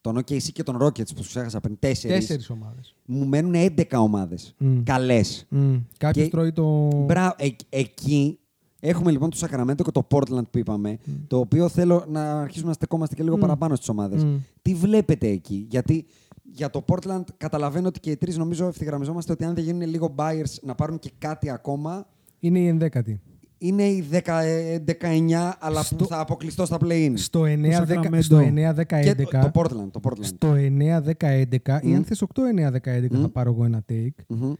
[0.00, 2.94] των OKC και των Rockets που σου έχασα πριν, τέσσερις, Τέσσερις ομάδες.
[3.04, 4.54] μου μένουν 11 ομάδες.
[4.58, 4.82] Μμ.
[4.82, 5.46] Καλές.
[5.50, 5.82] Mm.
[5.98, 6.88] Κάποιος Και- τρώει το...
[7.04, 8.38] Μπρά, ε, εκεί
[8.88, 12.74] έχουμε λοιπόν το Sacramento και το Portland που είπαμε, το οποίο θέλω να αρχίσουμε να
[12.74, 13.40] στεκόμαστε και λίγο Μμ.
[13.40, 14.24] παραπάνω στις ομάδες.
[14.24, 14.36] Μμ.
[14.62, 16.06] Τι βλέπετε εκεί, γιατί
[16.42, 20.14] για το Portland καταλαβαίνω ότι και οι τρεις νομίζω ευθυγραμμιζόμαστε ότι αν δεν γίνουν λίγο
[20.18, 22.06] buyers να πάρουν και κάτι ακόμα,
[22.40, 23.20] Είναι η ενδέκατη.
[23.58, 27.12] είναι οι 10, ε, 19, αλλά Στο- που θα αποκλειστώ στα play-in.
[27.14, 28.18] Στο 9-10 Sacramento.
[28.22, 29.90] στο 9-10-11 Και το, το Portland.
[29.90, 30.24] Το Portland.
[30.24, 31.94] Στο 9-10-11 ή Μμ.
[31.94, 33.32] αν θες 8-9-10-11 θα Μμ.
[33.32, 34.24] πάρω εγώ ένα take.
[34.28, 34.52] Μμμ.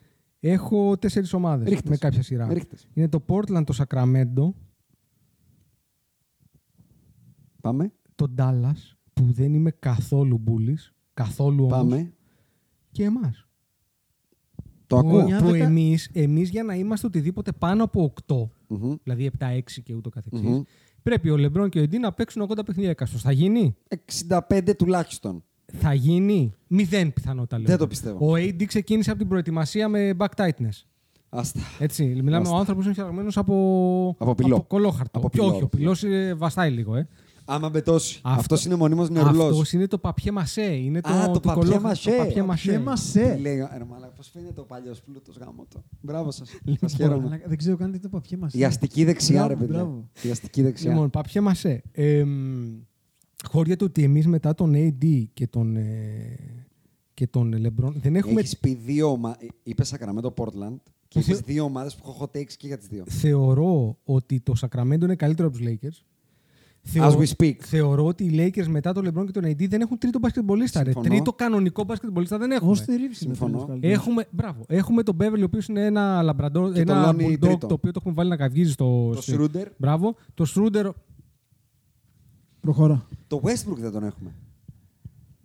[0.46, 1.90] Έχω τέσσερις ομάδες Ρίχτες.
[1.90, 2.52] με κάποια σειρά.
[2.52, 2.88] Ρίχτες.
[2.94, 4.52] Είναι το Portland, το Sacramento,
[7.60, 7.92] Πάμε.
[8.14, 12.12] το Dallas που δεν είμαι καθόλου μπούλης, καθόλου όμως, Πάμε.
[12.90, 13.46] και εμάς.
[14.86, 15.20] Το που, ακούω.
[15.38, 15.54] που 9-10.
[15.64, 18.94] εμείς, εμείς για να είμαστε οτιδήποτε πάνω από 8, Μμμ.
[19.02, 20.62] δηλαδή 7-6 και ούτω καθεξής, Μμμ.
[21.02, 23.22] πρέπει ο Λεμπρόν και ο Εντί να παίξουν 80 παιχνίδια εκαστός.
[23.22, 25.44] Θα γίνει; 65 τουλάχιστον.
[25.78, 27.66] Θα γίνει; Μηδέν πιθανότητα λέω.
[27.66, 28.30] Δεν το πιστεύω.
[28.30, 30.82] Ο AD ξεκίνησε από την προετοιμασία με back tightness.
[31.28, 31.60] Άστα.
[31.78, 32.04] Έτσι.
[32.04, 32.54] Μιλάμε Άστα.
[32.54, 34.54] ο άνθρωπος είναι φτιαγμένος από, Από πυλό.
[34.56, 35.18] από κολόχαρτο.
[35.18, 36.96] Από Και πυλό, όχι, ο από πυλό βαστάει λίγο.
[36.96, 37.08] Ε.
[37.46, 38.20] Άμα μπετώσει.
[38.22, 39.50] Αυτό- Αυτός είναι μονίμως νερουλός.
[39.50, 40.62] Αυτός είναι το παπιέ μασέ.
[40.74, 42.10] Είναι το, Α, το του παπιέ κολόχαρτο, μασέ.
[42.10, 42.68] Το παπιέ Το μασέ.
[42.70, 43.36] Ποια μας σε.
[43.40, 45.82] Λέει, ρε μαλάκα, πώς φαίνεται ο παλιός πλούτος γάμο το.
[46.00, 46.50] Μπράβο σας.
[46.64, 47.26] Λοιπόν, σας χαίρομαι.
[47.26, 48.54] Αλλά Δεν ξέρω καν τι το παπιέ μας.
[48.54, 49.74] Η αστική δεξιά, Μπράβο, ρε παιδιά.
[49.74, 50.08] μπράβο.
[50.22, 50.92] Η αστική δεξιά.
[50.92, 51.82] Λοιπόν, παπιέ μασέ.
[51.92, 52.24] Ε,
[53.44, 56.36] μ, χώριεται ότι εμείς μετά τον AD και τον, ε,
[57.14, 58.40] και τον LeBron δεν έχουμε.
[58.40, 59.48] Έχεις πει δύο ομάδες.
[59.62, 60.76] Είπες Sacramento Portland
[61.08, 63.04] και Που είπες θε- δύο ομάδες που έχω hot takes και για τις δύο.
[63.06, 66.02] Θεωρώ ότι το Sacramento είναι καλύτερο από τους Lakers.
[66.94, 67.54] As we speak.
[67.58, 70.82] Θεωρώ ότι οι Lakers μετά τον LeBron και τον AD δεν έχουν τρίτο μπασκετμπολίστα.
[70.82, 70.90] Ρε.
[70.90, 71.08] Συμφωνώ.
[71.14, 72.70] Τρίτο κανονικό μπασκετμπολίστα δεν έχουμε.
[72.70, 73.50] Ω Ρίβση είναι Συμφωνώ.
[73.52, 73.96] τέλος καλύτερος.
[73.96, 77.38] Έχουμε, μπράβο, έχουμε τον Beverly, ο οποίος είναι ένα λαμπραντό, Και τον ένα Lonnie bulldog,
[77.40, 77.66] τρίτο.
[77.66, 79.10] το οποίο το έχουμε βάλει να καυγίζει στο.
[79.14, 79.64] Το στη- Schroeder.
[79.76, 80.16] Μπράβο.
[80.34, 80.90] Το Schroeder.
[82.64, 83.08] Προχώρα.
[83.26, 84.34] Το Westbrook δεν τον έχουμε.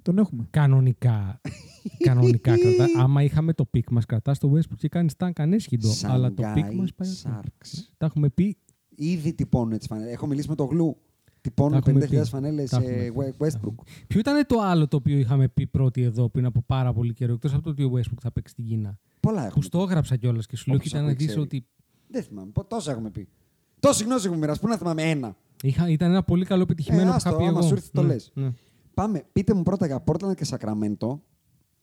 [0.02, 0.48] Τον έχουμε.
[0.50, 1.42] Κανονικά.
[2.08, 2.86] κανονικά κρατά.
[3.04, 5.90] Άμα είχαμε το pick μας, κρατάς το Westbrook και κάνεις tank αναίσχυντο.
[6.04, 7.10] Αλλά το pick μας Shanghai πάει.
[7.24, 7.90] Sharks.
[7.98, 8.58] Τα έχουμε πει.
[8.96, 10.12] Ήδη τυπώνουν έτσι φανέλε.
[10.12, 10.98] Έχω μιλήσει με το γλου.
[11.42, 12.24] Τυπώνουν Τα έχουμε 50.000 πει.
[12.30, 13.34] φανέλες Τα έχουμε πει.
[13.40, 13.84] Westbrook.
[14.08, 17.34] Ποιο ήταν το άλλο το οποίο είχαμε πει πρώτοι εδώ πριν από πάρα πολύ καιρό,
[17.34, 19.64] εκτός από το ότι ο Westbrook θα παίξει στην Κίνα; Πολλά Που έχουμε.
[19.64, 21.42] στο έγραψα κιόλας και σου λέω: Όποιος Κοίτα να ακούει δεις ξέρει.
[21.46, 21.66] ότι.
[22.08, 22.52] Δεν θυμάμαι.
[22.52, 23.28] Πο- Τόσα έχουμε πει.
[23.80, 24.60] Τόση γνώση έχουμε μοιράσει.
[24.60, 25.36] Πού να θυμάμαι ένα.
[25.64, 27.68] Είχα, ήταν ένα πολύ καλό πετυχημένο Ε, που είχα άστο, πει άμα εγώ.
[27.68, 28.32] σου έρθει το Ναι, λες.
[28.34, 28.52] ναι.
[28.94, 29.24] Πάμε.
[29.34, 31.20] Πείτε μου πρώτα για Portland και Sacramento.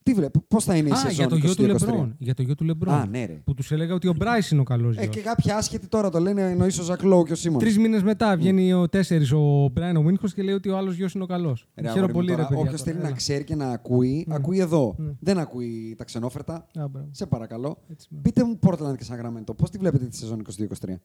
[0.02, 1.66] Τι βλέπω, πώς θα είναι η Α, σεζόν για το γιο του 22-23.
[1.66, 2.14] Λεμπρόν.
[2.18, 2.94] Για το γιο του Λεμπρόν.
[2.94, 3.32] Α, ναι, ρε.
[3.44, 6.18] Που τους έλεγα ότι ο Μπράις είναι ο καλός Ε, και κάποιοι άσχετοι τώρα το
[6.18, 7.62] λένε εννοείς ο Ζακ Λόου και ο Σίμονς.
[7.62, 10.94] Τρεις μήνες μετά βγαίνει ο τέσσερις ο Μπράιαν ο Windhorst και λέει ότι ο άλλος
[10.96, 11.68] γιος είναι ο καλός.
[11.92, 12.56] Χαίρομαι πολύ, ρε παιδιά.
[12.58, 12.84] Όποιος τώρα.
[12.84, 13.16] θέλει να Έλα.
[13.16, 14.34] ξέρει και να ακούει, Ναι.
[14.34, 14.94] ακούει εδώ.
[14.98, 15.12] Ναι.
[15.20, 16.54] Δεν ακούει τα ξενόφερτα.
[16.54, 17.08] Α, μπράβο.
[17.10, 17.78] Σε παρακαλώ.
[17.90, 18.22] Έτσι, μπράβο.
[18.22, 19.56] Πείτε μου Portland και Sacramento.
[19.56, 21.00] Πώς τη βλέπετε τη σεζόν 22-23.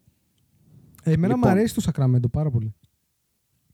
[1.04, 1.40] Εμένα Λοιπόν.
[1.44, 2.74] μου αρέσει το Σακραμέντο πάρα πολύ.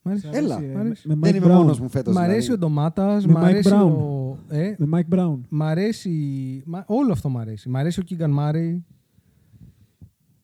[0.01, 0.27] Μ' αρέσει.
[0.31, 0.61] Έλα.
[0.63, 1.07] Ε, Μ' αρέσει.
[1.07, 1.57] με Δεν Mike είμαι Brown.
[1.57, 2.15] μόνο μου φέτος.
[2.15, 3.91] Μ' αρέσει ο Ντομάτας, Με μ' Mike αρέσει Brown.
[3.91, 4.37] ο.
[4.49, 5.39] Ε, Με Mike Brown.
[5.49, 6.11] μ' αρέσει.
[6.65, 7.69] μα- Όλο αυτό μ' αρέσει.
[7.69, 8.85] Μ' αρέσει ο Κίγκαν Μάρεϊ.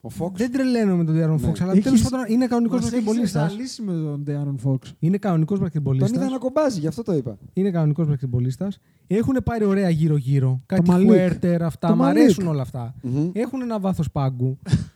[0.06, 0.32] Ο Fox.
[0.36, 1.42] Δεν τρελαίνω με τον Διάρον Ναι.
[1.42, 3.52] Φόξ, αλλά Έχεις- τέλος πάντων είναι κανονικός Μας έχεις μπασκετμπολίστας.
[3.52, 4.78] ζαλίσει με τον De'Aaron Fox.
[5.00, 6.30] Είναι κανονικός Τον είδα μπασκετμπολίστα.
[6.30, 7.38] να κομπάζει, γι' αυτό το είπα.
[7.54, 8.78] Είναι κανονικός μπασκετμπολίστας.
[9.08, 10.62] Έχουν πάρει ωραία γύρω-γύρω.
[10.66, 11.04] Κάτι Malik.
[11.06, 11.88] Χουέρτερ, αυτά.
[11.88, 12.04] Το Μ' Malik.
[12.06, 12.96] αρέσουν όλα αυτά.
[13.02, 13.30] Μμμ.
[13.34, 14.58] Έχουν ένα βάθος πάγκου.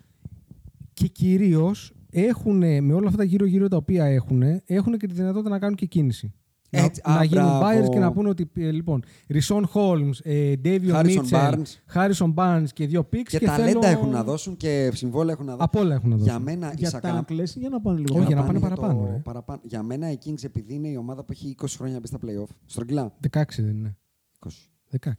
[0.98, 5.50] και κυρίως έχουν με όλα αυτά τα γύρω-γύρω τα οποία έχουν, έχουν και τη δυνατότητα
[5.50, 6.34] να κάνουν και κίνηση.
[6.70, 7.66] Έτσι, να, α, να γίνουν μπράβο.
[7.66, 10.22] buyers και να πούνε ότι ε, λοιπόν, Ρισόν Χόλμς,
[10.60, 11.64] Ντέιβιο Harrison Μίτσελ, Barnes.
[11.86, 13.32] Χάρισον Barnes και δύο πίξ.
[13.32, 13.98] Και, Και, ταλέντα θέλω...
[13.98, 15.66] έχουν να δώσουν και συμβόλαια έχουν να δώσουν.
[15.74, 16.32] Από όλα έχουν να δώσουν.
[16.32, 17.02] Για μένα η Για Sacramento.
[17.02, 18.16] τα κλες, για να πάνε λίγο.
[18.18, 18.60] Όχι, για να παραπάνω.
[18.70, 19.18] πάνε το παραπάνω, ρε.
[19.24, 19.60] παραπάνω.
[19.64, 22.18] Για μένα η Kings επειδή είναι η ομάδα που έχει 20 χρόνια να μπει στα
[22.26, 22.56] playoff.
[22.66, 23.16] Στρογγυλά.
[23.32, 23.98] 16 δεν είναι.
[24.40, 24.50] 20.
[25.00, 25.10] 16.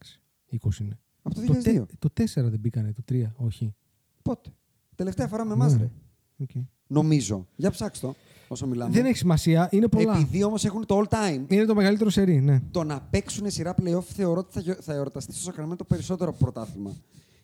[0.61, 0.99] 20 είναι.
[1.23, 1.63] Από το Το, 2002.
[1.63, 3.75] τε- το 4 δεν μπήκανε, το 3, όχι.
[4.23, 4.51] Πότε;
[4.99, 5.79] Τελευταία φορά με εμάς, Ναι.
[5.79, 5.91] ρε.
[6.37, 6.51] Οκ.
[6.87, 7.47] Νομίζω.
[7.57, 8.15] Για ψάξτε το
[8.49, 8.93] όσο μιλάμε.
[8.95, 10.13] Δεν έχει σημασία, είναι πολλά.
[10.19, 12.61] Επειδή όμως έχουν το all time, Είναι το μεγαλύτερο σερί, ναι.
[12.71, 16.39] το να παίξουν σειρά playoff θεωρώ ότι θα, γιο- θα εορταστεί στο Σακραμέντο περισσότερο από
[16.39, 16.93] πρωτάθλημα.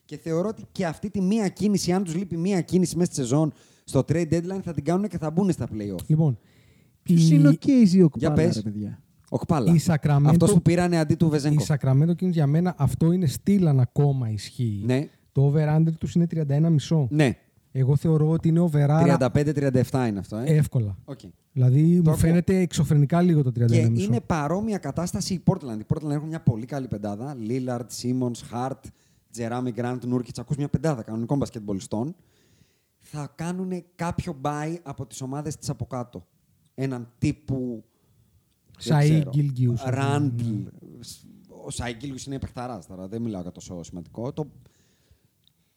[0.04, 3.20] Και θεωρώ ότι και αυτή τη μία κίνηση, αν τους λείπει μία κίνηση μέσα στη
[3.20, 3.52] σεζόν,
[3.84, 6.04] στο trade deadline θα την κάνουν και θα μπουν στα playoff.
[6.06, 6.38] Λοιπόν,
[7.02, 8.54] Ποιος η- είναι ο KZ ο Για Οκπάλα, πες.
[8.56, 9.74] ρε παιδιά; Οκπάλα.
[9.74, 11.64] Η Sacramento- Αυτός που πήρανε αντί του η Βεζένκο.
[11.66, 14.82] Sacramento Kings για μένα αυτό είναι steal αν ακόμα ισχύει.
[14.86, 15.08] Ναι.
[15.32, 17.06] Το over-under τους είναι 31,5.
[17.10, 17.36] Ναι.
[17.76, 20.44] Εγώ θεωρώ ότι είναι over 35-37 είναι αυτό, ε.
[20.44, 20.96] εύκολα.
[21.04, 21.18] Οκ.
[21.52, 22.16] Δηλαδή μου ακούω.
[22.16, 23.66] φαίνεται εξωφρενικά λίγο το 31,5.
[23.68, 25.78] Και είναι παρόμοια κατάσταση η Portland.
[25.80, 27.36] Η Portland έχουν μια πολύ καλή πεντάδα.
[27.48, 28.80] Lillard, Simmons, Hart,
[29.36, 30.38] Jeremy Grant, Nurkic.
[30.38, 32.14] Ακούς μια πεντάδα κανονικών μπασκετμπολιστών.
[32.98, 36.26] Θα κάνουν κάποιο buy από τις ομάδες της από κάτω.
[36.74, 37.84] Έναν τύπου...
[38.82, 39.82] δεν Σαΐ ξέρω, Γκίλγκιους.
[39.84, 40.52] Ράντλ.
[41.48, 43.08] Ο Σαΐ Γκίλγκιους είναι παιχταράς τώρα.
[43.08, 44.32] Δεν μιλάω για τόσο σημαντικό.
[44.32, 44.46] Το,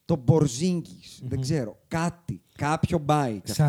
[0.08, 1.20] το Μπορζίνγκης.
[1.28, 1.78] Δεν ξέρω.
[1.88, 2.42] Κάτι.
[2.56, 3.38] Κάποιο buy.
[3.44, 3.62] κι αυτοί.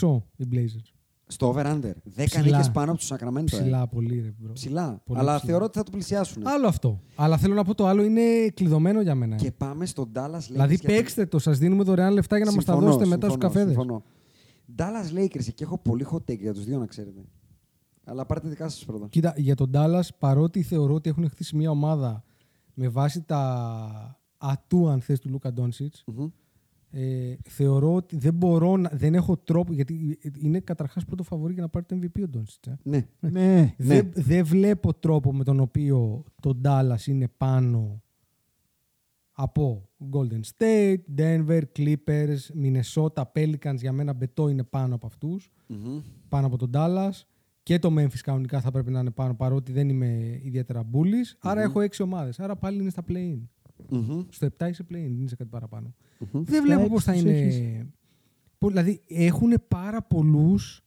[0.00, 0.90] 41,5 οι Blazers.
[1.26, 1.92] Στο over-under.
[2.16, 2.42] 10 Ψηλά.
[2.42, 3.40] νίκες πάνω από του Sacramento.
[3.40, 3.44] ε.
[3.44, 4.50] Ψηλά πολύ, ρε bro.
[4.52, 5.02] Ψηλά.
[5.04, 5.50] Πολύ Αλλά ψηλά.
[5.50, 6.46] θεωρώ ότι θα το πλησιάσουν.
[6.46, 7.00] Άλλο αυτό.
[7.14, 9.36] Αλλά θέλω να πω το άλλο είναι κλειδωμένο για μένα.
[9.36, 10.46] Και πάμε στο Dallas Lakers.
[10.50, 13.28] δηλαδή γιατί- παίξτε το, σας δίνουμε δωρεάν λεφτά για να μας τα Συμφωνώ, δώσετε μετά
[13.30, 13.74] στους συμφωνώ, καφέδες.
[13.76, 14.02] συμφωνώ.
[14.76, 17.20] Dallas Lakers, εκεί έχω πολύ hot take για τους δύο να ξέρετε.
[18.04, 19.06] Αλλά πάρτε δικά σας πρώτα.
[19.08, 22.24] Κοίτα, για τον Dallas, παρότι θεωρώ ότι έχουν χτίσει μια ομάδα
[22.74, 26.26] με βάση τα ατού, αν θες, του Λούκα Ντόνσιτς, Μμμ.
[26.90, 31.62] ε, θεωρώ ότι δεν μπορώ να, δεν έχω τρόπο, γιατί είναι καταρχάς πρώτο φαβορή για
[31.62, 32.66] να πάρει το MVP ο Ντόνσιτς.
[32.68, 32.78] Ε.
[32.82, 33.08] Ναι.
[33.20, 33.74] Ναι.
[33.78, 38.00] Δεν, δεν βλέπω τρόπο με τον οποίο το Dallas είναι πάνω
[39.38, 46.00] από Golden State, Denver, Clippers, Minnesota, Pelicans για μένα μπετό είναι πάνω από αυτούς, Μμμ.
[46.28, 47.10] πάνω από τον Dallas
[47.62, 51.36] και το Memphis κανονικά θα πρέπει να είναι πάνω παρότι δεν είμαι ιδιαίτερα bullish.
[51.38, 53.40] Άρα έχω έξι ομάδες, άρα πάλι είναι στα play-in.
[53.88, 54.22] Μμμ.
[54.28, 55.94] Στο 7 είσαι play-in, δεν είσαι κάτι παραπάνω.
[56.32, 56.44] Μμμ.
[56.44, 57.30] Δεν βλέπω έξι πώς θα τους είναι...
[57.38, 57.82] έχεις.
[58.58, 60.84] Πώς- Δηλαδή έχουν πάρα πολλούς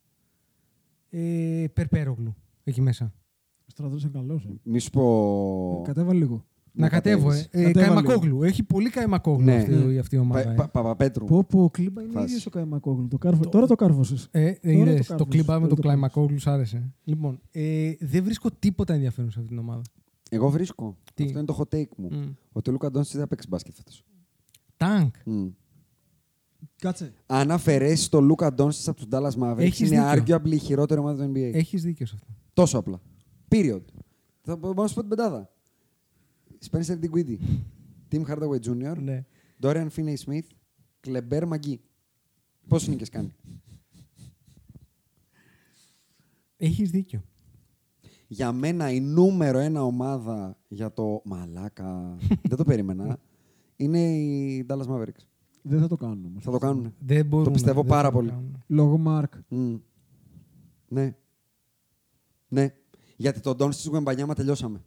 [1.09, 3.13] ε, περπέρογλου εκεί μέσα.
[3.59, 4.43] Ο στρατός είναι καλός.
[4.45, 4.49] ε.
[4.63, 5.81] Μη σου πω.
[5.85, 6.45] Κατέβα λίγο.
[6.71, 7.35] Να κατέβω, ε.
[7.35, 7.47] κατέβεις.
[7.51, 8.43] ε Κατέβα Καϊμακόγλου.
[8.43, 9.55] Έχει πολύ Καϊμακόγλου Ναι.
[9.55, 9.99] αυτή, Ναι.
[9.99, 10.43] αυτή η ομάδα.
[10.43, 10.55] Πα- ε.
[10.55, 11.25] Πα- Παπαπέτρου.
[11.25, 12.25] Πω πω, ο κλίμα είναι Φάση.
[12.25, 13.07] ίδιος ο Καϊμακόγλου.
[13.07, 13.49] Το κάρφο...
[13.49, 14.27] Τώρα το κάρφωσες.
[14.31, 16.93] Ε, Τώρα είδες, το το, κάρφωσες, κλίμα με τώρα τον το Κλαϊμακόγλου σ' άρεσε.
[17.03, 19.81] Λοιπόν, ε, δεν βρίσκω τίποτα ενδιαφέρον σε αυτή την ομάδα.
[20.29, 20.97] Εγώ βρίσκω.
[21.13, 22.07] Τι; Αυτό είναι το hot take μου.
[22.11, 22.31] Μμ.
[22.51, 24.03] Ότι ο Λούκα Ντόνσιτ δεν θα παίξει μπάσκετ φέτος.
[24.77, 25.09] Τάγκ.
[25.25, 25.47] Μμ.
[26.75, 27.13] Κάτσε.
[27.25, 30.35] Αν αφαιρέσεις το Λούκα Ντόνσιτ από τους Dallas Mavericks, Έχεις είναι δίκιο.
[30.37, 31.51] arguably η χειρότερη ομάδα του NBA.
[31.53, 32.33] Έχεις δίκιο σε αυτό.
[32.53, 33.01] Τόσο απλά.
[33.49, 33.81] Period.
[34.41, 35.49] Θα μπορώ να σου πω την πεντάδα.
[36.71, 37.37] Spencer Dinwiddie,
[38.11, 39.25] Tim Hardaway Jr., Ναι.
[39.61, 40.47] Dorian Finney-Smith,
[41.07, 41.75] Kleber Magee.
[42.67, 43.35] Πόσες νίκες κάνει;
[46.57, 47.23] Έχεις δίκιο.
[48.31, 52.15] Για μένα η νούμερο ένα ομάδα για το μαλάκα.
[52.49, 53.19] δεν το περίμενα.
[53.75, 55.23] Είναι οι Dallas Mavericks.
[55.61, 56.43] Δεν θα το κάνουν όμως.
[56.43, 56.93] Θα το κάνουν.
[56.99, 58.29] Δεν μπορούν, Το πιστεύω δεν πάρα θα το πολύ.
[58.29, 58.63] κάνουν.
[58.67, 59.33] Λόγω Μάρκ.
[59.47, 59.75] Μμ.
[60.87, 61.15] Ναι.
[62.47, 62.73] Ναι.
[63.15, 64.83] Γιατί τον Ντόνσιτς του Γουεμπανιάμα τελειώσαμε.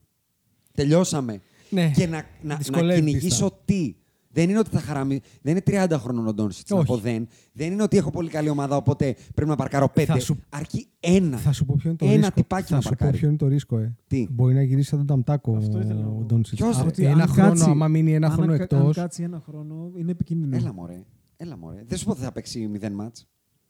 [0.75, 1.41] Τελειώσαμε.
[1.71, 1.91] Ναι.
[1.91, 3.63] Και να, να, να Δυσκολεύει κυνηγήσω πίστα.
[3.65, 3.95] τι;
[4.33, 5.21] Δεν είναι ότι θα χαραμεί.
[5.43, 6.71] Δεν είναι 30 χρονών ο Ντόνσιτς.
[6.71, 6.87] Να Όχι.
[6.87, 7.29] πω δεν.
[7.53, 10.13] Δεν είναι ότι έχω πολύ καλή ομάδα, οπότε πρέπει να παρκάρω πέντε.
[10.13, 11.37] Θα σου- Αρκεί ένα.
[11.39, 12.33] Θα σου πω ποιο είναι το Ένα ρίσκο.
[12.35, 13.19] τυπάκι θα να σου πω παρκάρει.
[13.19, 13.97] ποιο είναι το ρίσκο, ε.
[14.07, 16.25] Τι; Μπορεί να γυρίσει σαν τον Ταμτάκο Αυτό ήθελα να ο πω.
[16.25, 16.61] Ντόνσιτς.
[16.63, 18.81] Ποιος, ρε; Ότι Ένα αν χρόνο, κάτσει- άμα μείνει ένα αν χρόνο κα- εκτός.
[18.87, 20.57] Αν κάτσει ένα χρόνο, είναι επικίνδυνο.
[20.57, 21.05] Έλα μωρέ.
[21.37, 21.83] Έλα μωρέ.
[21.87, 23.27] Δεν σου πω ότι θα παίξει 0 μάτς.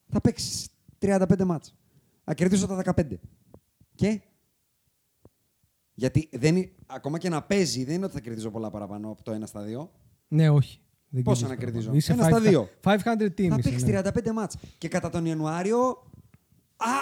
[0.09, 1.75] Θα παίξει 35 μάτς.
[2.25, 3.21] Θα κερδίσω τα 15.
[3.95, 4.21] Και;
[5.95, 9.23] Γιατί δεν, είναι- ακόμα και να παίζει, δεν είναι ότι θα κερδίζω πολλά παραπάνω από
[9.23, 9.91] το 1 στα 2.
[10.35, 10.79] Ναι, όχι.
[11.09, 11.97] Δεν Πόσα κερδίζεις να κερδίζω; παραπάνω.
[11.97, 12.69] Είσαι Ένα στα 500 δύο.
[12.81, 14.01] 500 team θα είσαι, παίξεις ναι.
[14.31, 14.57] 35 μάτς.
[14.79, 15.79] Και κατά τον Ιανουάριο.
[16.77, 16.93] Α!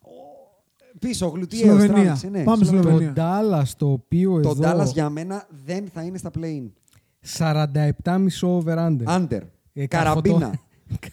[0.00, 0.64] ο-
[0.98, 1.64] Πίσω, γλουτιέο.
[1.66, 1.94] Σλοβενία.
[1.94, 2.42] τράβηξε, ναι.
[2.44, 2.90] Πάμε Σλοβενία.
[2.90, 3.12] Σλοβενία.
[3.14, 3.22] Το
[3.62, 6.70] Dallas το οποίο Το εδώ Dallas για μένα δεν θα είναι στα play-in.
[7.38, 9.02] 47,5 over under.
[9.04, 9.42] Άντερ.
[9.72, 10.38] Ε, Καραμπίνα.
[10.38, 10.58] καρφωτό.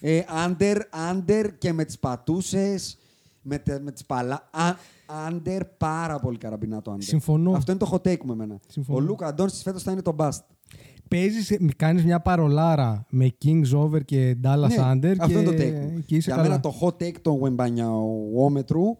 [0.00, 2.98] ε, άντερ, άντερ και με τις πατούσες,
[3.42, 4.48] με, τε- με τις παλά...
[4.50, 4.76] Α-
[5.26, 7.04] Άντερ, πάρα πολύ καραμπινά το άντερ.
[7.04, 7.52] Συμφωνώ.
[7.52, 8.58] Αυτό είναι το hot take μου εμένα.
[8.68, 8.98] Συμφωνώ.
[8.98, 10.38] Ο Λούκα Αντώνης φέτος θα είναι το bust.
[11.08, 15.50] Παίζεις, κάνεις μια παρολάρα με Kings over και Dallas Ναι, under αυτό και, είναι το
[15.62, 16.02] take μου.
[16.06, 16.48] και είσαι Για καλά.
[16.48, 18.96] μένα το hot take του Wembanyamόμετρου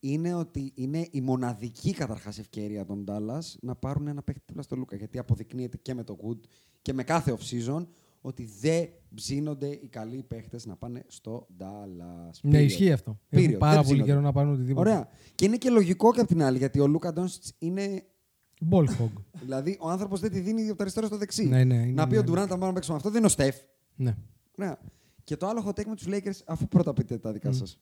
[0.00, 4.76] είναι ότι είναι η μοναδική καταρχάς ευκαιρία των Dallas να πάρουν ένα παίκτη δίπλα στο
[4.76, 4.96] Λούκα.
[4.96, 6.38] Γιατί αποδεικνύεται και με το Good
[6.82, 7.86] και με κάθε off-season
[8.20, 12.38] ότι δεν ψήνονται οι καλοί παίχτες να πάνε στο Dallas.
[12.42, 12.62] Ναι, Period.
[12.64, 13.18] ισχύει αυτό.
[13.30, 13.38] Period.
[13.38, 14.10] Έχουν πάρα Δεν πολύ ψήνονται.
[14.10, 14.88] καιρό να πάρουν οτιδήποτε.
[14.90, 15.08] Ωραία.
[15.34, 18.02] Και είναι και λογικό και απ' την άλλη, γιατί ο Λούκα Ντόνσιτς είναι
[18.70, 19.10] Ball hog.
[19.40, 21.44] Δηλαδή, ο άνθρωπος δεν τη δίνει από το αριστερό στο δεξί.
[21.44, 22.26] Ναι, ναι, είναι, να πει ναι, ο ναι.
[22.26, 23.56] Ντουράντ, αν πάμε να παίξουμε αυτό, δεν είναι ο Στεφ.
[23.96, 24.16] ναι.
[24.58, 24.78] Ωραία.
[25.24, 27.80] Και το άλλο hot take με τους Lakers, αφού πρώτα πείτε τα δικά σας.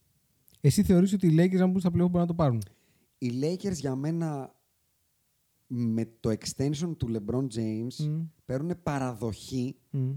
[0.61, 2.63] Εσύ θεωρείς ότι οι Lakers αν μπουν στα playoff μπορούν να το πάρουν;
[3.19, 4.55] Οι Lakers για μένα
[5.67, 8.21] με το extension του LeBron James Μμ.
[8.45, 10.11] παίρνουν παραδοχή Μμ.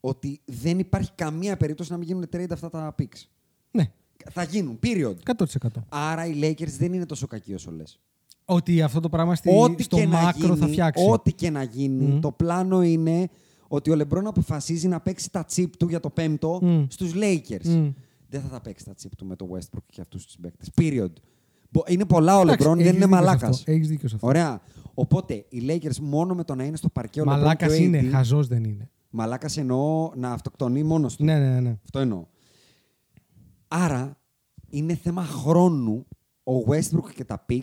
[0.00, 3.24] ότι δεν υπάρχει καμία περίπτωση να μην γίνουν trade αυτά τα picks.
[3.70, 3.92] Ναι,
[4.30, 5.14] Θα γίνουν, period.
[5.36, 5.44] 100%.
[5.88, 8.00] Άρα οι Lakers δεν είναι τόσο κακοί όσο λες.
[8.48, 11.06] Ότι αυτό το πράγμα στη, Ό,τι στο και να μάκρο γίνει, θα φτιάξει.
[11.10, 12.20] Ό,τι και να γίνει, Μμ.
[12.20, 13.28] το πλάνο είναι
[13.68, 16.84] ότι ο LeBron αποφασίζει να παίξει τα chip του για το πέμπτο Μμ.
[16.88, 17.64] στους Lakers.
[17.68, 17.88] Μμ.
[18.28, 20.70] Δεν θα τα παίξει τα chip του με το Westbrook και αυτούς τους παίκτες.
[20.80, 21.12] Period.
[21.70, 23.58] Μπο- Είναι πολλά ο Εντάξει, LeBron, έχεις δεν είναι δίκιο σε μαλάκας.
[23.58, 23.72] αυτό.
[23.72, 24.26] Έχεις δίκιο σε αυτό.
[24.26, 24.60] Ωραία.
[24.94, 27.84] Οπότε οι Lakers μόνο με το να είναι στο παρκέ ο LeBron Μαλάκας και ο
[27.84, 28.90] είναι, AD, χαζός δεν είναι.
[29.10, 31.24] Μαλάκας εννοώ να αυτοκτονεί μόνος του.
[31.24, 31.76] Ναι, ναι, ναι.
[31.84, 32.24] Αυτό εννοώ.
[33.68, 34.18] Άρα
[34.70, 36.06] είναι θέμα χρόνου
[36.44, 37.60] ο Westbrook και τα pick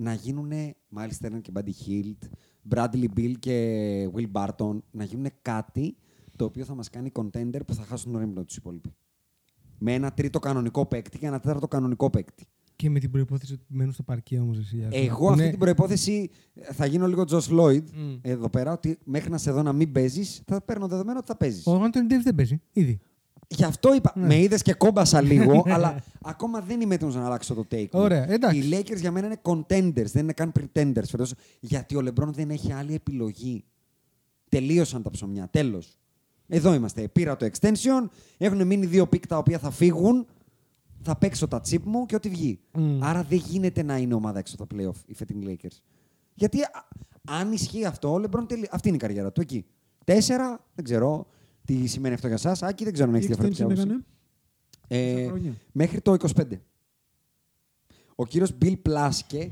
[0.00, 0.50] να γίνουν
[0.96, 2.28] Miles Turner και Buddy Hield,
[2.74, 5.96] Bradley Bill και Will Barton, να γίνουν κάτι
[6.36, 8.94] το οποίο θα μας κάνει contender που θα χάσουν τον έμεινο τους υπόλοιποι.
[9.78, 12.44] Με ένα τρίτο κανονικό παίκτη και ένα τέταρτο κανονικό παίκτη.
[12.76, 14.76] Και με την προπόθεση ότι μένουν στο παρκέ όμως εσύ.
[14.82, 14.96] ας πούμε.
[15.04, 16.30] Εγώ Που αυτή είναι- την προπόθεση
[16.72, 18.18] θα γίνω λίγο Josh Lloyd Μμ.
[18.22, 21.36] εδώ πέρα, ότι μέχρι να σε δω να μην παίζεις, θα παίρνω δεδομένο ότι θα
[21.36, 21.66] παίζεις.
[21.66, 22.60] Ο Άντωνι Ντέβι δεν παίζει.
[22.72, 23.00] Ήδη.
[23.52, 24.26] Γι' αυτό είπα, Ναι.
[24.26, 27.88] με είδες και κόμπιασα λίγο, αλλά ακόμα δεν είμαι έτοιμος να αλλάξω το take.
[27.92, 28.00] μου.
[28.00, 28.58] Ωραία, εντάξει.
[28.58, 32.50] Οι Lakers για μένα είναι contenders, δεν είναι καν pretenders φέτος, γιατί ο LeBron δεν
[32.50, 33.64] έχει άλλη επιλογή.
[34.48, 35.96] Τελείωσαν τα ψωμιά, τέλος.
[36.48, 37.08] Εδώ είμαστε.
[37.08, 40.26] Πήρα το extension, έχουν μείνει δύο picks τα οποία θα φύγουν,
[41.02, 42.60] θα παίξω τα chip μου και ό,τι βγει.
[42.72, 43.02] Μμ.
[43.04, 45.76] Άρα δεν γίνεται να είναι ομάδα έξω από τα playoff οι φετινοί Lakers.
[46.34, 46.68] Γιατί α,
[47.28, 48.68] αν ισχύει αυτό, ο LeBron τελει...
[48.70, 49.64] αυτή είναι η καριέρα του εκεί.
[50.04, 51.26] Τέσσερα, δεν ξέρω
[51.64, 52.66] τι σημαίνει αυτό για εσά.
[52.66, 53.82] Άκη, δεν ξέρω αν έχεις Τι διαφορετική extension άποψη.
[54.88, 56.42] έκανε; Ε, Πόσα χρόνια; μέχρι το 25.
[58.14, 59.48] Ο κύριος Bill Plaske,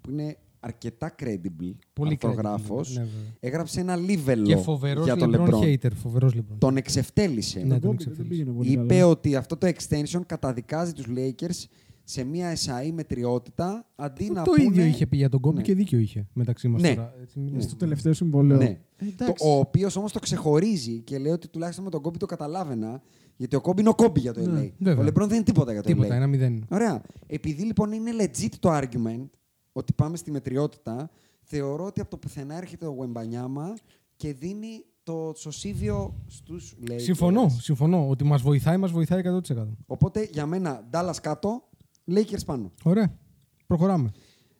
[0.00, 3.34] που είναι αρκετά credible Πολύ αρθρογράφος, credible, ναι, βέβαια.
[3.40, 5.62] έγραψε ένα λίβελο Και φοβερός για τον LeBron LeBron.
[5.62, 5.90] hater.
[5.94, 6.56] Φοβερός LeBron.
[6.58, 7.58] Τον εξευτέλισε.
[7.60, 8.20] Ναι, τον Κόμπι, εξεφίλησε.
[8.22, 9.06] δεν πήγαινε πολύ Είπε καλά.
[9.06, 11.64] ότι αυτό το extension καταδικάζει τους Lakers
[12.12, 14.62] σε μια SAE μετριότητα αντί να το πούνε...
[14.62, 15.62] ίδιο είχε πει για τον Κόμπι Ναι.
[15.62, 16.94] και δίκιο είχε μεταξύ μας Ναι.
[16.94, 17.14] τώρα.
[17.22, 17.60] Έτσι, μην- Ναι.
[17.60, 18.56] Στο τελευταίο συμβόλαιο.
[18.58, 18.64] Ναι.
[18.64, 19.46] Ε, Το, εντάξει.
[19.46, 23.02] ο οποίος όμως το ξεχωρίζει και λέει ότι τουλάχιστον με τον Κόμπι το καταλάβαινα.
[23.36, 24.44] Γιατί ο Κόμπι είναι ο Κόμπι για το LA.
[24.44, 25.00] Ναι, βέβαια.
[25.00, 26.16] Ο Λεμπρόν δεν είναι τίποτα για το Τίποτα, LA.
[26.16, 26.66] ένα μηδέν.
[26.70, 27.02] Ωραία.
[27.26, 29.28] Επειδή λοιπόν είναι legit το argument
[29.72, 31.10] ότι πάμε στη μετριότητα,
[31.42, 33.74] θεωρώ ότι από το πουθενά έρχεται ο Γουεμπανιάμα
[34.16, 36.94] και δίνει το σωσίβιο στους Lakers.
[37.00, 38.08] Συμφωνώ, συμφωνώ.
[38.08, 39.66] Ότι μας βοηθάει, μας βοηθάει 100%.
[39.86, 41.68] Οπότε για μένα Dallas κάτω,
[42.10, 42.70] Lakers πάνω.
[42.82, 43.18] Ωραία.
[43.66, 44.10] Προχωράμε.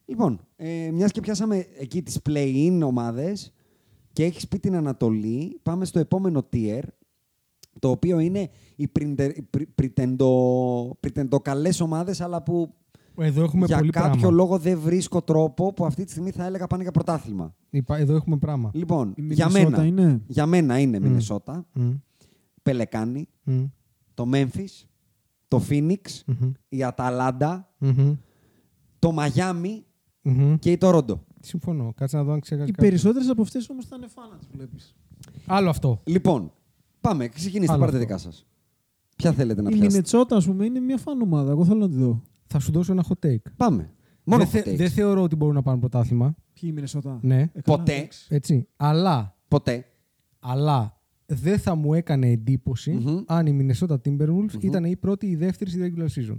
[0.05, 3.53] Λοιπόν, ε, μιας και πιάσαμε εκεί τις play-in ομάδες
[4.13, 6.83] και έχεις πει την Ανατολή, πάμε στο επόμενο tier,
[7.79, 12.75] το οποίο είναι οι πριντε- πρι- πριτεντο- πριτεντοκαλές ομάδες, αλλά που
[13.19, 14.31] Εδώ έχουμε για πολύ κάποιο πράγμα.
[14.37, 17.55] λόγο δεν βρίσκω τρόπο που αυτή τη στιγμή θα έλεγα πάνε για πρωτάθλημα.
[17.71, 18.71] Είπα, Εδώ έχουμε πράγμα.
[18.75, 21.91] Λοιπόν, Η για Μινεσότα μένα, είναι; για μένα είναι Μινεσότα, Μμ,
[22.63, 23.65] Πελεκάνη, μμ.
[24.15, 24.85] το Memphis,
[25.59, 25.97] το Phoenix,
[26.27, 26.53] Μμμ.
[26.69, 28.15] η Αταλάντα, Μμμ.
[28.99, 29.85] το Μαγιάμι
[30.23, 30.55] Μμμ.
[30.59, 31.25] και η Τορόντο.
[31.41, 31.93] Συμφωνώ.
[31.97, 32.69] Κάτσε να δω αν ξέχασα.
[32.69, 32.87] Οι κάτι.
[32.87, 34.95] περισσότερες από αυτές όμως θα είναι φάνα, τι βλέπεις.
[35.47, 36.01] Άλλο αυτό.
[36.05, 36.53] Λοιπόν,
[37.01, 37.29] πάμε.
[37.29, 38.07] Ξεκινήστε, Άλλο πάρτε αυτό.
[38.09, 38.47] δικά σας.
[39.17, 41.51] Ποια θέλετε να Η πιάσετε; Μινετσότα, ας πούμε, είναι μια φαν ομάδα.
[41.51, 42.23] Εγώ θέλω να τη δω.
[42.47, 43.43] Θα σου δώσω ένα hot take.
[43.57, 43.93] Πάμε.
[44.25, 44.77] Μόνο δεν, hot takes.
[44.77, 46.35] δεν θεωρώ ότι μπορούν να πάρουν πρωτάθλημα.
[46.53, 47.19] Ποιοι η Μινεσότα.
[47.23, 47.41] Ναι.
[47.41, 47.93] Ε, καλά, Ποτέ.
[47.95, 48.27] εντάξει.
[48.29, 48.69] Έτσι.
[48.77, 49.85] Αλλά, Ποτέ.
[50.41, 51.01] αλλά
[51.35, 53.23] δεν θα μου έκανε εντύπωση Μμμ.
[53.27, 56.39] αν η Minnesota Timberwolves ήταν η πρώτη ή η δεύτερη στη regular season.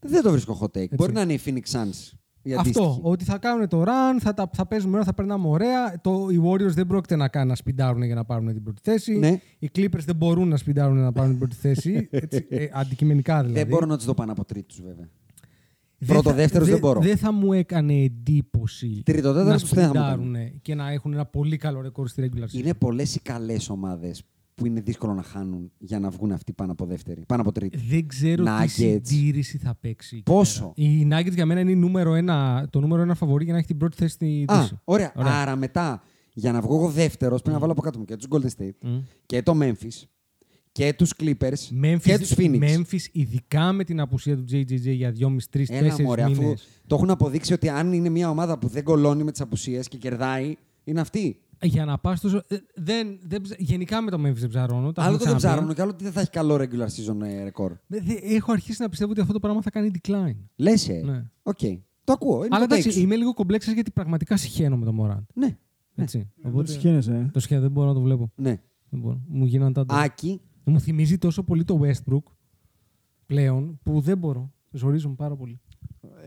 [0.00, 0.88] Δεν το βρίσκω hot take.
[0.96, 2.12] Μπορεί να είναι η Phoenix Suns.
[2.42, 2.80] Η Αυτό.
[2.82, 3.00] αντίστοιχη.
[3.02, 6.00] Ότι θα κάνουν το run, θα, τα, θα παίζουμε ώρα, θα περνάμε ωραία.
[6.00, 9.18] Το, οι Warriors δεν πρόκειται να, κάνουν, να σπιντάρουν για να πάρουν την πρώτη θέση.
[9.18, 9.40] Ναι.
[9.58, 12.08] Οι Clippers δεν μπορούν να σπιντάρουν να πάρουν την πρώτη θέση.
[12.10, 13.58] Έτσι, ε, αντικειμενικά δηλαδή.
[13.58, 15.08] Δεν μπορώ να τους δω πάνω από τρίτους, βέβαια.
[16.02, 17.00] Δεν πρώτο, θα- δεύτερος δεν μπορώ.
[17.00, 21.12] Δεν θα μου έκανε εντύπωση Τρίτο, τέταρτο να δεν θα μου σπιντάρουν και να έχουν
[21.12, 22.52] ένα πολύ καλό ρεκόρ στη regular season.
[22.52, 24.22] Είναι πολλές οι καλές ομάδες
[24.54, 27.22] που είναι δύσκολο να χάνουν για να βγουν αυτοί πάνω από δεύτερη.
[27.26, 27.78] Πάνω από τρίτη.
[27.88, 28.68] Δεν ξέρω τι Nuggets.
[28.68, 30.14] συντήρηση θα παίξει.
[30.14, 30.88] εκεί Πόσο; πέρα.
[30.88, 33.68] Οι Nuggets για μένα είναι η νούμερο ένα, το νούμερο ένα φαβορή για να έχει
[33.68, 34.78] την πρώτη θέση στη Α, Δύση.
[34.84, 35.12] ωραία.
[35.14, 38.26] Άρα μετά, για να βγω εγώ δεύτερος, πρέπει να βάλω από κάτω μου και τους
[38.30, 38.98] Golden State Μμ.
[39.26, 40.02] και το Memphis
[40.72, 42.60] και τους Clippers Memphis, και τους Phoenix.
[42.62, 45.14] Memphis, ειδικά με την απουσία του JJJ για
[45.52, 46.68] 2,5-3-4 Έλα μωρέ, αφού μήνες.
[46.86, 49.96] το έχουν αποδείξει ότι αν είναι μια ομάδα που δεν κολώνει με τις απουσίες και
[49.96, 51.40] κερδάει, είναι αυτή.
[51.62, 52.42] Για να πας τόσο...
[52.48, 54.92] ε, Δεν, δεν, ψα- γενικά με το Memphis δεν ψαρώνω.
[54.92, 55.56] τα Άλλο έχουμε το δεν ξαναπεί.
[55.58, 57.72] ψάρουν και άλλο ότι δεν θα έχει καλό regular season ε, ρεκόρ.
[57.72, 60.36] Ε, δε- Έχω αρχίσει να πιστεύω ότι αυτό το πράγμα θα κάνει decline.
[60.56, 61.00] Λες, ε.
[61.04, 61.24] Ναι.
[61.42, 61.58] Οκ.
[62.04, 62.36] Το ακούω.
[62.44, 63.00] Είναι Αλλά το take εντάξει, σου.
[63.04, 65.26] είμαι λίγο κομπλεξάς γιατί πραγματικά σιχαίνομαι τον Μοράν.
[65.34, 65.56] Ναι.
[65.94, 66.30] Έτσι.
[66.42, 67.30] Δεν Οπότε, σιχαίνεσαι, ε.
[67.32, 68.30] το σχέδιο δεν μπορώ να το βλέπω.
[68.34, 68.60] ναι.
[68.92, 69.20] Δεν μπορώ.
[69.28, 70.40] Μου γίνανε τα Άκη,
[70.70, 72.22] Μου θυμίζει τόσο πολύ το Westbrook
[73.26, 74.52] πλέον που δεν μπορώ.
[74.70, 75.60] Ζορίζομαι πάρα πολύ.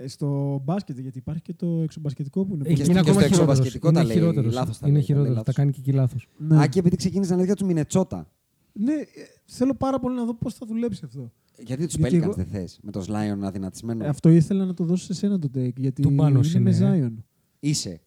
[0.04, 2.64] Ε, Στο μπάσκετ, γιατί υπάρχει και το εξωμπασκετικό που είναι.
[2.70, 3.58] Εκεί στο- είναι και ακόμα στο χειρότερος.
[3.58, 4.54] εξωβασκετικό Είναι τα λέει, χειρότερος.
[4.54, 5.34] λάθος τα Είναι λέει, τα λέει χειρότερος.
[5.34, 5.56] Τα λάθος.
[5.56, 6.28] κάνει και εκεί λάθος.
[6.38, 6.64] Ναι.
[6.64, 8.28] Άκη, επειδή ξεκίνησες να λέει για τους Μινετσότα.
[8.74, 9.06] Ναι, ε,
[9.46, 11.32] θέλω πάρα πολύ να δω πώς θα δουλέψει αυτό.
[11.58, 14.06] Γιατί τους Γιατί Pelicans εγώ- δεν θες με το Slion αδυνατισμένο.
[14.06, 15.76] Ε, αυτό ήθελα να το δώσω σε σένα το take.
[15.78, 17.08] Γιατί Του πάνω είναι με είναι, ε.
[17.10, 17.14] Zion.
[17.60, 18.02] Είσαι.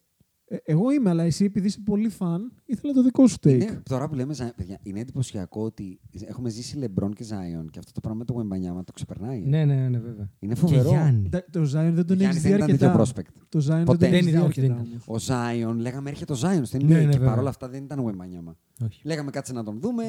[0.48, 3.48] Ε, εγώ είμαι, αλλά εσύ επειδή είσαι πολύ φαν, ήθελα το δικό σου take.
[3.52, 7.78] Είναι, τώρα που λέμε, Zion, παιδιά, είναι εντυπωσιακό ότι έχουμε ζήσει LeBron και Zion και
[7.78, 9.40] αυτό το πράγμα με το Wembanyama το ξεπερνάει.
[9.46, 10.30] Ναι, ναι, ναι, βέβαια.
[10.38, 10.88] Είναι Και φοβερό.
[10.88, 11.28] Γιάννη.
[11.28, 13.04] Τα- Το Zion δεν τον Γιάννης έχεις δεν δει ήταν τέτοιο αρκετά.
[13.22, 13.44] prospect.
[13.48, 13.84] Το Zion Ποτέ.
[13.84, 15.00] δεν τον Δεν έχεις δει ήταν, όχι, δεν αρκετά ήταν.
[15.06, 15.70] όμως.
[15.70, 17.28] Ο Zion, λέγαμε έρχεται ο Zion στην NBA Ναι, ναι, και βέβαια.
[17.28, 18.52] παρόλα αυτά δεν ήταν Wembanyama.
[18.84, 19.00] Όχι.
[19.04, 20.02] Λέγαμε κάτσε να τον δούμε.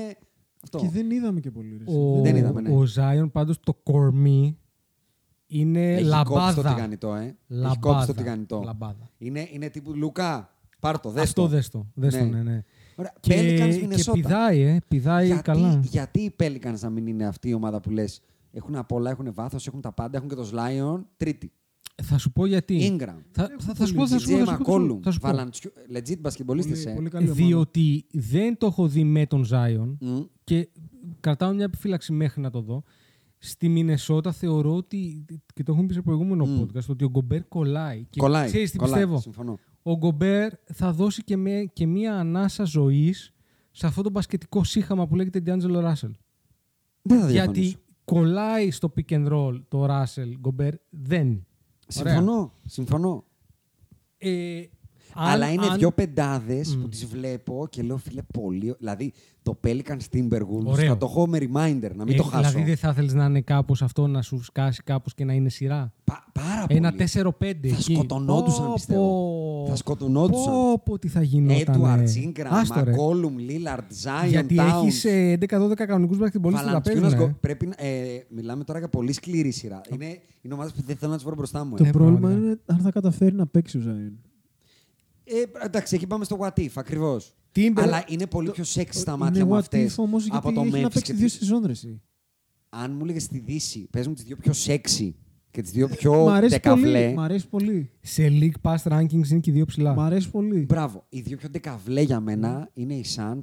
[0.64, 0.78] Αυτό.
[0.78, 1.78] Και δεν είδαμε και πολύ.
[1.78, 1.94] ρε.
[1.98, 2.70] Ο, Δεν είδαμε, ναι.
[2.70, 4.58] ο Ζάιον πάντως το κορμί
[5.48, 6.74] είναι Έχει κόψει το λαμπάδα.
[6.74, 7.22] τηγανιτό, ε.
[7.24, 7.80] Έχει Λαμπάδα.
[7.80, 8.62] κόψει το τηγανιτό.
[8.66, 9.10] Λαμπάδα.
[9.18, 11.48] Είναι, είναι τύπου Λουκά, πάρ' το, δες Αυτό το.
[11.48, 11.88] δες το.
[11.94, 12.30] Δες το, Ναι.
[12.30, 12.64] ναι, ναι.
[12.96, 13.14] Ωραία.
[13.20, 14.14] Και, Pelicans, και Minnesota.
[14.14, 14.78] πηδάει, ε.
[14.88, 15.80] Πηδάει γιατί, καλά.
[15.84, 18.22] γιατί οι Pelicans να μην είναι αυτή η ομάδα που λες
[18.52, 21.52] έχουν απ' όλα, έχουν βάθος, έχουν τα πάντα, έχουν και το Slion, τρίτη.
[22.04, 22.98] Θα σου πω γιατί.
[23.00, 23.16] Ingram.
[23.32, 25.20] Θα, θα, θα σου πω, θα σου DJ πω, θα σου πω, McCollum, θα σου
[25.20, 25.28] πω.
[25.28, 26.96] Βαλαντσιού, legit μπασκετμπολίστες, Πολύ, ε.
[26.96, 27.46] πολύ καλή ομάδα.
[27.46, 30.20] Διότι δεν το έχω δει με τον Ζάιον Μμ.
[30.44, 30.70] και
[31.20, 32.84] κρατάω μια επιφύλαξη μέχρι να το δω.
[33.38, 36.62] Στη Μινεσότα θεωρώ ότι, και το έχουμε πει σε προηγούμενο Μμ.
[36.62, 38.06] podcast, ότι ο Γκομπέρ κολλάει.
[38.10, 39.58] Και Κολλάει, ξέρεις τι κολλάει, πιστεύω; συμφωνώ.
[39.82, 43.34] Ο Γκομπέρ θα δώσει και, με, και μία ανάσα ζωής
[43.72, 46.12] σε αυτό το μπασκετικό σύγχαμα που λέγεται D'Angelo Russell.
[47.02, 47.78] Δεν θα Γιατί διαφωνήσω.
[48.06, 51.28] κολλάει στο pick and roll το Russell Γκομπέρ, δεν.
[52.00, 52.14] Ωραία.
[52.14, 53.24] Συμφωνώ, συμφωνώ.
[54.18, 54.62] Ε,
[55.18, 55.78] αν, Αλλά είναι αν...
[55.78, 56.82] δύο πεντάδες mm.
[56.82, 58.76] που τις βλέπω και λέω, φίλε, πολύ.
[58.78, 62.50] Δηλαδή, το Pelican Timberwolves θα το έχω με reminder, να μην ε, το χάσω.
[62.50, 65.50] Δηλαδή, δεν θα ήθελε να είναι κάπως αυτό, να σου σκάσει κάπως και να είναι
[65.50, 67.04] σειρά; Πα, πάρα Ένα πολύ.
[67.14, 67.68] Ένα 4-5.
[67.68, 69.02] Θα σκοτωνόντουσαν, πω, πιστεύω.
[69.64, 70.54] Πω, θα σκοτωνόντουσαν.
[70.54, 71.76] Πω, πω, τι θα γινόταν.
[71.76, 74.30] Έντουαρτ, Ingram, Μακόλουμ, Λίλαρτ, Ζάιον.
[74.30, 77.24] Γιατί έχεις ε, 11-12 κανονικούς μπασκετμπολίστε που θα.
[77.24, 77.36] Ε.
[77.40, 77.90] Πρέπει, ε,
[78.30, 79.82] μιλάμε τώρα για πολύ σκληρή σειρά.
[79.94, 81.76] Είναι, είναι ομάδα που δεν θέλω να τις βρω μπροστά μου.
[81.76, 84.20] Το ε, πρόβλημα είναι αν θα καταφέρει να παίξει ο Ζάιον.
[85.30, 87.36] Ε, εντάξει, εκεί πάμε στο what if, ακριβώς.
[87.56, 89.86] Timber- Αλλά είναι πολύ πιο σεξ στα μάτια είναι μου what αυτέ.
[89.86, 90.82] if όμως γιατί από το έχει να Memphis.
[90.94, 92.02] παίξει και δύο τη- σεζόν ρε εσύ.
[92.70, 95.12] Αν μου έλεγε στη Δύση, παίζουν τις δύο πιο sexy
[95.52, 97.02] και τις δύο πιο Μ' αρέσει δεκαβλέ.
[97.04, 97.14] πολύ.
[97.16, 97.90] Μ' αρέσει πολύ.
[98.02, 99.94] Σε League Pass Rankings είναι και οι δύο ψηλά.
[99.94, 100.60] Μ' αρέσει πολύ.
[100.60, 101.06] Μπράβο.
[101.10, 103.40] Οι δύο πιο δεκαβλέ για μένα είναι οι Suns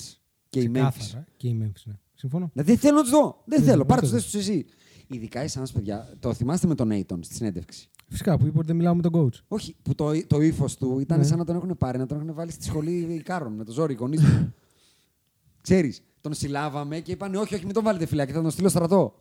[0.49, 0.89] και οι Memphis.
[0.99, 1.25] Ξεκάθαρα.
[1.37, 1.95] Και οι Memphis, ναι.
[2.15, 2.51] Συμφωνώ.
[2.53, 3.43] Δηλαδή, δεν θέλω να τους δω.
[3.45, 3.77] Δεν Ναι, θέλω.
[3.79, 4.17] δεν Πάρε το τους δω.
[4.23, 4.65] δες τους εσύ.
[5.07, 8.67] Ειδικά οι Suns, παιδιά, το θυμάστε με τον Aiton στη συνέντευξη; Φυσικά που είπε ότι
[8.67, 9.39] δεν μιλάω με τον coach.
[9.49, 11.25] Όχι, που το, το ύφος του ήταν Ναι.
[11.25, 13.93] σαν να τον έχουν πάρει, να τον έχουν βάλει στη σχολή Κάρων με το ζόρι,
[13.93, 14.55] οι γονείς του.
[15.61, 19.15] Ξέρεις, τον συλλάβαμε και είπαν όχι, όχι, μην τον βάλετε φυλάκι, θα τον στείλω στρατό.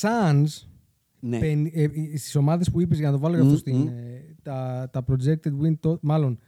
[0.00, 0.66] Suns,
[1.20, 1.38] Ναι.
[1.38, 3.76] πεν- ε, ε, στις ομάδες που είπες για να το βάλω για αυτό Μμ, στην,
[3.76, 3.86] μμ.
[3.88, 6.38] ε, τα, τα projected win, το, μάλλον,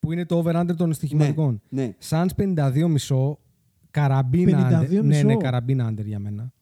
[0.00, 1.62] που είναι το over-under των στοιχηματικών.
[1.68, 1.94] ναι.
[2.08, 3.38] Suns 52,5,
[3.90, 4.98] καραμπίνα 52,5.
[4.98, 5.02] under.
[5.04, 6.52] Ναι, ναι, καραμπίνα under για μένα.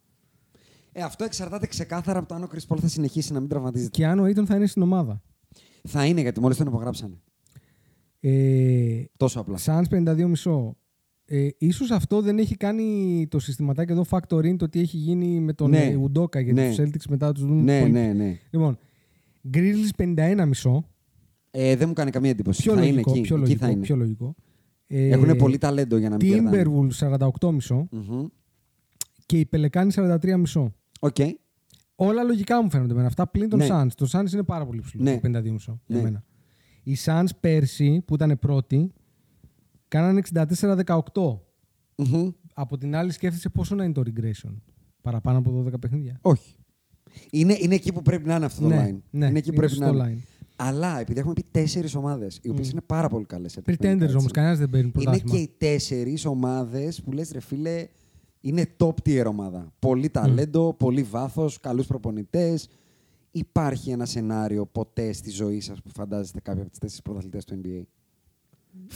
[0.99, 3.91] Ε, αυτό εξαρτάται ξεκάθαρα από το αν ο Chris Paul θα συνεχίσει να μην τραυματίζεται.
[3.91, 5.23] Και αν ο Aiton θα είναι στην ομάδα.
[5.89, 7.15] Θα είναι γιατί μόλις τον υπογράψανε.
[8.21, 9.59] Ε, Τόσο απλά.
[9.65, 10.71] Suns 52,5,
[11.29, 15.41] Ε, ίσως αυτό δεν έχει κάνει το συστηματάκι εδώ factor in το τι έχει γίνει
[15.41, 15.85] με τον Ναι.
[15.85, 15.95] ναι.
[15.97, 16.69] Ουντόκα γιατί Ναι.
[16.69, 18.39] τους Celtics μετά τους δουν Ναι, πολύ- ναι, ναι.
[18.51, 18.79] Λοιπόν,
[19.55, 20.85] Grizzlies 51,5.
[21.51, 22.63] Ε, δεν μου κάνει καμία εντύπωση.
[22.63, 23.21] Πιο θα λογικό, είναι εκεί.
[23.21, 23.81] πιο εκεί λογικό, θα είναι.
[23.81, 24.35] πιο λογικό.
[24.87, 26.63] Ε, Έχουν πολύ ταλέντο για να μην κερδάνε.
[26.65, 28.27] Timberwolves 48,5 Μμμ.
[29.27, 30.73] και οι Πελεκάνοι 43,5.
[31.01, 31.17] Οκ.
[31.97, 33.67] Όλα λογικά μου φαίνονται εμένα αυτά πλην τον Ναι.
[33.71, 33.89] Suns.
[33.97, 35.03] Το Suns είναι πάρα πολύ ψηλό.
[35.03, 35.15] Ναι.
[35.15, 36.03] το 52,5 για Ναι.
[36.03, 36.25] μένα.
[36.83, 38.93] Οι Suns πέρσι που ήταν πρώτοι
[39.89, 41.41] κάνανε 64-18.
[41.97, 42.29] Μμμ.
[42.55, 44.55] Από την άλλη σκέφτεσαι πόσο να είναι το regression;
[45.03, 46.55] Παραπάνω από 12 παιχνίδια; Όχι.
[47.31, 49.01] Είναι, είναι εκεί που πρέπει να είναι αυτό το Ναι, line.
[49.11, 50.21] ναι, είναι εκεί που είναι πρέπει να σωστό είναι.
[50.57, 52.73] Αλλά επειδή έχουμε πει τέσσερις ομάδες, οι οποίες Μμ.
[52.73, 53.59] είναι πάρα πολύ καλές.
[53.67, 55.37] Pretenders όμως, κανένας δεν παίρνει Είναι πρωτάθλημα.
[55.37, 57.87] και οι τέσσερις ομάδες που λες, ρε φίλε,
[58.49, 59.73] είναι top tier ομάδα.
[59.79, 62.69] Πολύ ταλέντο, πολύ βάθος, καλούς προπονητές.
[63.31, 67.61] Υπάρχει ένα σενάριο ποτέ στη ζωή σας που φαντάζεστε κάποια από τις τέσσερις πρωταθλητές του
[67.65, 67.83] NBA.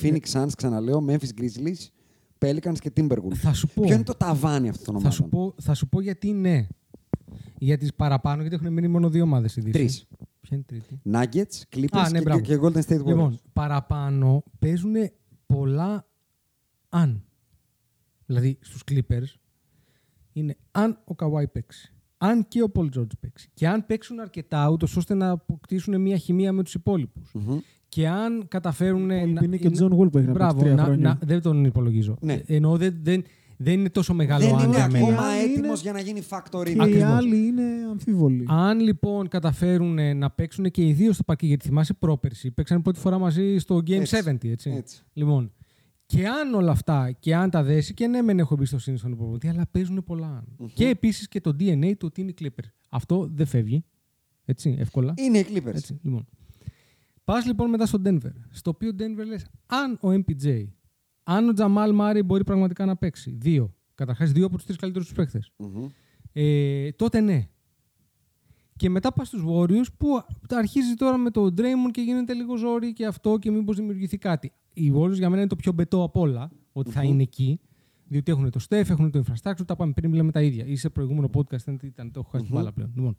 [0.03, 1.88] Phoenix Suns, ξαναλέω, Memphis Grizzlies,
[2.38, 3.34] Pelicans και Timberwolves.
[3.34, 3.82] Θα σου πω.
[3.82, 6.66] Ποιο είναι το ταβάνι αυτών των Θα ομάδων; σου, πω, θα σου πω γιατί ναι.
[7.59, 9.72] Για τις παραπάνω, γιατί έχουν μείνει μόνο δύο ομάδες στη Δύση.
[9.72, 10.07] Τρεις.
[10.40, 12.40] Ποια είναι η τρίτη; Nuggets, Clippers Α, ναι, και, μπράβο.
[12.40, 13.07] και Golden State Warriors.
[13.07, 14.94] Λοιπόν, παραπάνω παίζουν
[15.46, 16.07] πολλά
[16.88, 17.24] αν.
[18.26, 19.39] Δηλαδή στους Clippers
[20.32, 21.92] είναι αν ο Καβάη παίξει.
[22.18, 23.50] Αν και ο Πολ Τζόρτζ παίξει.
[23.54, 27.30] Και αν παίξουν αρκετά, ούτως ώστε να αποκτήσουν μια χημεία με τους υπόλοιπους.
[27.34, 27.58] Μμμ.
[27.88, 29.10] Και αν καταφέρουν.
[29.10, 31.08] είναι και John Wall που έχει να Μπράβο, παίξει τρία να, χρόνια.
[31.08, 32.16] να, δεν τον υπολογίζω.
[32.20, 32.32] Ναι.
[32.32, 33.22] Ε, Εννοώ δεν, δεν,
[33.56, 35.06] δεν είναι τόσο μεγάλο Δεν αν είναι για μένα.
[35.06, 36.64] ακόμα Είναι- έτοιμος για να γίνει factory.
[36.64, 37.08] Και οι Ακριβώς.
[37.10, 38.44] άλλοι είναι αμφίβολοι.
[38.48, 42.98] Αν λοιπόν καταφέρουν να παίξουν και οι δύο στο πακί, γιατί θυμάσαι πρόπερση, παίξαν πρώτη
[42.98, 44.16] φορά μαζί στο Game Έτσι.
[44.24, 44.70] 70, έτσι.
[44.76, 45.02] Έτσι.
[45.12, 45.52] Λοιπόν,
[46.11, 49.48] και αν όλα αυτά και αν τα δέσει, και ναι, μεν έχω εμπιστοσύνη στον προπονητή,
[49.48, 50.70] αλλά παίζουν πολλά αν.
[50.74, 52.64] Και επίσης και το DNA του ότι είναι Clipper.
[52.88, 53.84] Αυτό δεν φεύγει.
[54.44, 55.14] Έτσι, εύκολα.
[55.16, 55.74] Είναι οι Clippers.
[55.74, 56.26] Έτσι, λοιπόν.
[57.24, 58.32] Πας λοιπόν μετά στο Denver.
[58.50, 60.64] Στο οποίο Denver λες, αν ο MPJ,
[61.22, 63.36] αν ο Τζαμάλ Μάρι μπορεί πραγματικά να παίξει.
[63.40, 63.74] Δύο.
[63.94, 65.52] Καταρχάς, δύο από τους τρεις καλύτερους τους παίχτες.
[65.56, 65.86] Μμμ.
[66.32, 67.48] Ε, τότε ναι.
[68.76, 70.08] Και μετά πας στους Warriors που
[70.48, 74.52] αρχίζει τώρα με το Draymond και γίνεται λίγο ζόρι και αυτό και μήπως δημιουργηθεί κάτι.
[74.72, 77.60] Οι Warriors για μένα είναι το πιο μπετό απ' όλα ότι θα είναι εκεί.
[78.06, 80.66] Διότι έχουν το Steph, έχουν το infrastructure, τα πάμε πριν λέμε τα ίδια.
[80.66, 82.92] Ή σε προηγούμενο podcast ήταν, ήταν το έχω χάσει την μπάλα πλέον.
[82.94, 83.16] Λοιπόν.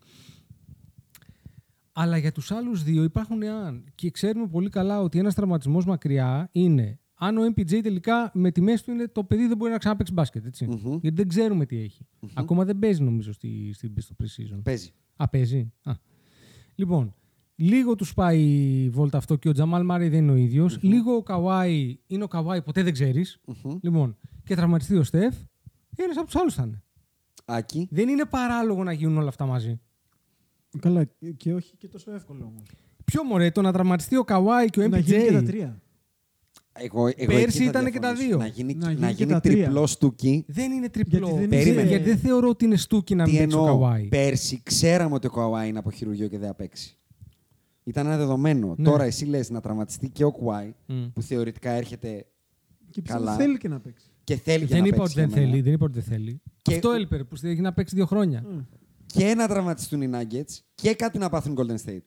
[1.92, 3.84] Αλλά για τους άλλους δύο υπάρχουν αν.
[3.94, 8.60] Και ξέρουμε πολύ καλά ότι ένας τραυματισμός μακριά είναι αν ο MPJ τελικά με τη
[8.60, 10.46] μέση του είναι το παιδί δεν μπορεί να ξαναπαίξει μπάσκετ.
[10.46, 10.66] Έτσι.
[10.66, 10.98] Μμμ.
[11.00, 12.06] Γιατί δεν ξέρουμε τι έχει.
[12.34, 14.60] Ακόμα δεν παίζει νομίζω στη, στη, στο pre-season.
[14.62, 14.90] Παίζει.
[15.16, 15.72] Α, παίζει.
[15.82, 15.92] Α.
[16.74, 17.14] Λοιπόν,
[17.62, 18.40] λίγο τους πάει
[18.84, 20.78] η βόλτα αυτό και ο Τζαμάλ Μάρι δεν είναι ο ίδιος.
[20.82, 23.40] Λίγο ο Καβάη είναι ο Καβάη, ποτέ δεν ξέρεις.
[23.64, 23.76] Μμμ.
[23.80, 25.34] Λοιπόν, και τραυματιστεί ο Στεφ,
[25.96, 26.82] ένας από τους άλλους θα είναι.
[27.44, 27.88] Άκη.
[27.90, 29.80] Δεν είναι παράλογο να γίνουν όλα αυτά μαζί.
[30.80, 32.62] Καλά, και όχι και τόσο εύκολο όμως.
[33.04, 35.44] Ποιο μωρέ, το να τραυματιστεί ο Καβάη και ο Να γίνει και τα MPJ.
[35.44, 35.80] τρία.
[36.72, 38.28] Εγώ, εγώ Πέρσι εκεί θα ήτανε και τα διαφωνήσω.
[38.28, 38.38] δύο.
[38.38, 39.64] Να γίνει, Να να γίνει και γίνει τα τρία.
[39.64, 40.44] τριπλό στούκι.
[40.48, 41.18] Δεν είναι τριπλό.
[41.26, 41.80] Γιατί δεν Περίμενε.
[41.80, 44.04] είσαι- Γιατί δεν θεωρώ ότι είναι στούκι να μην Τι παίξει ο εννοώ; Καβάη.
[44.08, 46.96] Πέρσι ξέραμε ότι ο Καουάι είναι από χειρουργείο και δεν θα παίξει.
[47.84, 48.74] Ήταν ένα δεδομένο.
[48.78, 48.84] Ναι.
[48.84, 51.04] Τώρα εσύ λες να τραυματιστεί και ο Κουάι, Μμ.
[51.12, 52.26] που θεωρητικά έρχεται
[52.90, 53.36] Και πιστεύω Καλά.
[53.36, 54.06] θέλει και να παίξει.
[54.24, 55.20] και θέλει και Δεν να είπα ότι παίξει.
[55.20, 55.50] δεν για μένα.
[55.50, 55.62] θέλει.
[55.62, 56.40] Δεν είπα ότι δεν θέλει.
[56.62, 58.44] Και- Αυτό έλειπε που έχει να παίξει δύο χρόνια.
[59.06, 62.02] Και να τραυματιστούν οι Nuggets και κάτι να πάθουν οι Golden State.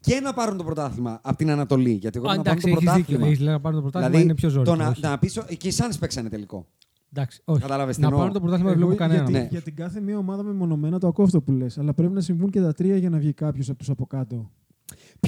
[0.00, 1.90] Και να πάρουν το πρωτάθλημα από την Ανατολή.
[1.90, 2.94] Γιατί εγώ Α, να πάρουν εντάξει, το έχεις δίκιο.
[3.04, 3.26] πρωτάθλημα.
[3.26, 4.64] Έχεις λέει να πάρουν το πρωτάθλημα Δηλαδή, είναι πιο ζόρι.
[4.64, 6.66] το να, να πεις, και οι Suns παίξανε τελικό.
[7.12, 7.60] Εντάξει, όχι.
[7.60, 8.20] Κατάλαβες τι να εννοώ.
[8.20, 9.26] πάρουν το πρωτάθλημα δεν Εγώ βλέπω κανέναν.
[9.30, 9.50] γιατί- Ναι.
[9.50, 11.78] Για την κάθε μία ομάδα μεμονωμένα το ακούω αυτό που λες.
[11.78, 14.50] Αλλά πρέπει να συμβούν και τα τρία για να βγει κάποιος από του από κάτω.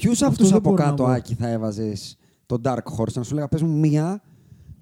[0.00, 1.08] Ποιους από Αυτό του δεν από μπορώ να κάτω, πω.
[1.10, 2.16] Άκη, θα έβαζες
[2.46, 4.22] τον Dark Horse, να σου λέγα πες μου μία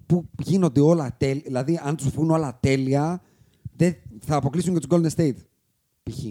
[0.07, 1.43] που γίνονται όλα τέλεια.
[1.47, 3.23] Δηλαδή, αν τους βγουν όλα τέλεια,
[3.77, 5.35] δεν θα αποκλείσουν και τους Golden State.
[6.03, 6.25] Π.χ.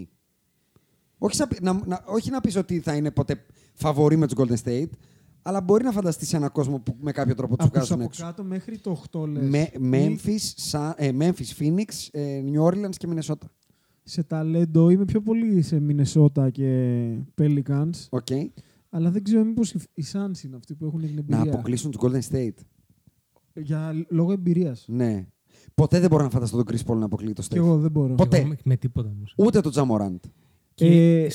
[1.18, 4.68] Όχι, σαν- να, να, όχι να πεις ότι θα είναι ποτέ φαβορί με τους Golden
[4.68, 4.88] State,
[5.42, 8.04] αλλά μπορεί να φανταστείς έναν κόσμο που με κάποιο τρόπο τους Από του βγάζουν από
[8.10, 8.24] έξω.
[8.24, 9.48] κάτω μέχρι το 8 λες.
[9.48, 13.46] Με, Memphis, Sa- ε, Memphis, Phoenix, ε, New Orleans και Minnesota.
[14.02, 17.00] Σε ταλέντο είμαι πιο πολύ σε Μινεσότα και
[17.40, 17.90] Pelicans.
[18.10, 18.26] Οκ.
[18.96, 21.52] Αλλά δεν ξέρω μήπως οι Suns είναι αυτοί που έχουν την Να εμπειρία.
[21.52, 22.54] αποκλείσουν του Golden State.
[23.54, 24.84] Για λόγω εμπειρίας.
[24.88, 25.26] Ναι.
[25.74, 27.56] Ποτέ δεν μπορώ να φανταστώ τον Chris Paul να αποκλείει το Και Steph.
[27.56, 28.14] εγώ δεν μπορώ.
[28.14, 28.36] Ποτέ.
[28.38, 29.34] Εγώ με, με τίποτα όμως.
[29.36, 30.18] Ούτε τον Τζαμοράντ.
[30.78, 31.26] Ε,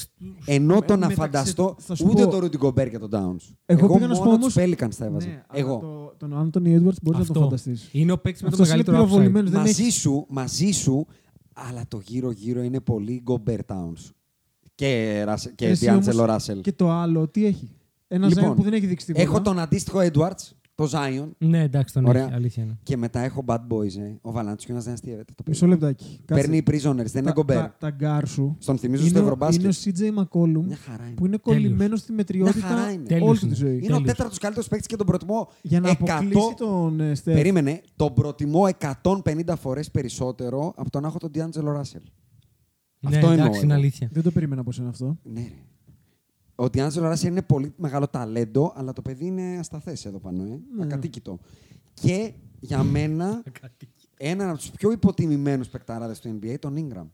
[0.45, 3.09] Ενώ το με- να μεταξύ- φανταστώ θα σου ούτε πω- τον Rudy Gobert και τον
[3.13, 3.53] Downs.
[3.65, 5.27] Εγώ πήγα να σου πω μόνος όμως- τους Pelicans θα έβαζα.
[5.27, 5.77] ναι, αλλά Εγώ.
[5.79, 7.33] Το, τον Anthony Edwards μπορείς να Αυτό.
[7.33, 7.89] τον φανταστείς.
[7.91, 9.05] Είναι ο παίκτης με το Αυτός είναι μεγαλύτερο upside.
[9.05, 11.05] πυροβολημένος, δεν Μαζί έχει- σου, μαζί σου,
[11.53, 14.11] αλλά το γύρω-γύρω είναι πολύ Gobert Towns.
[14.79, 16.61] Και, Russell- και Εσύ D'Angelo όμως- Russell.
[16.61, 17.71] Και το άλλο, τι έχει;
[18.07, 19.23] Ένας Λοιπόν, λοιπόν, που δεν έχει δείξει τίποτα.
[19.23, 21.29] Έχω τον αντίστοιχο Edwards, το Zion.
[21.37, 22.23] Ναι, εντάξει, τον Ωραία.
[22.25, 22.33] έχει.
[22.33, 22.77] Αλήθεια είναι.
[22.83, 23.97] Και μετά έχω bad boys.
[23.97, 24.13] Ε.
[24.21, 25.33] Ο Βαλαντσιούνα δεν αστειεύεται.
[25.35, 26.19] Το Μισό λεπτάκι.
[26.25, 27.57] Παίρνει prisoners, δεν είναι τα, κομπέρ.
[27.57, 28.55] τα, τα guards σου.
[28.59, 29.61] Σ' τον θυμίζω είναι, στο ο- Ευρωμπάσκετ.
[29.61, 31.13] είναι ο CJ McCollum Μια χαρά είναι.
[31.15, 33.03] που είναι κολλημένος στη Μια χαρά μετριότητα είναι.
[33.07, 33.53] Τέλειος όλη του είναι.
[33.55, 33.73] τη ζωή.
[33.75, 34.03] Είναι ο Τέλειος.
[34.03, 35.91] τέταρτος καλύτερος παίκτης και τον προτιμώ Για να 100...
[35.99, 37.33] αποκλείσει τον ε, Στεφ.
[37.35, 38.67] Περίμενε, τον προτιμώ
[39.01, 42.03] 150 φορές περισσότερο από το να έχω τον D'Angelo Russell.
[42.99, 43.45] Ναι, Αυτό εννοώ.
[43.45, 43.81] εντάξει, είναι εγώ.
[43.81, 44.09] αλήθεια.
[44.11, 45.17] Δεν το περίμενα από σένα αυτό.
[45.23, 45.53] Ναι, ρε.
[46.55, 50.43] Ο D'Angelo Russell είναι πολύ μεγάλο ταλέντο, αλλά το παιδί είναι ασταθές εδώ πάνω.
[50.43, 50.47] Ε.
[50.75, 50.83] Ναι.
[50.83, 51.39] Ακατοίκητο.
[51.93, 53.43] Και για μένα,
[54.17, 57.07] έναν από τους πιο υποτιμημένους παικταράδες του NBA, τον Ingram.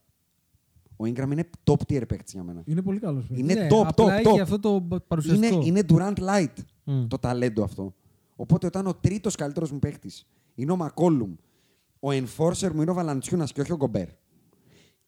[0.98, 2.62] Ο Ingram είναι top tier παίκτης για μένα.
[2.66, 3.28] Είναι πολύ καλός.
[3.34, 4.40] Είναι Ναι, top, απλά top, έχει top.
[4.40, 5.62] αυτό το Είναι, παρουσιαστικό.
[5.64, 7.08] είναι Durant Light Μμ.
[7.08, 7.94] το ταλέντο αυτό.
[8.36, 11.34] Οπότε όταν ο τρίτος καλύτερος μου παίκτης είναι ο Μακόλουμ,
[12.00, 14.08] ο enforcer μου είναι ο Βαλαντσιούνας και όχι ο Γκομπέρ.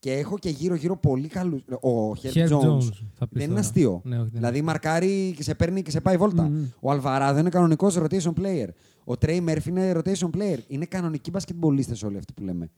[0.07, 1.61] Και έχω και γύρω-γύρω πολύ καλούς.
[1.61, 3.59] Ο Herb Herb Jones, Jones, θα πεις δεν είναι τώρα.
[3.59, 4.01] αστείο.
[4.03, 6.51] Ναι, όχι, δεν δηλαδή μαρκάρει και σε παίρνει και σε πάει βόλτα.
[6.79, 8.67] Ο Αλβαράδο είναι κανονικός rotation player.
[9.03, 10.57] Ο Τρέι Μέρφυ είναι rotation player.
[10.67, 12.69] Είναι κανονικοί μπασκετμπολίστες όλοι αυτοί που λέμε.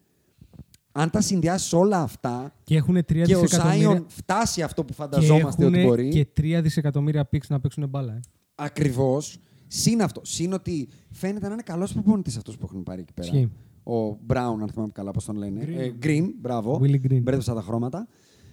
[0.91, 3.87] Αν τα συνδυάσεις όλα αυτά Και έχουν 3 και ο δισεκατομμύρια.
[3.87, 6.09] Ζάιον φτάσει αυτό που και φανταζόμαστε ότι έχουνε μπορεί.
[6.09, 8.13] Και 3 δισεκατομμύρια πίξ να παίξουν μπάλα.
[8.13, 8.19] Ε.
[8.55, 9.39] Ακριβώς.
[9.67, 10.21] Συν αυτό.
[10.23, 13.27] Συν ότι φαίνεται να είναι καλός προπονητής αυτός που έχουν πάρει εκεί πέρα.
[13.27, 13.51] Ισχύει.
[13.89, 15.61] Ο Brown, αν θυμάμαι καλά πώς τον λένε.
[15.65, 15.77] Green.
[15.77, 16.79] Ε, Green, μπράβο.
[16.83, 17.21] Willie Green.
[17.21, 18.07] Μπέρδεψα τα χρώματα.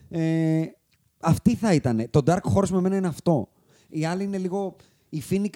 [0.09, 0.63] Ε,
[1.21, 2.07] αυτή θα ήταν.
[2.11, 3.49] Το Dark Horse με μένα είναι αυτό.
[3.89, 4.77] Οι άλλοι είναι λίγο.
[5.09, 5.55] Η Phoenix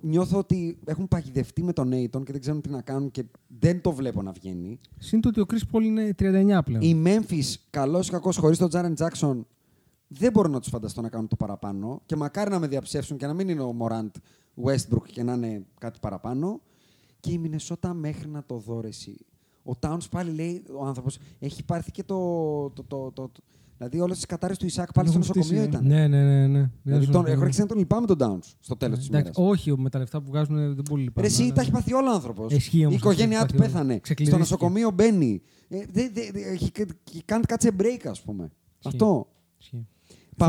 [0.00, 3.24] νιώθω ότι έχουν παγιδευτεί με τον Aiton και δεν ξέρουν τι να κάνουν και
[3.58, 4.78] δεν το βλέπω να βγαίνει.
[4.98, 6.82] Συν το ότι ο Chris Paul είναι 39 πλέον.
[6.82, 9.40] Η Memphis, καλός ή κακός, χωρίς τον Jaren Jackson,
[10.08, 12.02] δεν μπορώ να τους φανταστώ να κάνουν το παραπάνω.
[12.06, 14.10] Και μακάρι να με διαψεύσουν και να μην είναι ο Morant
[14.64, 16.60] Westbrook και να είναι κάτι παραπάνω.
[17.20, 19.16] Και η Μινεσότα μέχρι να το δόρεσει.
[19.64, 22.16] Ο Towns πάλι λέει, ο άνθρωπος, έχει πάρθει και το.
[22.70, 23.42] το, το, το, το
[23.76, 25.86] δηλαδή όλες τις κατάρες του Ισάκ πάλι στο Έχουν νοσοκομείο χτίσει, ήταν.
[25.86, 26.46] Ναι, ναι, ναι.
[26.46, 26.70] ναι.
[26.82, 29.28] Δηλαδή Δεν τον, σου- έχω αρχίσει να τον λυπάμαι τον Towns στο τέλος της μέρας.
[29.28, 31.26] Εντάξει, όχι, με τα λεφτά που βγάζουν δεν πολύ λυπάμαι.
[31.26, 32.52] Ρε, εσύ αλλά- τα έχει πάθει όλο ο άνθρωπος.
[32.52, 33.72] Ισχύει Η όμως, οικογένειά έχει του πάθει όλο.
[33.72, 33.92] πέθανε.
[33.92, 34.42] Στο Ξεκληρίστηκε.
[34.42, 35.42] νοσοκομείο μπαίνει.
[35.68, 36.70] Ε, δε, δε, δε, έχει,
[37.12, 38.50] έχει κάνει κάτσε break, ας πούμε.
[38.84, 39.26] Αυτό.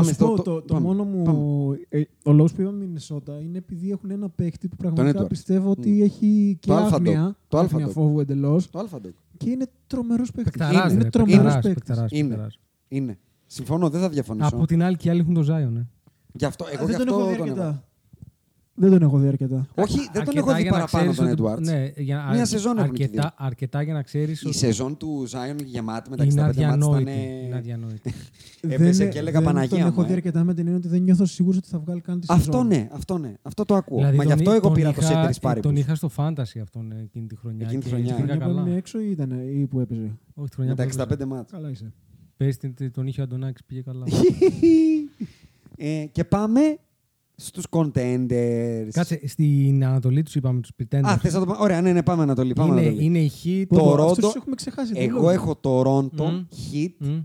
[0.00, 0.26] Πάμε Θα σου στο.
[0.26, 1.22] πω, το- το, το πάμε, μόνο μου.
[1.22, 1.78] πάμε.
[1.88, 5.28] Ε, ο λόγος που είπαμε Μινεσότα είναι επειδή έχουν ένα παίχτη που πραγματικά Edwards.
[5.28, 6.92] πιστεύω ότι έχει και Το Alpha Dog.
[6.92, 7.90] άγνοια, Το Alpha άγνοια Dog.
[7.90, 9.12] φόβου εντελώς Το Alpha Dog.
[9.36, 10.52] και είναι τρομερός παίχτης.
[10.52, 11.84] Παικταράς, Είναι ρε, τρομερός παικταράς, παίχτης.
[11.84, 12.28] παικταράς, Είναι.
[12.28, 12.58] παικταράς.
[12.88, 13.18] Είναι.
[13.46, 14.46] Συμφωνώ, δεν θα διαφωνήσω.
[14.56, 15.76] Από την άλλη και οι άλλοι έχουν το Zion.
[15.76, 15.86] Ε.
[16.32, 17.64] Γι' αυτό, εγώ γι' Δεν τον αυτό έχω δει τον έβαλα.
[17.68, 17.84] αρκετά.
[18.74, 19.66] Δεν τον έχω δει αρκετά.
[19.74, 21.60] Όχι, δεν τον Αρκετά έχω δει για να παραπάνω ξέρεις τον ότι- Έντουαρτ.
[21.96, 25.24] Ναι, για, Μία αρ- σεζόν έχουν και αρκετά, αρκετά για να ξέρεις Η σεζόν του
[25.26, 26.72] Ζάιον γεμάτη με τα είναι 65 μάτια ήταν.
[26.82, 27.10] αδιανόητη.
[27.46, 28.12] Είναι αδιανόητη.
[28.60, 30.06] Έπεσε Δεν- και έλεγα δεν Παναγία τον μου, έχω ε.
[30.06, 32.44] δει αρκετά με την έννοια ότι δεν νιώθω σίγουρος ότι θα βγάλει καν τη Αυτό
[32.52, 32.66] σεζόν.
[32.66, 33.34] ναι, αυτό ναι.
[33.42, 33.96] Αυτό το ακούω.
[33.98, 35.60] Δηλαδή, Μα γι' τον αυτό εί- εγώ τον πήρα το είχα- Σέτερ Πάρη.
[35.60, 37.64] Τον είχα στο Fantasy αυτόν ε, εκείνη τη χρονιά.
[37.66, 38.14] Εκείνη τη και χρονιά.
[38.14, 38.60] πήγα Χρονιά που καλά.
[38.60, 40.12] έμεινε έξω ή ήταν ή που έπαιζε.
[40.34, 41.24] Όχι, τη χρονιά Με τα που έπαιζε.
[41.24, 41.56] 65 μάτια.
[41.58, 41.92] Καλά είσαι.
[42.36, 44.04] Πες την- τον είχε ο Αντωνάκης, πήγε καλά.
[45.76, 46.60] Ε, και πάμε
[47.46, 48.88] στους contenders.
[48.92, 51.00] Κάτσε, στην Ανατολή τους είπαμε τους Pretenders.
[51.04, 52.52] Α, θες να το πάμε; Ωραία, ναι, ναι, πάμε Ανατολή.
[52.52, 53.04] Πάμε είναι, Ανατολή.
[53.04, 53.64] είναι η Heat.
[53.68, 54.92] Το Πω, πω, Ρόντο- αυτούς τους έχουμε ξεχάσει.
[54.92, 55.30] δεν Εγώ λέω.
[55.30, 56.44] έχω Toronto, Μμ.
[56.72, 57.18] Heat Μμ,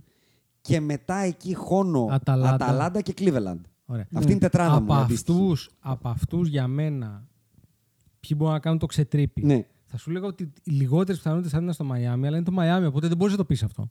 [0.61, 2.53] και μετά εκεί χώνω Αταλάντα.
[2.65, 3.61] Αταλάντα και Cleveland.
[3.86, 4.07] Ωραία.
[4.13, 4.99] Αυτή είναι η τετράδα από, μου.
[4.99, 5.38] η αντίστοιχη.
[5.39, 7.28] αυτούς, από αυτούς για μένα,
[8.20, 9.65] ποιοι μπορούν να κάνουν το ξετρίπι; Ναι.
[9.86, 12.86] Θα σου λέγα ότι οι λιγότερες πιθανότητες θα είναι στο Μαϊάμι, αλλά είναι το Μαϊάμι,
[12.86, 13.89] οπότε δεν μπορείς να το πεις αυτό.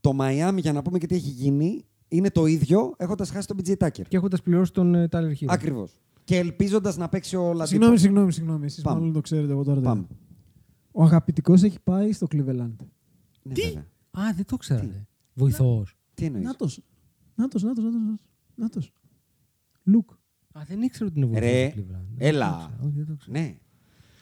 [0.00, 3.56] Το Miami, για να πούμε και τι έχει γίνει, είναι το ίδιο έχοντας χάσει τον
[3.64, 4.02] BJ Tucker.
[4.08, 5.46] Και έχοντας πληρώσει τον ε, Tyler Hero.
[5.46, 6.00] Ακριβώς.
[6.24, 7.64] Και ελπίζοντας να παίξει ο Λατίπο.
[7.66, 8.64] Συγγνώμη, συγγνώμη, συγγνώμη.
[8.64, 8.98] Εσείς Πάμε.
[8.98, 9.84] μάλλον το ξέρετε, εγώ τώρα δεν.
[9.84, 10.06] Πάμε.
[10.92, 12.72] Ο αγαπητικός έχει πάει στο Cleveland.
[13.42, 13.86] Ναι, Τι; βέβαια.
[14.10, 15.06] Α, δεν το ξέρατε.
[15.34, 15.96] Βοηθός.
[16.14, 16.80] Τι εννοείς; Νάτος.
[17.34, 18.00] Νάτος, νάτος, νάτος.
[18.54, 18.92] Νάτος.
[19.84, 20.10] Λουκ.
[20.52, 21.50] Α, δεν ήξερα ότι είναι βοηθός.
[21.50, 22.04] Ρε, στο Cleveland.
[22.16, 22.50] Δεν έλα.
[22.50, 22.78] το ήξερα.
[22.86, 23.38] Όχι, δεν το ήξερα.
[23.38, 23.56] Ναι.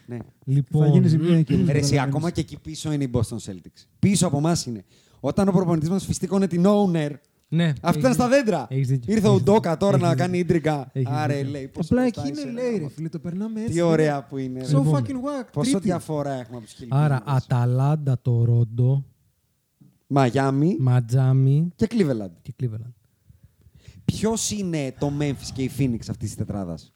[0.06, 0.18] ναι.
[0.44, 1.54] Λοιπόν, Θα γίνει ζημία εκεί.
[1.54, 1.98] Ρε, εσύ, καταλαβαίνεις.
[1.98, 3.84] ακόμα και εκεί πίσω είναι η Boston Celtics.
[3.98, 4.84] Πίσω από εμάς είναι.
[5.20, 7.10] Όταν ο προπονητής μας φυστήκωνε την owner,
[7.48, 8.36] Ναι, αυτή έχεις ήταν στα δίκιο.
[8.44, 8.66] δέντρα.
[8.70, 9.14] Έχεις δίκιο.
[9.14, 9.76] Ήρθε ο Έχεις Ντόκα δίκιο.
[9.86, 10.90] τώρα να Έχεις κάνει ίντρικα.
[10.92, 11.50] Έχεις Άρε, δίκιο.
[11.50, 11.68] λέει.
[11.68, 12.88] πόσο Απλά μπροστά εκεί είσαι, είναι ρε, λέει, ρε γάμο.
[12.88, 13.08] φίλε.
[13.08, 13.72] Το περνάμε έτσι.
[13.72, 14.58] Τι δεν- ωραία που είναι.
[14.60, 14.66] ρε.
[14.66, 15.48] So Λοιπόν, fucking whack.
[15.52, 15.86] Πόσο τρίτης.
[15.86, 19.04] διαφορά έχουμε από τους Άρα, Αταλάντα, Τορόντο,
[20.06, 22.30] Μαγιάμι Ματζάμι και Cleveland.
[22.42, 22.92] και Cleveland.
[24.04, 26.94] Ποιος είναι το Memphis και η Phoenix αυτής της τετράδας;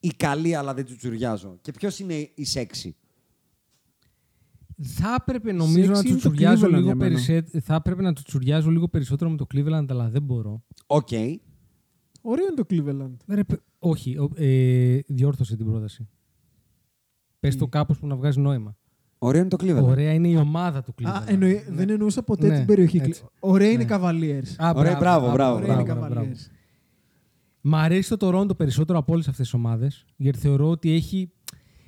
[0.00, 1.58] Η καλή, αλλά δεν τσουτσουριάζω.
[1.60, 2.96] Και ποιος είναι η σεξι.
[4.82, 7.10] Θα έπρεπε νομίζω να Sexy είναι το τσουτσουριάζω Cleveland λίγο για μένα.
[7.14, 7.62] περισσότερο.
[7.64, 10.62] Θα έπρεπε να τσουτσουριάζω λίγο περισσότερο με το Cleveland, αλλά δεν μπορώ.
[10.86, 11.08] Οκ.
[12.22, 13.16] Ωραίο είναι το Cleveland.
[13.34, 16.08] Ρε, παι- όχι, ο- ε, διόρθωσε την πρόταση.
[17.40, 18.76] Πες το κάπως που να βγάζει νόημα.
[19.18, 19.82] Ωραίο είναι το Cleveland.
[19.84, 21.06] Ωραία είναι η ομάδα του Cleveland.
[21.06, 23.00] Α, εννοεί, δεν εννοούσα ποτέ Ναι, την περιοχή.
[23.04, 23.24] έτσι.
[23.40, 23.96] Ωραία είναι Ναι.
[23.96, 24.54] Cavaliers.
[24.56, 26.50] Α, Ωραία, μπράβο, μπράβο, Ωραία είναι μπράβο, Cavaliers.
[27.60, 30.04] Μ' αρέσει το Toronto περισσότερο από όλες αυτές τις ομάδες.
[30.16, 31.30] Γιατί θεωρώ ότι έχει.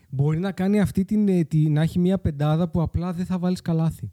[0.09, 3.39] Μπορεί να κάνει αυτή την, ε, τη, να έχει μια πεντάδα που απλά δεν θα
[3.39, 4.13] βάλεις καλάθι.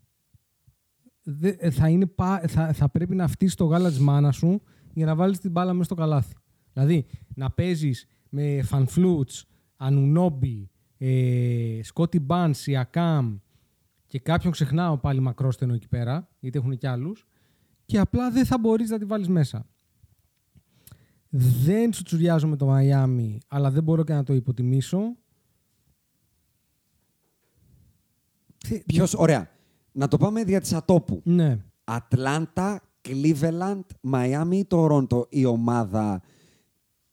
[1.23, 4.61] Δε, ε, θα, είναι, πα- θα, θα πρέπει να φτύσεις το γάλα της μάνας σου
[4.93, 6.35] για να βάλεις την μπάλα μέσα στο καλάθι.
[6.73, 9.29] Δηλαδή να παίζεις με φανφλούτ,
[9.75, 13.37] Ανουνόμπι, ε, Σκότι Μπαρνς, Σιακάμ
[14.05, 17.27] και κάποιον ξεχνάω πάλι μακρόστενο εκεί πέρα, γιατί έχουν κι άλλους,
[17.85, 19.69] και απλά δεν θα μπορείς να τη βάλεις μέσα.
[21.29, 24.99] Δεν τσουτσουριάζω με το Μαϊάμι, αλλά δεν μπορώ και να το υποτιμήσω.
[28.54, 28.54] Θε-
[28.85, 29.49] Ποιος, ωραία.
[29.91, 31.21] Να το πάμε δια της ατόπου.
[31.23, 31.57] Ναι.
[31.83, 33.79] Ατλάντα, Cleveland,
[34.11, 36.21] Miami ή Toronto η ομάδα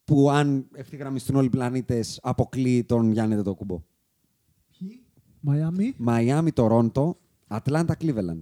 [0.03, 3.81] που αν ευθυγραμμιστούν όλοι οι πλανήτες αποκλείει τον Γιάννη Αντετοκούμπο;
[5.39, 5.95] Μαϊάμι.
[6.07, 7.11] Miami, Toronto,
[7.47, 8.41] Ατλάντα, Cleveland.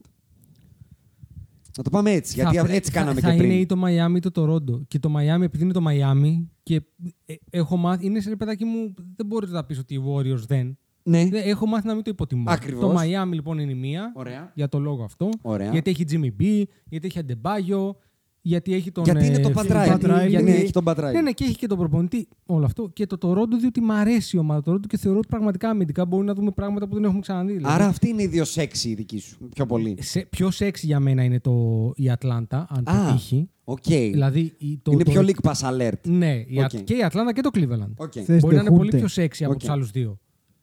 [1.77, 3.49] Να το πάμε έτσι, γιατί Θα πρέ- έτσι θα- κάναμε θα και πριν.
[3.51, 4.83] είναι ή το Μαϊάμι ή το Τορόντο.
[4.87, 6.81] Και το Μαϊάμι, επειδή είναι το Μαϊάμι και
[7.25, 8.05] ε, έχω μάθει.
[8.05, 10.77] Είναι σε ρε παιδάκι μου, δεν μπορείς να πεις ότι οι Warriors δεν.
[11.03, 12.43] Ναι, Δεν- Έχω μάθει να μην το υποτιμώ.
[12.47, 12.81] Ακριβώς.
[12.81, 14.11] Το Μαϊάμι λοιπόν είναι η μία.
[14.15, 14.51] Ωραία.
[14.55, 15.29] Για το λόγο αυτό.
[15.41, 15.71] Ωραία.
[15.71, 17.95] Γιατί έχει Jimmy B, γιατί έχει Αντεμπάγιο,
[18.43, 19.03] γιατί έχει τον.
[19.03, 19.89] γιατί είναι ε, το Phil Πατράι.
[19.93, 21.13] Butler, Γιατί γιατί- έχει τον Πατράι.
[21.13, 22.27] Ναι, ναι, και έχει και τον προπονητή.
[22.45, 22.89] Όλο αυτό.
[22.93, 26.05] Και το Τορόντο, διότι μ' αρέσει η ομάδα του Τορόντο και θεωρώ ότι πραγματικά αμυντικά
[26.05, 27.53] μπορεί να δούμε πράγματα που δεν έχουμε ξαναδεί.
[27.53, 27.73] δηλαδή.
[27.73, 29.97] Άρα αυτή είναι η δύο σεξι η δική σου, πιο πολύ.
[29.99, 33.49] σε, πιο σεξ για μένα είναι το, η Ατλάντα, αν Α, πετύχει.
[33.63, 33.83] οκ.
[33.87, 36.01] Δηλαδή, η- το, είναι το- πιο leak pass alert.
[36.07, 36.63] Ναι, η Οκ.
[36.63, 37.91] Ατ- και η Ατλάντα και το Cleveland.
[37.95, 38.11] Οκ.
[38.25, 38.77] Θες Μπορεί να είναι Hunte.
[38.77, 39.59] πολύ πιο sexy από Οκ.
[39.59, 40.19] τους άλλους δύο.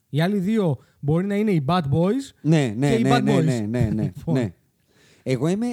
[0.09, 2.33] Οι άλλοι δύο μπορεί να είναι οι bad boys.
[2.43, 3.45] Ναι, ναι, και οι ναι, bad ναι, boys.
[3.45, 4.35] ναι, ναι, ναι, Λοιπόν.
[4.35, 4.55] ναι.
[5.23, 5.67] Εγώ είμαι...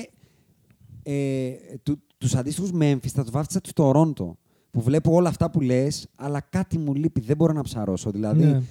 [1.04, 1.52] Ε,
[1.84, 4.32] του, τους αντίστοιχους Memphis θα τους βάφτισα τους Toronto.
[4.72, 7.22] Που βλέπω όλα αυτά που λες, αλλά κάτι μου λείπει.
[7.22, 8.12] Δεν μπορώ να ψαρώσω.
[8.12, 8.62] Δηλαδή, Ναι.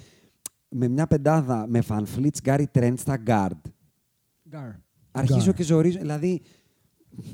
[0.69, 3.69] με μια πεντάδα με Van Fleet, Gary Trent στα guard.
[4.49, 4.71] Γκάρ.
[5.11, 5.55] Αρχίζω Guard.
[5.55, 5.99] και ζορίζω.
[5.99, 6.41] Δηλαδή,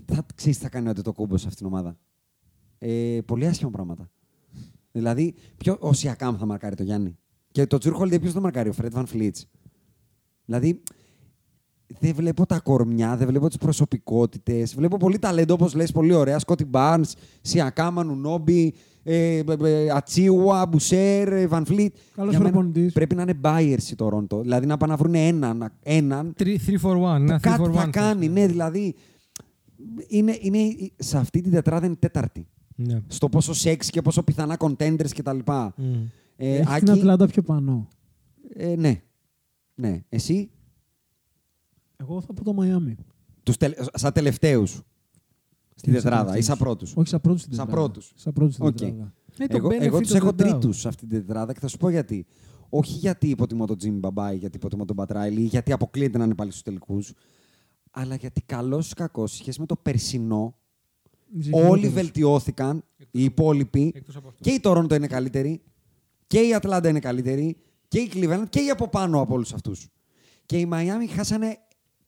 [0.06, 1.98] θα ξέρεις τι θα κάνει ο το κούμπο σε αυτήν την ομάδα.
[2.78, 4.10] Ε, πολύ άσχημα πράγματα.
[4.92, 7.18] Δηλαδή, ποιο, ο Σιακάμ θα μαρκάρει το Γιάννη.
[7.52, 9.48] Και το Τζουρ Χολντέ ποιος θα μαρκάρει, ο Φρέντ Βαν Φλίτς.
[10.46, 10.82] Δηλαδή,
[12.00, 14.76] δεν βλέπω τα κορμιά, δεν βλέπω τις προσωπικότητες.
[14.76, 16.40] Βλέπω πολύ ταλέντο, όπως λες, πολύ ωραία.
[16.40, 18.74] Σκότι Μπάρνς, Σιακάμ, Ανουνόμπι,
[19.04, 21.96] ε, ε, ε, Ατσίουα, Μπουσέρ, ε, Βαν Φλίτ.
[22.16, 22.94] Καλός Για μένα προπονητής.
[22.94, 24.42] Πρέπει να είναι buyers η Toronto.
[24.42, 26.80] Δηλαδή να πάνε να βρουν έναν, έναν 3 for 1.
[26.82, 27.74] που Ένα 3 κάτι for 1.
[27.74, 28.28] θα κάνει.
[28.28, 28.96] Ναι, δηλαδή.
[30.08, 30.58] Είναι, είναι,
[30.96, 32.48] σε αυτή την τετράδα είναι η τέταρτη.
[32.76, 33.02] Ναι.
[33.08, 35.38] Στο πόσο σεξ και πόσο πιθανά contenders κτλ.
[35.76, 36.08] Μμ.
[36.44, 37.88] Ε, Έχεις Άκη, την Ατλάντα πιο πάνω.
[38.54, 39.02] ε, ναι.
[39.76, 40.04] ναι.
[40.10, 40.52] Εσύ,
[41.98, 42.96] Εγώ θα πω το Μαϊάμι.
[43.44, 43.76] τους τελε...
[43.94, 44.82] σαν τελευταίους
[45.76, 46.46] στην Σαν τετράδα ή τελευταίους.
[46.46, 46.94] σαν πρώτους.
[46.96, 47.86] Όχι σαν πρώτους στην Σαν τετράδα.
[47.88, 48.12] πρώτους.
[48.16, 48.76] Σαν πρώτους στην Οκ.
[48.78, 49.14] τετράδα.
[49.38, 50.38] Ε, το Εγώ, benefit εγώ of τους έχω the doubt.
[50.38, 52.26] τρίτους σε αυτή την τετράδα και θα σου πω γιατί.
[52.70, 56.24] Όχι γιατί υποτιμώ τον Τζίμι Μπάτλερ, γιατί υποτιμώ τον Πατ Ράιλι, ή γιατί αποκλείεται να
[56.24, 57.14] είναι πάλι στους τελικούς.
[57.92, 60.56] Αλλά γιατί καλός ή κακός, σε σχέση με το περσινό,
[61.38, 61.94] Είσαι όλοι χειρότερος.
[61.94, 63.92] βελτιώθηκαν, οι υπόλοιποι.
[63.96, 64.40] Εκτός από αυτό.
[64.44, 65.62] Και η Τόροντο είναι καλύτερη,
[66.32, 67.58] και η Ατλάντα είναι καλύτερη,
[67.88, 69.88] και η Cleveland και η από πάνω από όλους αυτούς.
[70.46, 71.58] Και οι Miami χάσανε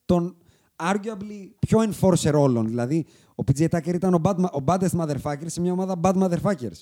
[0.06, 0.38] τον
[0.76, 2.68] arguably πιο enforcer όλων.
[2.68, 3.06] Δηλαδή,
[3.36, 6.82] ο PJ Tucker ήταν ο, bad, ma- ο baddest motherfucker σε μια ομάδα bad motherfuckers.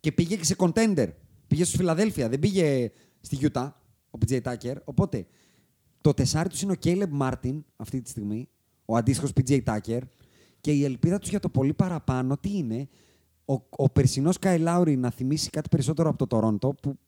[0.00, 1.08] Και πήγε και σε contender.
[1.46, 2.90] Πήγε στο Φιλαδέλφια, δεν πήγε
[3.20, 3.70] στη Utah
[4.10, 4.76] ο PJ Tucker.
[4.84, 5.26] Οπότε,
[6.00, 8.48] το τεσάρι τους είναι ο Caleb Martin αυτή τη στιγμή,
[8.84, 10.00] ο αντίστοιχος PJ Tucker.
[10.60, 12.88] Και η ελπίδα τους για το πολύ παραπάνω, τι είναι,
[13.44, 16.98] ο, ο περσινός Kyle Lowry να θυμίσει κάτι περισσότερο από το Τορόντο, που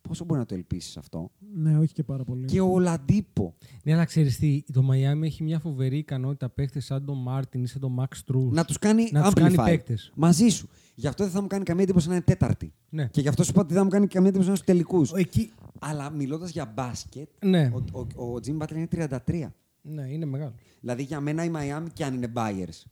[0.00, 2.44] πόσο μπορεί να το ελπίσεις αυτό; Ναι, όχι και πάρα πολύ.
[2.44, 3.54] Και ο Λαντίπο.
[3.82, 7.66] Ναι, αλλά ξέρεις τι, το Μαϊάμι έχει μια φοβερή ικανότητα παίχτε σαν τον Μάρτιν ή
[7.66, 8.48] σαν τον Μαξ Τρού.
[8.52, 9.34] Να τους κάνει Να τους amplify.
[9.54, 10.12] κάνει παίκτες.
[10.14, 10.68] Μαζί σου.
[10.94, 12.72] Γι' αυτό δεν θα μου κάνει καμία εντύπωση να είναι τέταρτη.
[12.88, 13.06] Ναι.
[13.06, 14.74] Και γι' αυτό σου είπα ότι δεν θα μου κάνει καμία εντύπωση να είναι στους
[14.74, 15.12] τελικούς.
[15.12, 15.52] Εκεί.
[15.80, 17.72] Αλλά μιλώντας για μπάσκετ, Ναι.
[17.92, 18.88] ο, ο, ο Jimmy Butler είναι
[19.26, 19.48] 33.
[19.82, 20.54] Ναι, είναι μεγάλος.
[20.80, 22.82] Δηλαδή για μένα η Miami κι αν είναι buyers.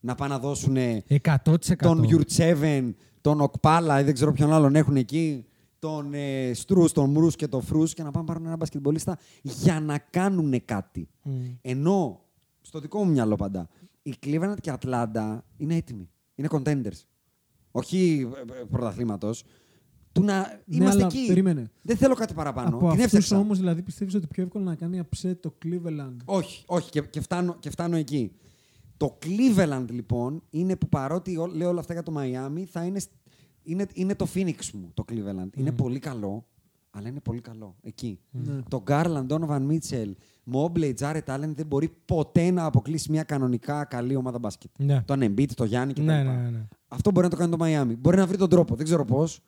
[0.00, 1.76] Να πάνε να δώσουν 100%.
[1.76, 5.44] τον Γιουρτσέβεν, τον Οκπάλα ή δεν ξέρω ποιον άλλον έχουν εκεί,
[5.78, 9.18] τον ε, Στρούς, τον Μρούς και τον Φρούς και να πάνε να πάρουν ένα μπασκετμπολίστα
[9.42, 11.08] για να κάνουν κάτι.
[11.22, 11.32] Μμ.
[11.62, 12.20] Ενώ,
[12.60, 13.68] στο δικό μου μυαλό πάντα,
[14.02, 16.10] η Cleveland και η Ατλάντα είναι έτοιμοι.
[16.34, 17.00] Είναι contenders.
[17.70, 18.28] Όχι
[18.70, 19.42] πρωταθλήματος.
[20.12, 21.26] Του να Ναι, είμαστε αλλά εκεί.
[21.26, 21.70] περίμενε.
[21.82, 22.68] Δεν θέλω κάτι παραπάνω.
[22.68, 23.38] Από Την αυτούς έφτιαξα.
[23.38, 27.20] όμως δηλαδή πιστεύεις ότι πιο εύκολο να κάνει upset το Cleveland; Όχι, όχι, και, και,
[27.20, 28.32] φτάνω, και φτάνω εκεί.
[29.00, 32.98] Το Cleveland λοιπόν είναι που παρότι ό- λέω όλα αυτά για το Miami, θα είναι,
[32.98, 33.10] σ-
[33.62, 35.56] είναι, είναι το Phoenix μου το Cleveland.
[35.56, 36.46] Είναι πολύ καλό,
[36.90, 38.20] αλλά είναι πολύ καλό εκεί.
[38.30, 38.60] Ναι.
[38.68, 40.12] Το Garland, Donovan Mitchell,
[40.52, 44.70] Mobley, Jared Allen δεν μπορεί ποτέ να αποκλείσει μια κανονικά καλή ομάδα μπάσκετ.
[44.78, 45.02] Ναι.
[45.02, 46.02] Τον Embiid, το Γιάννη κτλ.
[46.02, 46.66] Ναι, ναι, ναι, ναι.
[46.88, 47.96] Αυτό μπορεί να το κάνει το Miami.
[47.98, 49.40] Μπορεί να βρει τον τρόπο, δεν ξέρω πώς.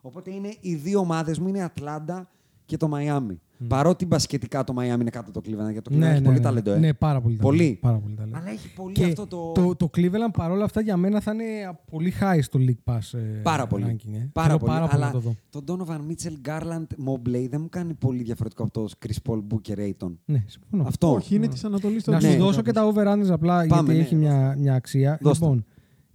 [0.00, 2.30] Οπότε είναι οι δύο ομάδες μου, είναι η Ατλάντα
[2.64, 3.36] και το Miami.
[3.68, 6.24] Παρότι μπασκετικά το Miami είναι κάτω από το Cleveland, γιατί το Cleveland Ναι, έχει ναι,
[6.24, 6.42] πολύ ναι.
[6.42, 6.70] ταλέντο.
[6.72, 6.78] Ε.
[6.78, 7.58] Ναι, πάρα πολύ Πολύ.
[7.58, 7.78] ταλέντο.
[7.80, 8.36] Πάρα πολύ ταλέντο.
[8.38, 9.52] Αλλά έχει πολύ Και αυτό το.
[9.52, 11.44] το, το Cleveland παρόλα αυτά για μένα θα είναι
[11.90, 12.98] πολύ high στο League Pass.
[13.12, 13.84] ε, Πάρα πολύ.
[13.88, 14.28] ranking, ε.
[14.32, 14.72] Πάρα Θέλω πολύ.
[14.72, 15.36] πάρα πολύ αλλά να το δω.
[15.50, 19.78] τον Donovan Mitchell, Garland, Mobley δεν μου κάνει πολύ διαφορετικό από το Chris Paul, Booker,
[19.78, 20.12] Ayton.
[20.24, 20.84] Ναι, συμφωνώ.
[20.86, 21.12] Αυτό.
[21.14, 22.30] Όχι, είναι της Ανατολής Να Ναι.
[22.30, 25.18] σου δώσω και τα over-unders απλά Πάμε, γιατί ναι, έχει μια, μια αξία.
[25.20, 25.44] Δώστε.
[25.44, 25.64] Λοιπόν,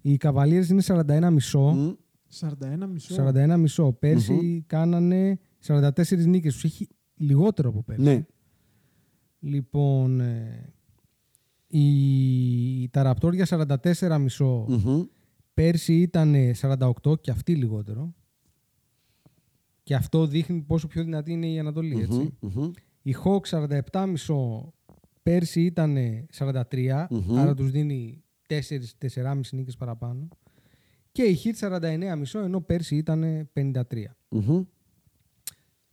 [0.02, 1.74] οι Cavaliers είναι 41,5.
[1.74, 1.91] Μμ.
[2.39, 3.16] 41 μισό.
[3.16, 3.91] 41 μισό.
[3.91, 6.54] περσι κάνανε 44 νίκες.
[6.54, 6.88] Τους έχει
[7.18, 8.03] λιγότερο από πέρσι.
[8.03, 8.26] Ναι.
[9.39, 10.74] Λοιπόν, ε,
[11.68, 14.66] η, τα Ραπτόρια 44 μισό.
[14.70, 15.03] Μμμ.
[15.53, 18.13] Πέρσι ήταν 48 και αυτή λιγότερο.
[19.84, 22.38] Και αυτό δείχνει πόσο πιο δυνατή είναι η Ανατολή, έτσι.
[22.39, 22.72] Μμμ, μμμ.
[23.01, 24.74] Η Hawks 47 μισό
[25.24, 25.97] πέρσι ήταν
[26.38, 27.38] 43, Μμμ.
[27.38, 30.28] άρα τους δίνει 4-4,5 νίκες παραπάνω.
[31.11, 31.70] Και η Heat
[32.13, 33.82] 49 μισό, ενώ πέρσι ήταν 53.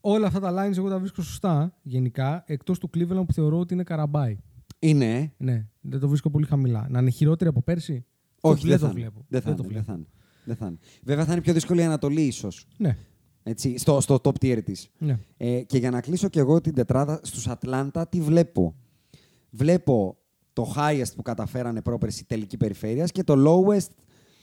[0.05, 0.13] Μμμ.
[0.13, 3.75] Όλα αυτά τα lines εγώ τα βρίσκω σωστά γενικά, εκτός του Cleveland που θεωρώ ότι
[3.75, 4.39] είναι καρα buy.
[4.79, 5.15] Είναι.
[5.15, 5.31] ε.
[5.37, 6.87] Ναι, δεν το βρίσκω πολύ χαμηλά.
[6.91, 8.05] Να είναι χειρότερη από πέρσι;
[8.41, 9.01] Όχι, δεν το θα είναι.
[9.01, 9.25] βλέπω.
[9.29, 9.85] Δεν θα το είναι, δεν βλέπω.
[9.87, 10.07] θα είναι.
[10.45, 10.79] Δεν θα είναι.
[11.03, 12.67] Βέβαια θα είναι πιο δύσκολη η Ανατολή ίσως.
[12.79, 12.97] Ναι,
[13.43, 14.89] Έτσι, στο, στο top tier της.
[14.99, 15.19] ναι.
[15.37, 18.75] Ε, και για να κλείσω και εγώ την τετράδα στους Ατλάντα, τι βλέπω;
[19.51, 20.17] Βλέπω
[20.53, 23.89] το highest που καταφέρανε πρόπερση τελική περιφέρειας και το lowest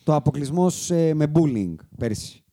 [0.03, 0.67] το αποκλεισμό
[1.13, 2.43] με bullying πέρσι.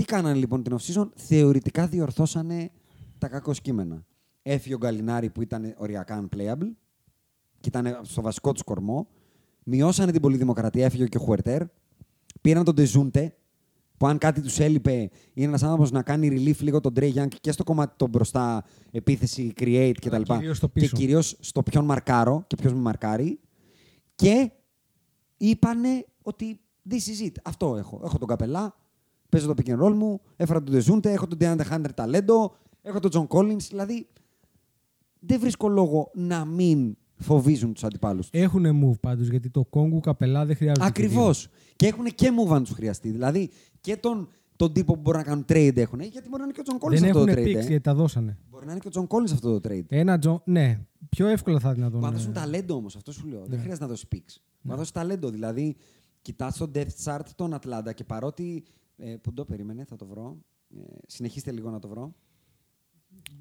[0.00, 2.70] Τι κάνανε λοιπόν την off-season, θεωρητικά διορθώσανε
[3.18, 4.04] τα κακό κείμενα.
[4.42, 6.70] Έφυγε ο Γκαλινάρη που ήταν οριακά unplayable
[7.60, 9.08] και ήταν στο βασικό του κορμό.
[9.64, 11.62] Μειώσανε την πολυδημοκρατία, έφυγε και ο Χουερτέρ.
[12.40, 13.36] Πήραν τον Τεζούντε,
[13.96, 17.28] που αν κάτι τους έλειπε, είναι ένας άνθρωπος να κάνει relief λίγο τον Trey Young
[17.40, 20.22] και στο κομμάτι των μπροστά επίθεση, create κτλ.
[20.22, 20.96] κυρίως στο Και πίσω.
[20.96, 23.40] κυρίως στο ποιον μαρκάρω και ποιος με μαρκάρει.
[24.14, 24.50] Και
[25.36, 27.32] είπανε ότι this is it.
[27.44, 28.00] Αυτό έχω.
[28.04, 28.79] Έχω τον καπελά,
[29.30, 33.00] παίζω το pick and roll μου, έφερα τον Τεζούντε, έχω τον DeAndre Hunter ταλέντο, έχω
[33.00, 33.60] τον John Collins.
[33.68, 34.06] Δηλαδή,
[35.20, 38.40] δεν βρίσκω λόγο να μην φοβίζουν τους αντιπάλους τους.
[38.40, 40.86] Έχουν move πάντως, γιατί το Κόγκου καπελά δεν χρειάζεται.
[40.86, 41.48] Ακριβώς.
[41.76, 43.10] Και έχουν και move αν τους χρειαστεί.
[43.10, 43.50] Δηλαδή
[43.80, 46.00] και τον, τον τύπο που μπορεί να κάνουν trade έχουν.
[46.00, 47.44] Γιατί μπορεί να είναι και ο John Collins Δεν αυτό έχουν το trade.
[47.44, 47.66] picks ε.
[47.66, 48.38] γιατί τα δώσανε.
[48.50, 49.84] Μπορεί να είναι και ο John Collins αυτό το trade.
[49.88, 50.42] Ένα Τζο...
[50.44, 50.78] Ναι,
[51.08, 52.00] πιο εύκολα θα ήταν να τον.
[52.00, 53.40] Μπορεί να ε, δώσουν ταλέντο όμως, αυτό σου λέω.
[53.40, 53.56] Δεν Ναι.
[53.56, 54.16] χρειάζεται να δώσεις picks.
[54.16, 55.30] Μπορεί να δώσεις ταλέντο.
[55.30, 55.76] Δηλαδή,
[56.22, 58.64] κοιτάς το depth chart των Ατλάντα και παρότι.
[59.02, 60.36] Ε, που το περίμενε, θα το βρω.
[60.76, 62.14] Ε, συνεχίστε λίγο να το βρω.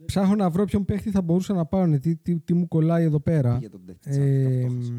[0.05, 1.99] Ψάχνω να βρω ποιον παίχτη θα μπορούσαν να πάρουν.
[1.99, 3.53] Τι, τι, τι μου κολλάει εδώ πέρα.
[3.57, 4.17] Πήγε το depth chart.
[4.17, 4.93] Ε, αυτό έχασα.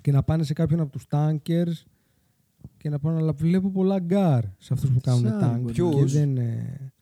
[0.00, 1.72] και να πάνε σε κάποιον από τους tankers
[2.76, 5.72] και να πάνε, αλλά βλέπω πολλά γκαρντ σε αυτούς που κάνουν Σαν tank.
[5.72, 6.92] ποιους; Και δεν, ε,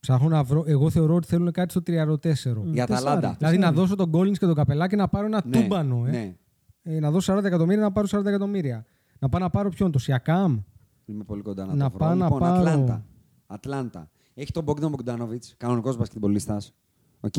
[0.00, 2.64] ψάχνω να βρω, εγώ θεωρώ ότι θέλουν κάτι στο 34.
[2.72, 3.20] Η Ατλάντα.
[3.20, 3.36] Τεσσάρι.
[3.38, 6.06] Δηλαδή να δώσω τον Collins και τον Καπελά και να πάρω ένα Ναι, τούμπανο.
[6.06, 6.10] Ε.
[6.10, 6.36] ναι.
[6.82, 8.86] Ε, να δώσω 40 εκατομμύρια να πάρω 40 εκατομμύρια.
[9.18, 10.58] Να πάω να πάρω ποιον, το Σιακάμ.
[11.04, 11.98] Είμαι πολύ κοντά να, Να το βρω.
[11.98, 12.54] πάω να λοιπόν, πάρω.
[12.58, 13.04] Ατλάντα.
[13.46, 14.10] Ατλάντα.
[14.34, 16.74] Έχει τον Bogdan Bogdanovic, κανονικός μπασκετμπολίστας.
[17.20, 17.36] Οκ.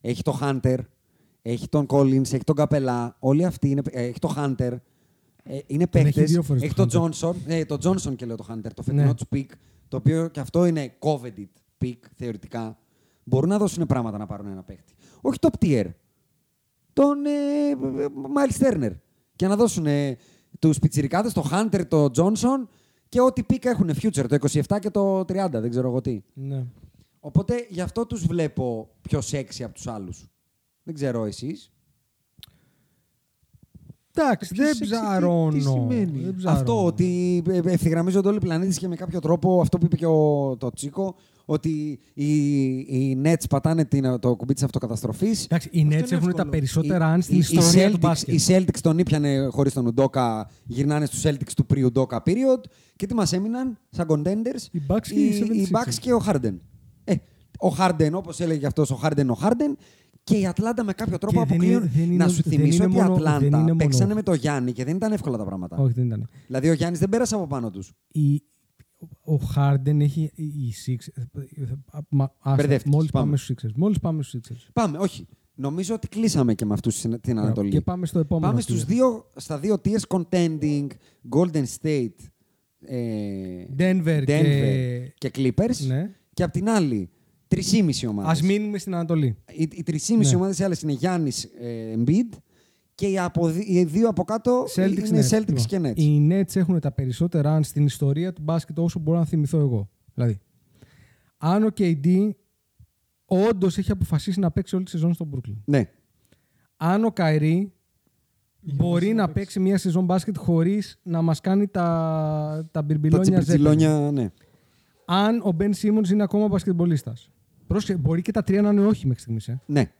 [0.00, 0.76] Έχει τον Hunter,
[1.42, 3.16] έχει τον Collins, έχει τον Καπελά.
[3.18, 3.82] Όλοι αυτοί είναι.
[3.90, 4.76] ε, έχει τον Hunter.
[5.42, 6.22] Ε, είναι Τον έχει παίχτε.
[6.24, 7.28] δύο φορές Έχει το τον Hunter.
[7.28, 7.34] Johnson.
[7.46, 9.14] Ε, τον Johnson και λέω το Hunter, το φετινό Ναι.
[9.14, 9.46] τους pick.
[9.88, 11.46] Το οποίο και αυτό είναι coveted
[11.84, 12.78] pick θεωρητικά.
[13.24, 14.94] Μπορούν να δώσουν πράγματα να πάρουν ένα παίχτη.
[15.20, 15.86] Όχι top tier.
[16.92, 17.30] Τον ε,
[17.70, 18.92] ε, Miles Turner.
[19.36, 20.16] Και να δώσουν ε,
[20.58, 22.66] τους πιτσιρικάδες, το Hunter, το Johnson
[23.10, 24.36] και ό,τι pick έχουν future, το
[24.66, 26.20] 27 και το 30, δεν ξέρω εγώ τι.
[26.34, 26.64] Ναι.
[27.20, 30.26] Οπότε γι' αυτό τους βλέπω πιο sexy από τους άλλους.
[30.82, 31.72] Δεν ξέρω εσείς.
[34.14, 35.52] Εντάξει, Ποιος δεν sexy, τι- ψαρώνω.
[35.52, 36.60] τι σημαίνει; Δεν ψαρώνω.
[36.60, 39.96] Αυτό ότι ε, ε, ευθυγραμμίζονται όλοι οι πλανήτες και με κάποιο τρόπο, αυτό που είπε
[39.96, 42.34] και ο, το Τσίκο, ότι οι,
[42.78, 45.44] οι Nets πατάνε την, το κουμπί της αυτοκαταστροφής.
[45.44, 46.32] Εντάξει, οι Αυτό Nets είναι έχουν εύκολο.
[46.32, 48.34] τα περισσότερα Οι- αν στην οι- οι ιστορία του Celtics- μπάσκετ.
[48.34, 52.60] Οι Celtics τον ήπιανε χωρίς τον Ουντόκα, γυρνάνε στους Celtics του pre-Udoka period
[53.00, 54.62] και τι μας έμειναν σαν contenders.
[54.70, 55.76] Οι Bucks και οι οι 76ers.
[55.88, 56.54] Bucks και ο Harden.
[57.04, 57.14] Ε,
[57.60, 59.74] ο Harden, όπως έλεγε αυτός, ο Harden ο Harden
[60.24, 61.82] και η Ατλάντα με κάποιο τρόπο Και δεν αποκλείουν.
[61.82, 63.76] είναι- δεν Να είναι- σου δεν θυμίσω είναι ότι η μόνο- δεν Ατλάντα είναι μόνο-
[63.76, 65.76] παίξανε με το Γιάννη και δεν ήταν εύκολα τα πράγματα.
[65.76, 66.28] Όχι, δεν ήταν.
[66.46, 67.92] Δηλαδή ο Γιάννης δεν πέρασε από πάνω τους.
[68.08, 68.42] Η,
[69.24, 71.22] ο Harden έχει οι Sixers.
[72.56, 73.24] Μπερδεύτηκες, Μόλις πάμε.
[73.24, 73.72] πάμε στους Sixers.
[73.76, 74.68] Μόλις πάμε στους Sixers.
[74.72, 75.26] Πάμε, όχι.
[75.54, 77.70] Νομίζω ότι κλείσαμε και με αυτούς στην- την Ανατολή.
[77.70, 78.46] Και πάμε στο επόμενο.
[78.46, 78.86] Πάμε στους tier.
[78.86, 80.86] δύο, στα δύο tiers contending
[81.36, 82.14] Golden State
[82.86, 85.12] ε, Denver, και...
[85.18, 85.30] και...
[85.34, 86.10] Clippers Ναι.
[86.34, 87.10] και απ' την άλλη
[87.48, 87.60] 3,5
[88.08, 88.30] ομάδες.
[88.30, 89.36] Ας μείνουμε στην Ανατολή.
[89.52, 90.34] Οι, οι 3,5 Ναι.
[90.36, 92.36] ομάδες οι άλλες είναι Γιάννης ε, Embiid
[92.94, 95.36] και οι, από, δι- οι δύο από κάτω Celtics, είναι Nets.
[95.38, 95.96] Celtics Λοιπόν, και Nets.
[95.96, 99.90] Οι Nets έχουν τα περισσότερα αν στην ιστορία του μπάσκετ όσο μπορώ να θυμηθώ εγώ.
[100.14, 100.38] Δηλαδή,
[101.36, 102.30] αν ο KD
[103.24, 105.56] όντως έχει αποφασίσει να παίξει όλη τη σεζόν στο Brooklyn.
[105.64, 105.90] Ναι.
[106.76, 107.72] Αν ο Καϊρή
[108.62, 109.34] μπορεί να να παίξει.
[109.40, 113.42] παίξει μια σεζόν μπάσκετ χωρίς να μας κάνει τα, τα Τα μπιρμπιλόνια ζέπελ.
[113.42, 114.30] τσιπριτσιλόνια, ναι.
[115.04, 117.30] Αν ο Μπεν Σίμονς είναι ακόμα μπασκετμπολίστας.
[117.66, 119.48] Πρόσεχε, μπορεί και τα τρία να είναι όχι μέχρι στιγμής.
[119.48, 119.60] Ε.
[119.66, 119.92] ναι.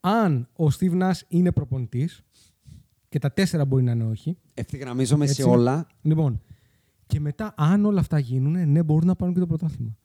[0.00, 2.22] Αν ο Steve Nash είναι προπονητής
[3.08, 4.36] και τα τέσσερα μπορεί να είναι όχι.
[4.54, 5.42] Ευθυγραμμίζομαι σε Έτσι.
[5.42, 5.86] όλα.
[6.02, 6.42] Λοιπόν,
[7.06, 9.96] και μετά, αν όλα αυτά γίνουν, ναι, μπορούν να πάρουν και το πρωτάθλημα.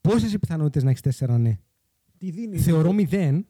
[0.00, 1.58] Πόσες οι πιθανότητες να έχεις τέσσερα ναι;
[2.18, 2.62] Τι δίνεις.
[2.64, 3.46] Θεωρώ μηδέν.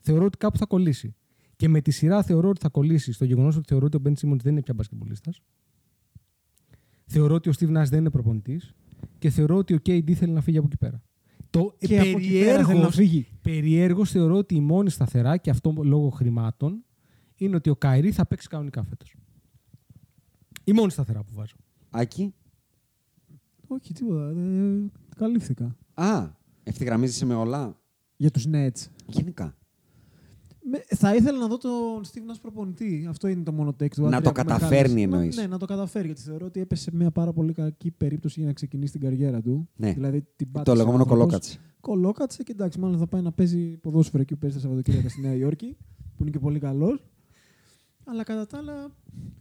[0.00, 1.14] Θεωρώ ότι κάπου θα κολλήσει.
[1.56, 4.16] Και με τη σειρά θεωρώ ότι θα κολλήσει στο γεγονός ότι θεωρώ ότι ο Μπεν
[4.16, 5.40] Σίμονς δεν είναι πια μπασκετμπολίστας.
[7.06, 8.74] Θεωρώ ότι ο Steve Nash δεν είναι προπονητής
[9.18, 11.02] και θεωρώ ότι ο KD θέλει να φύγει από εκεί πέρα.
[11.50, 13.26] Το Και από εκεί πέρα θέλει να φύγει.
[13.42, 16.84] περιέργως θεωρώ ότι η μόνη σταθερά και αυτό λόγω χρημάτων
[17.36, 19.14] είναι ότι ο Καϊρή θα παίξει κανονικά φέτος.
[20.64, 21.56] Η μόνη σταθερά που βάζω.
[21.90, 22.34] Άκη;
[23.66, 24.30] Όχι, τίποτα.
[24.40, 25.76] Ε, καλύφθηκα.
[25.94, 26.30] Α,
[26.62, 27.80] ευθυγραμμίζεσαι με όλα;
[28.16, 28.86] Για τους Nets.
[29.06, 29.56] Γενικά.
[30.70, 33.06] Με, θα ήθελα να δω τον Steve Nash προπονητή.
[33.08, 34.00] Αυτό είναι το μόνο take του.
[34.02, 35.02] Να Άντρια το που με καταφέρνει χάλασε.
[35.02, 35.36] εννοείς.
[35.36, 36.06] Ναι, να το καταφέρει.
[36.06, 39.40] Γιατί θεωρώ ότι έπεσε σε μια πάρα πολύ κακή περίπτωση για να ξεκινήσει την καριέρα
[39.42, 39.68] του.
[39.76, 39.92] Ναι.
[39.92, 41.26] Δηλαδή την Το πάτησε λεγόμενο ο άνθρωπος.
[41.26, 41.58] κολόκατσε.
[41.80, 45.20] Κολόκατσε και εντάξει, μάλλον θα πάει να παίζει ποδόσφαιρο εκεί που παίζει τα Σαββατοκύριακα στη
[45.20, 45.76] Νέα Υόρκη,
[46.16, 47.04] που είναι και πολύ καλός.
[48.04, 48.90] Αλλά κατά τα άλλα,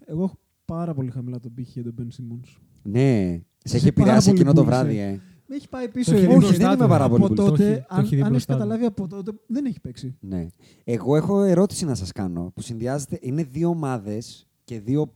[0.05, 2.57] εγώ έχω πάρα πολύ χαμηλά τον πύχη για τον Ben Simmons.
[2.83, 4.77] Ναι, σε έχει Σε πάρα επηρεάσει πολύ εκείνο το που είσαι.
[4.79, 5.21] βράδυ, ε.
[5.47, 6.49] Με έχει πάει πίσω Το η έχει δει Ερυθρός.
[6.51, 6.89] Όχι, δεν μπροστά είμαι του.
[6.89, 7.49] πάρα πολύ Από πολύ.
[7.49, 8.59] Το έχει- τότε, το έχει δει αν, αν έχεις μπροστά του.
[8.59, 10.15] καταλάβει από τότε, δεν έχει παίξει.
[10.19, 10.47] Ναι.
[10.83, 13.17] Εγώ έχω ερώτηση να σας κάνω που συνδυάζεται.
[13.21, 15.13] Είναι δύο ομάδες και δύο.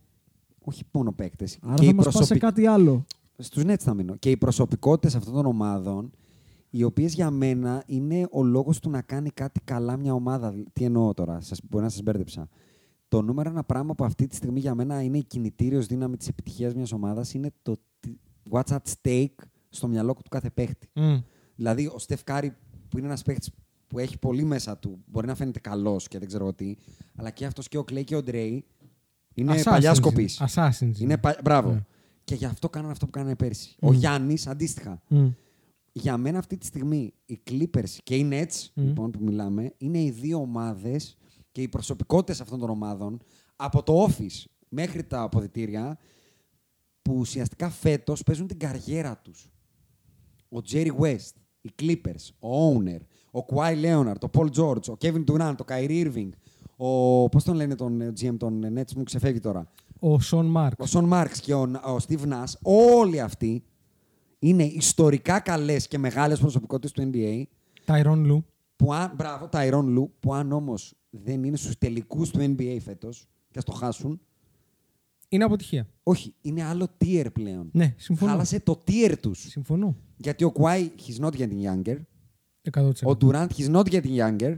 [0.64, 1.58] Όχι μόνο παίκτες.
[1.62, 3.06] Άρα θα μας πας σε κάτι άλλο.
[3.38, 4.16] Στους Nets θα μείνω.
[4.16, 6.12] Και οι προσωπικότητες αυτών των ομάδων,
[6.70, 10.54] οι οποίες για μένα είναι ο λόγος του να κάνει κάτι καλά μια ομάδα.
[10.74, 12.48] Τι εννοώ τώρα, σας, μπορεί να σας μπέρδεψα.
[13.08, 16.28] Το νούμερο ένα πράγμα που αυτή τη στιγμή για μένα είναι η κινητήριος δύναμη της
[16.28, 18.16] επιτυχίας μιας ομάδας είναι το τι-
[18.52, 19.36] what's at stake
[19.70, 20.90] στο μυαλό του κάθε παίχτη.
[21.56, 22.56] Δηλαδή, ο Στεφ Κάρη,
[22.90, 23.52] που είναι ένας παίχτης
[23.88, 26.76] που έχει πολύ μέσα του, μπορεί να φαίνεται καλός και δεν ξέρω εγώ τι,
[27.16, 28.66] αλλά και αυτός και ο Κλέη και ο Ντρέι
[29.34, 29.98] είναι Assassins παλιά είναι.
[29.98, 30.42] σκοπής.
[30.48, 31.38] Assassins Είναι πα...
[31.44, 31.72] Μπράβο.
[31.72, 31.86] Ναι.
[32.24, 33.76] Και γι' αυτό κάνανε αυτό που κάνανε πέρσι.
[33.82, 33.94] Ο Μμ.
[33.94, 35.02] Γιάννης αντίστοιχα.
[35.08, 35.28] Μμ.
[35.92, 38.84] Για μένα αυτή τη στιγμή οι Clippers και οι Nets, Μμ.
[38.84, 41.18] λοιπόν, που μιλάμε, είναι οι δύο ομάδες
[41.52, 43.20] και οι προσωπικότητες αυτών των ομάδων
[43.56, 45.98] από το office μέχρι τα αποδητήρια
[47.02, 49.52] που ουσιαστικά φέτος παίζουν την καριέρα τους.
[50.52, 53.00] Ο Jerry West, οι Clippers, ο Owner,
[53.32, 56.30] ο Kawhi Leonard, ο Paul George, ο Kevin Durant, ο Kyrie Irving,
[56.78, 57.30] ο.
[57.30, 59.72] Πώς τον λένε τον ε, GM των ε, Nets, μου ξεφεύγει τώρα.
[60.00, 60.80] Ο Σον Μάρκ.
[60.82, 63.64] Ο Σον Μάρξ και ο, ο Steve Nash, όλοι αυτοί
[64.40, 67.44] είναι ιστορικά καλές και μεγάλες προσωπικότητες του NBA.
[67.86, 68.46] Ταϊρόν Λου.
[68.76, 73.28] Που αν, μπράβο, Ταϊρόν Λου, που αν όμως δεν είναι στους τελικούς του NBA φέτος
[73.52, 74.22] και ας το χάσουν,
[75.30, 75.88] Είναι αποτυχία.
[76.04, 77.70] όχι, είναι άλλο tier πλέον.
[77.74, 78.32] Ναι, συμφωνώ.
[78.32, 79.40] Χάλασε το tier τους.
[79.40, 79.96] Συμφωνώ.
[80.18, 81.98] Γιατί ο Kawhi, he's not getting younger.
[82.72, 82.92] 100%.
[83.04, 84.58] Ο Durant, he's not getting younger.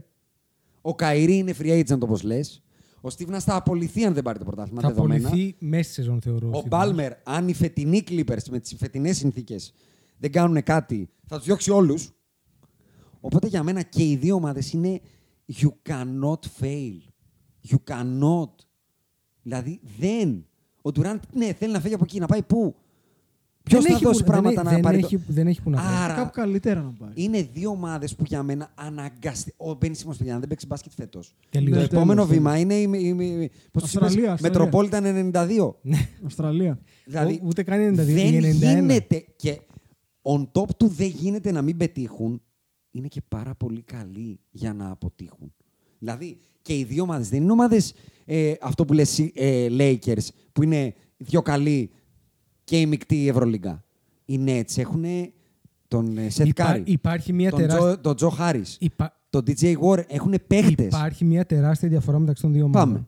[0.81, 2.63] Ο Καϊρή είναι free agent, όπως λες.
[3.01, 4.81] Ο Steve Nash θα απολυθεί αν δεν πάρει το πρωτάθλημα.
[4.81, 5.27] θα δεδομένα.
[5.27, 6.47] απολυθεί μέσα στη σεζόν, θεωρώ.
[6.47, 6.67] Ο Steve Nash.
[6.67, 9.73] Μπάλμερ, αν οι φετινοί Clippers με τις φετινές συνθήκες
[10.17, 12.11] δεν κάνουν κάτι, θα τους διώξει όλους.
[13.19, 15.01] Οπότε για μένα και οι δύο ομάδες είναι
[15.61, 16.97] you cannot fail.
[17.69, 18.53] You cannot.
[19.41, 20.45] Δηλαδή δεν.
[20.81, 22.75] Ο Ντουράντ, ναι, θέλει να φύγει από εκεί, να πάει πού;
[23.63, 24.97] Ποιος Δεν θα έχει δώσει που- δεν πράγματα έχει- να δεν πάρει.
[24.97, 25.95] έχει- δεν έχει που να πάει.
[26.03, 27.09] Άρα, Κάπου καλύτερα να πάει.
[27.13, 29.53] είναι δύο ομάδες που για μένα αναγκαστεί.
[29.57, 31.35] Ο Μπένι Σίμον, παιδιά, αν δεν παίξει μπάσκετ φέτος.
[31.49, 31.73] Τελείωσε.
[31.73, 32.73] Το Ναι, επόμενο τέλος, βήμα είναι.
[32.73, 33.07] η- η-
[33.41, 34.69] η- πώς τους είπες, Αυστραλία, Αυστραλία.
[34.71, 35.75] Metropolitan 92.
[36.25, 36.79] Αυστραλία.
[37.05, 38.69] Δηλαδή, Ο- ούτε καν 92, δεν 91.
[38.79, 39.59] γίνεται και
[40.21, 42.41] on top του δεν γίνεται να μην πετύχουν.
[42.91, 45.53] Είναι και πάρα πολύ καλοί για να αποτύχουν.
[45.99, 47.93] Δηλαδή και οι δύο ομάδες δεν είναι ομάδες
[48.33, 51.91] ε, αυτό που λες ε, Lakers που είναι δύο καλοί
[52.63, 53.83] και η μεικτή Ευρωλίγκα.
[54.25, 55.03] Οι Nets έχουν
[55.87, 59.43] τον ε, Seth Υπά- Curry, υπάρχει μια τον, τεράστια- Joe, τον Joe Harris, Υπά- τον
[59.47, 60.03] DJ Warren.
[60.07, 60.85] Έχουν παίχτες.
[60.85, 62.93] Υπάρχει μια τεράστια διαφορά μεταξύ των δύο ομάδων.
[62.93, 63.05] Πάμε.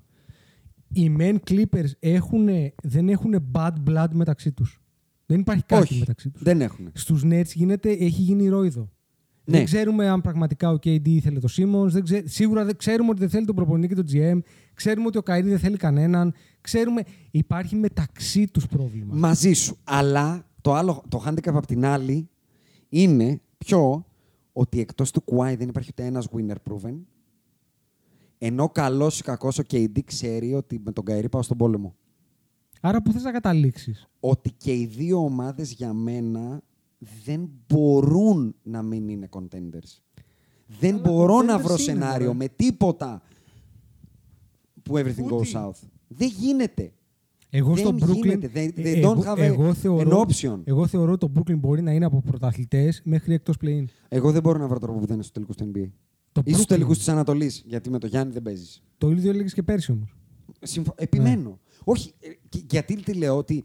[0.93, 4.81] Οι men Clippers έχουνε- δεν έχουν bad blood μεταξύ τους.
[5.25, 6.43] Δεν υπάρχει κάτι Όχι, μεταξύ τους.
[6.43, 6.89] δεν έχουν.
[6.93, 8.89] Στους Nets γίνεται, έχει γίνει ρόιδο.
[9.45, 9.57] Ναι.
[9.57, 11.87] Δεν ξέρουμε αν πραγματικά ο KD ήθελε το Simmons.
[11.87, 12.23] Δεν ξέ...
[12.25, 14.39] Σίγουρα δεν ξέρουμε ότι δεν θέλει τον προπονητή και τον GM.
[14.73, 16.33] Ξέρουμε ότι ο Καΐρη δεν θέλει κανέναν.
[16.61, 17.03] Ξέρουμε...
[17.31, 19.15] Υπάρχει μεταξύ τους πρόβλημα.
[19.15, 19.77] Μαζί σου.
[19.83, 22.29] Αλλά το άλλο, το handicap απ' την άλλη
[22.89, 24.05] είναι πιο
[24.53, 26.99] ότι εκτός του Κουάι δεν υπάρχει ούτε ένας winner proven.
[28.37, 31.95] Ενώ καλός ή κακός ο KD ξέρει ότι με τον Καϊρή πάω στον πόλεμο.
[32.81, 36.61] Άρα πού θες να καταλήξεις; Ότι και οι δύο ομάδες για μένα
[37.25, 40.01] δεν μπορούν να μην είναι contenders.
[40.79, 42.37] Δεν Αλλά μπορώ να contenders βρω είναι, σενάριο μωρέ.
[42.37, 43.21] με τίποτα
[44.83, 45.35] που everything Ούτε.
[45.35, 45.87] goes south.
[46.07, 46.91] Δεν γίνεται.
[47.49, 48.23] Εγώ Δεν στο Brooklyn.
[48.23, 48.49] γίνεται.
[48.53, 50.59] They- they ε, don't εγώ, have a- εγώ θεωρώ, an option.
[50.63, 53.83] Εγώ θεωρώ το Brooklyn μπορεί να είναι από πρωταθλητές μέχρι εκτός play-in.
[54.09, 55.89] Εγώ δεν μπορώ να βρω τρόπο που δεν είναι στους τελικούς του NBA.
[56.31, 56.67] Το Ή στους Brooklyn.
[56.67, 57.63] τελικούς της Ανατολής.
[57.67, 58.83] Γιατί με το Γιάννη δεν παίζεις.
[58.97, 60.15] Το ίδιο έλεγες και πέρσι όμως.
[60.61, 60.93] Συμφω...
[60.97, 61.49] Επιμένω.
[61.49, 61.55] Ναι.
[61.83, 63.63] Όχι, ε, και- γιατί τι λέω, ότι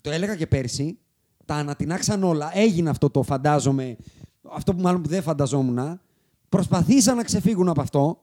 [0.00, 0.98] το έλεγα και πέρσι,
[1.44, 2.50] τα ανατινάξαν όλα.
[2.54, 3.96] Έγινε αυτό το φαντάζομαι,
[4.52, 6.00] αυτό που μάλλον που δεν φανταζόμουν.
[6.48, 8.22] Προσπαθήσαν να ξεφύγουν από αυτό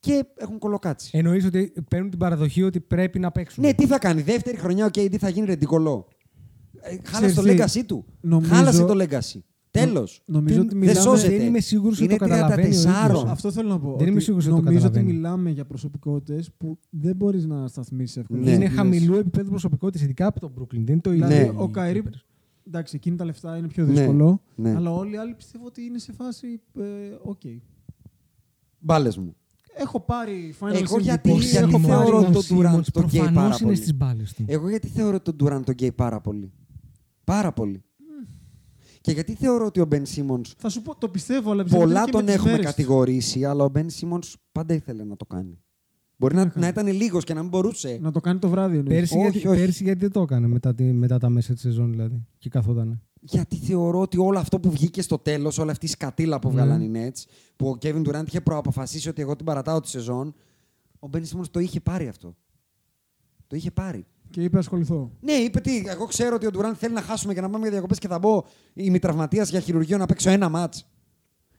[0.00, 1.10] και έχουν κολοκάτσει.
[1.18, 3.64] Εννοείς ότι παίρνουν την παραδοχή ότι πρέπει να παίξουν.
[3.64, 4.22] Ναι, τι θα κάνει.
[4.22, 6.08] Δεύτερη χρονιά ο KD θα γίνει ρεντικολό.
[6.80, 8.04] Ε, χάλασε το Ξέρεις τι, legacy του.
[8.20, 9.38] νομίζω- Χάλασε το legacy.
[9.70, 10.22] Τέλος.
[10.24, 11.00] Νομίζω Δεν- ότι Δεν μιλάμε...
[11.00, 11.36] σώζεται.
[11.36, 13.04] Δεν είμαι σίγουρος ότι Είναι το καταλαβαίνει ο 34.
[13.08, 13.24] ίδιος.
[13.24, 13.94] Αυτό θέλω να πω.
[13.98, 15.16] Δεν είμαι ότι σίγουρος ότι το Νομίζω ότι καταλαβαίνει.
[15.18, 18.40] μιλάμε για προσωπικότητες που δεν μπορείς να σταθμίσεις εύκολα.
[18.40, 18.50] Ναι.
[18.50, 20.66] Είναι Λες, χαμηλού επίπεδου προσωπικότητα, ειδικά από τον Brooklyn.
[20.84, 21.26] Δεν είναι το ίδιο.
[21.26, 21.62] Δηλαδή, Ναι.
[21.62, 22.02] ο Καϊρή.
[22.06, 22.20] Clippers.
[22.66, 24.42] Εντάξει, εκείνη τα λεφτά είναι πιο Ναι, δύσκολο.
[24.54, 24.74] ναι.
[24.74, 26.60] Αλλά όλοι οι άλλοι πιστεύω ότι είναι σε φάση.
[26.78, 26.82] ε,
[27.22, 27.40] Οκ.
[28.78, 29.36] Μπάλες μου.
[29.80, 31.00] Έχω πάρει Final Εγώ MVP.
[31.00, 33.76] γιατί- Ο εγώ Simmons- θεωρώ ο τον Simmons Durant τον γκέι πάρα προφανώς είναι πολύ.
[33.76, 34.44] στις μπάλες του.
[34.48, 36.52] Εγώ γιατί θεωρώ τον Durant τον γκέι πάρα πολύ.
[37.24, 37.82] Πάρα πολύ.
[39.00, 40.42] Και γιατί θεωρώ ότι ο Μπεν Σίμονς.
[40.56, 42.50] Θα σου πω, το πιστεύω, αλλά πιστεύω Πολλά ότι είναι και τον με τις έχουμε
[42.56, 42.76] μέρες του.
[42.76, 44.20] κατηγορήσει, αλλά ο Μπεν Σίμονς
[44.52, 45.58] πάντα ήθελε να το κάνει.
[46.16, 47.98] Μπορεί να, να ήταν λίγος και να μην μπορούσε.
[48.02, 48.96] Να το κάνει το βράδυ εννοείς.
[48.98, 49.58] Πέρσι, Όχι, γιατί, όχι.
[49.58, 52.26] πέρσι γιατί δεν το έκανε μετά, τη, μετά τα μέσα της σεζόν δηλαδή.
[52.38, 53.00] Και καθότανε.
[53.20, 56.54] Γιατί θεωρώ ότι όλο αυτό που βγήκε στο τέλος, όλη αυτή η σκατίλα που Ναι.
[56.54, 57.22] βγάλαν οι Nets,
[57.56, 60.34] που ο Kevin Durant είχε προαποφασίσει ότι εγώ την παρατάω τη σεζόν,
[60.98, 62.36] ο Μπεν Σίμον το είχε πάρει αυτό.
[63.46, 64.06] Το είχε πάρει.
[64.30, 65.10] Και είπε ασχοληθώ.
[65.20, 67.70] Ναι, είπε τι, εγώ ξέρω ότι ο Ντουράν θέλει να χάσουμε και να πάμε για
[67.70, 68.42] διακοπές και θα μπω
[68.74, 70.74] ημιτραυματίας για χειρουργείο να παίξω ένα μάτ.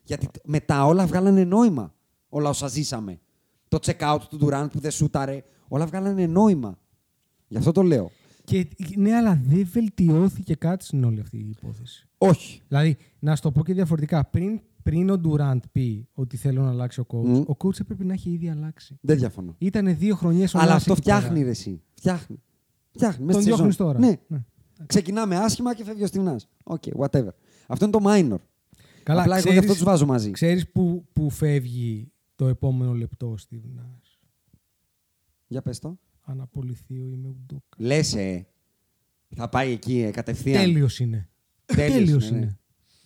[0.04, 1.94] Γιατί τ- μετά όλα βγάλανε νόημα.
[2.30, 3.20] Όλα όσα ζήσαμε.
[3.68, 6.78] Το check out του Ντουράν που δεν σούταρε, όλα βγάλανε νόημα.
[7.48, 8.12] Γι' αυτό το λέω.
[8.50, 12.08] Και, ναι, αλλά δεν βελτιώθηκε κάτι στην όλη αυτή η υπόθεση.
[12.18, 12.62] Όχι.
[12.68, 14.26] Δηλαδή, να σου το πω και διαφορετικά.
[14.26, 17.36] Πριν, πριν ο Durant πει ότι θέλω να αλλάξει ο coach, Μμ.
[17.36, 18.98] ο coach έπρεπε να έχει ήδη αλλάξει.
[19.02, 19.56] Δεν διαφωνώ.
[19.58, 21.18] Ήταν δύο χρονιές ο Αλλά Nash αυτό εκεί πέρα.
[21.18, 21.82] φτιάχνει ρε εσύ.
[21.94, 22.42] Φτιάχνει.
[22.92, 23.26] Φτιάχνει.
[23.26, 23.94] Μέσα Τον στη διώχνεις σεζόν.
[23.94, 24.08] τώρα.
[24.08, 24.18] Ναι.
[24.28, 24.44] Ναι.
[24.86, 26.40] Ξεκινάμε άσχημα και φεύγει ο Στιβ Νας.
[26.64, 27.30] OK, whatever.
[27.68, 28.40] Αυτό είναι το minor.
[29.04, 30.32] Καλά, Απλά εγώ γι' αυτό τους βάζω μαζί.
[30.32, 34.18] Ξέρεις που, που φεύγει το επόμενο λεπτό Steve Nash.
[35.48, 35.98] Για πες το.
[36.30, 37.76] Αν απολυθεί ο Είμαι Ουντόκα.
[37.78, 38.48] Λες, ε.
[39.36, 40.64] Θα πάει εκεί ε, κατευθείαν.
[40.64, 41.30] Τέλειος είναι.
[41.66, 42.46] Τέλειος Τέλειος είναι, ναι.
[42.46, 42.58] είναι.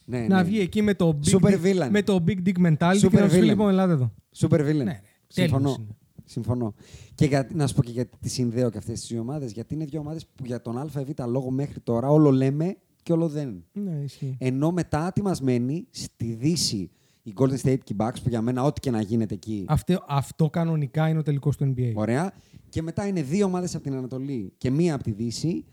[0.05, 0.43] Ναι, να ναι.
[0.43, 1.89] βγει εκεί με το big, Super dick, villain.
[1.89, 3.43] με το big dick mentality Super και να σου πει villain.
[3.43, 4.13] λοιπόν ελάτε εδώ.
[4.35, 4.75] Super villain.
[4.75, 5.01] Ναι, ναι.
[5.27, 5.59] Συμφωνώ.
[5.61, 5.97] Τέλειος είναι.
[6.25, 6.73] Συμφωνώ.
[7.15, 9.51] Και για, να σου πω και γιατί τη συνδέω και αυτές τις δύο ομάδες.
[9.51, 10.95] Γιατί είναι δύο ομάδες που για τον ΑΒ
[11.27, 13.63] λόγο μέχρι τώρα όλο λέμε και όλο δεν.
[13.71, 14.37] Ναι, ισχύει.
[14.39, 16.91] Ενώ μετά τι μα μένει στη Δύση
[17.23, 19.65] η Golden State και οι Bucks που για μένα ό,τι και να γίνεται εκεί.
[19.67, 21.91] Αυτό, αυτό κανονικά είναι ο τελικός του NBA.
[21.95, 22.33] Ωραία.
[22.69, 25.65] Και μετά είναι δύο ομάδες από την Ανατολή και μία από τη Δύση.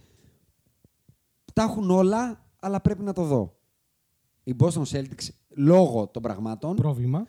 [1.52, 3.56] Τα έχουν όλα, αλλά πρέπει να το δω.
[4.42, 7.26] Η Boston Celtics λόγω των πραγμάτων Πρόβλημα.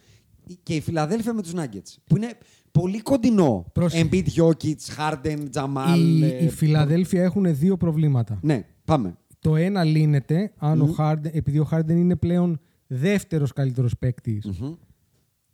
[0.64, 1.96] και η Φιλαδέλφια με τους Nuggets.
[2.08, 2.30] Που είναι
[2.72, 3.66] πολύ κοντινό.
[3.74, 4.10] Πρόσεχε.
[4.12, 5.98] Embiid, Jokic, Harden, Jamal.
[5.98, 8.40] Η, ε, η Φιλαδέλφια έχουν δύο προβλήματα.
[8.42, 9.16] Ναι, πάμε.
[9.40, 12.60] Το ένα λύνεται αν ο Harden, επειδή ο Harden είναι πλέον
[12.94, 14.74] δεύτερος καλύτερος παίκτης, Μμμ.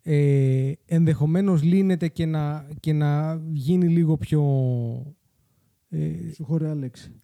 [0.01, 4.41] ε, ενδεχομένως λύνεται και να, και να γίνει λίγο πιο...
[5.89, 7.21] Ε, Σου χωρεί Άλεξη.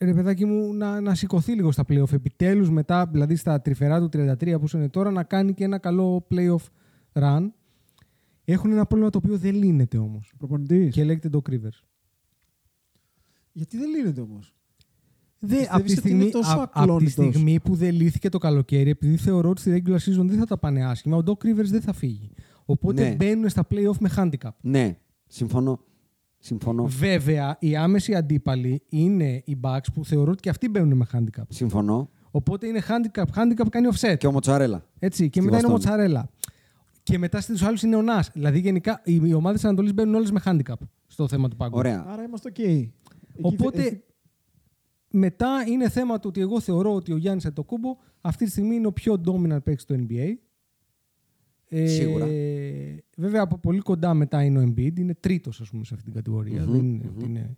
[0.00, 2.12] ρε παιδάκι μου, να, να σηκωθεί λίγο στα playoff.
[2.12, 6.26] Επιτέλους μετά, δηλαδή στα τρυφερά του 33 που είναι τώρα, να κάνει και ένα καλό
[6.30, 6.64] playoff
[7.12, 7.50] run.
[8.44, 10.32] Έχουν ένα πρόβλημα το οποίο δεν λύνεται όμως.
[10.38, 10.94] Προπονητής.
[10.94, 11.84] Και λέγεται το Rivers.
[13.52, 14.54] Γιατί δεν λύνεται όμως;
[15.42, 17.94] Δε, Πιστεύεις από τη, ότι στιγμή, είναι τόσο α- από τη ακλόνητος; στιγμή που δεν
[17.94, 21.22] λύθηκε το καλοκαίρι, επειδή θεωρώ ότι στη regular season δεν θα τα πάνε άσχημα, ο
[21.26, 22.30] Doc Rivers δεν θα φύγει.
[22.64, 23.14] Οπότε Ναι.
[23.14, 24.50] μπαίνουν στα playoff με handicap.
[24.60, 24.96] Ναι,
[25.26, 25.80] συμφωνώ.
[26.38, 26.84] Συμφωνώ.
[26.86, 31.42] Βέβαια, οι άμεσοι αντίπαλοι είναι οι Bucks που θεωρώ ότι και αυτοί μπαίνουν με handicap.
[31.48, 32.10] Συμφωνώ.
[32.30, 34.14] Οπότε είναι handicap, handicap κάνει offset.
[34.18, 34.84] Και ο Μοτσαρέλα.
[34.98, 35.94] Έτσι, και Στη μετά είναι ο Βοστόνη.
[35.98, 36.30] Μοτσαρέλα.
[37.02, 38.30] Και μετά στους άλλους είναι ο Νας.
[38.32, 40.74] Δηλαδή, γενικά οι, οι ομάδες της Ανατολής μπαίνουν όλες με handicap
[41.06, 41.78] στο θέμα του πάγκου.
[41.78, 42.04] Ωραία.
[42.08, 42.58] Άρα είμαστε οκ.
[42.58, 42.92] Εκεί
[43.40, 44.00] Οπότε θε-
[45.10, 48.86] μετά είναι θέμα του ότι εγώ θεωρώ ότι ο Γιάννης Αντετοκούνμπο αυτή τη στιγμή είναι
[48.86, 50.32] ο πιο dominant παίκτης στο NBA.
[51.72, 52.26] Ε, Σίγουρα.
[53.16, 54.98] Βέβαια από πολύ κοντά μετά είναι ο Embiid.
[54.98, 56.62] Είναι τρίτος ας πούμε σε αυτή την κατηγορία.
[56.62, 57.16] Μμμ, Δεν είναι, μμμ.
[57.16, 57.56] ότι είναι...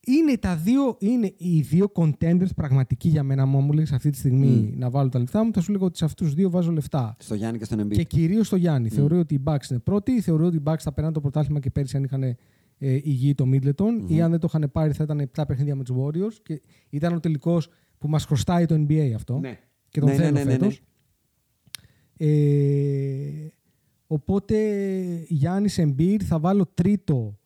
[0.00, 3.46] είναι τα δύο, είναι οι δύο contenders πραγματικοί για μένα.
[3.46, 4.78] Μου μου λες αυτή τη στιγμή Μμ.
[4.78, 7.16] να βάλω τα λεφτά μου, θα σου λέγω ότι σε αυτούς τους δύο βάζω λεφτά.
[7.18, 7.92] Στο Γιάννη και στον Embiid.
[7.94, 8.88] Και κυρίως στο Γιάννη.
[8.92, 8.94] Μμ.
[8.94, 10.20] Θεωρώ ότι οι Bucks είναι πρώτοι.
[10.20, 12.36] Θεωρώ ότι οι Bucks θα περνάνε το πρωτάθλημα και πέρυσι αν είχαν
[12.78, 14.04] ε, υγιή το Middleton.
[14.06, 16.34] Ή αν δεν το είχαν πάρει θα ήταν 7 παιχνίδια με τους Warriors.
[16.42, 17.68] Και ήταν ο τελικός
[17.98, 19.38] που μας χρωστάει το NBA αυτό.
[19.38, 19.58] Ναι.
[19.88, 20.58] Και τον Ναι, ναι, θέλω ναι, ναι, ναι.
[20.58, 20.82] φέτος.
[22.16, 23.48] Ε,
[24.06, 24.56] οπότε
[25.28, 27.38] Γιάννης Embiid θα βάλω τρίτο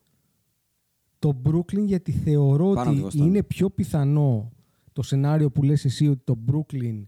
[1.18, 3.28] το Brooklyn γιατί θεωρώ Πάνω από τη ότι Βοστόνη.
[3.28, 4.52] είναι πιο πιθανό
[4.92, 7.02] το σενάριο που λες εσύ ότι το Brooklyn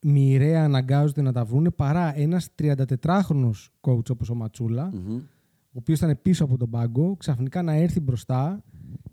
[0.00, 5.20] μοιραία αναγκάζονται να τα βρούνε παρά ένας 34χρονος coach όπως ο Ματσούλα Μμμ.
[5.74, 8.64] Ο οποίος ήταν πίσω από τον πάγκο ξαφνικά να έρθει μπροστά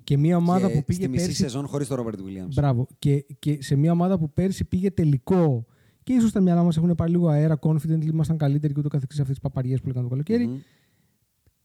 [0.04, 2.54] και μια ομάδα Και που πήγε στη μισή πέρσι σεζόν χωρίς τον Ρόμπερτ Williams.
[2.54, 2.88] Μπράβο.
[3.00, 5.66] Και, και σε μια ομάδα που πέρσι πήγε τελικό
[6.04, 9.20] και ίσως τα μυαλά μας έχουν πάρει λίγο αέρα, confident, ήμασταν καλύτεροι και ούτω καθεξής
[9.20, 10.48] αυτές τις παπαριές που λέγανε το καλοκαίρι.
[10.48, 10.58] Μμμ.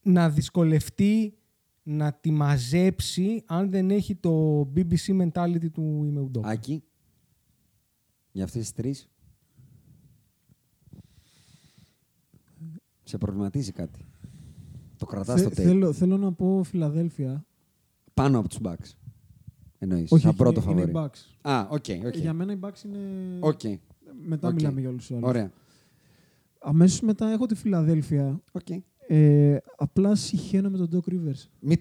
[0.02, 1.38] Να δυσκολευτεί
[1.82, 6.84] να τη μαζέψει αν δεν έχει το BBC mentality του Ίμε Ουντόκα.
[8.32, 9.08] Για αυτές τις τρεις.
[13.02, 14.04] Σε προβληματίζει κάτι.
[14.98, 15.68] Το κρατάς θε- στο τέλος.
[15.72, 17.46] θέλω, θέλω να πω Φιλαδέλφια.
[18.14, 18.92] Πάνω από τους Bucks.
[19.78, 21.08] Εννοείς, Όχι, σαν όχι, πρώτο είναι, είναι φαβορί.
[21.08, 21.10] οι
[21.42, 21.50] Bucks.
[21.50, 22.16] Α, OK, OK.
[22.16, 22.98] Για μένα οι Bucks είναι...
[23.40, 23.60] Οκ,
[24.26, 24.54] Μετά οκ.
[24.54, 25.28] μιλάμε για όλους τους άλλους.
[25.28, 25.50] Ωραία.
[26.60, 28.40] Αμέσως μετά έχω τη Φιλαδέλφια.
[28.52, 28.66] Οκ.
[29.08, 31.68] Ε, απλά συχαίνω με τον Doc Rivers.
[31.70, 31.78] Me too.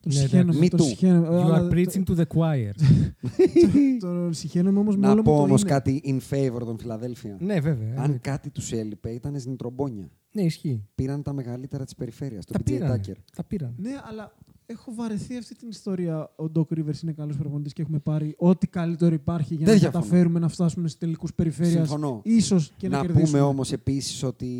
[0.00, 0.68] Τον Ναι, συχαίνομαι, εντάξει.
[0.70, 0.88] τον Me too.
[0.88, 1.26] συχαίνομαι.
[1.28, 2.70] You Αλλά are το- preaching to the choir.
[4.00, 5.70] Τον συχαίνομαι όμως με Να όλο πω μου το όμως είναι.
[5.70, 7.36] κάτι in favor των Φιλαδέλφια.
[7.40, 7.88] ναι, βέβαια.
[7.88, 8.30] Αν εννοείται.
[8.30, 10.10] κάτι τους έλειπε ήταν σνιτρομπόνια.
[10.36, 10.82] Ναι, ισχύει.
[10.94, 12.44] Πήραν τα μεγαλύτερα της περιφέρειας.
[12.44, 13.00] Το Τα PJ πήραν.
[13.00, 13.14] Tucker.
[13.36, 13.74] Τα πήραν.
[13.78, 14.34] Ναι, αλλά
[14.66, 16.30] έχω βαρεθεί αυτή την ιστορία.
[16.36, 19.80] Ο Doc Rivers είναι καλός προπονητής και έχουμε πάρει ό,τι καλύτερο υπάρχει για Δεν να
[19.80, 20.02] διαφωνώ.
[20.04, 21.72] καταφέρουμε να φτάσουμε στους τελικούς περιφέρειας.
[21.72, 22.20] Συμφωνώ.
[22.24, 23.38] Ίσως και να, να κερδίσουμε.
[23.38, 24.50] πούμε όμως επίσης ότι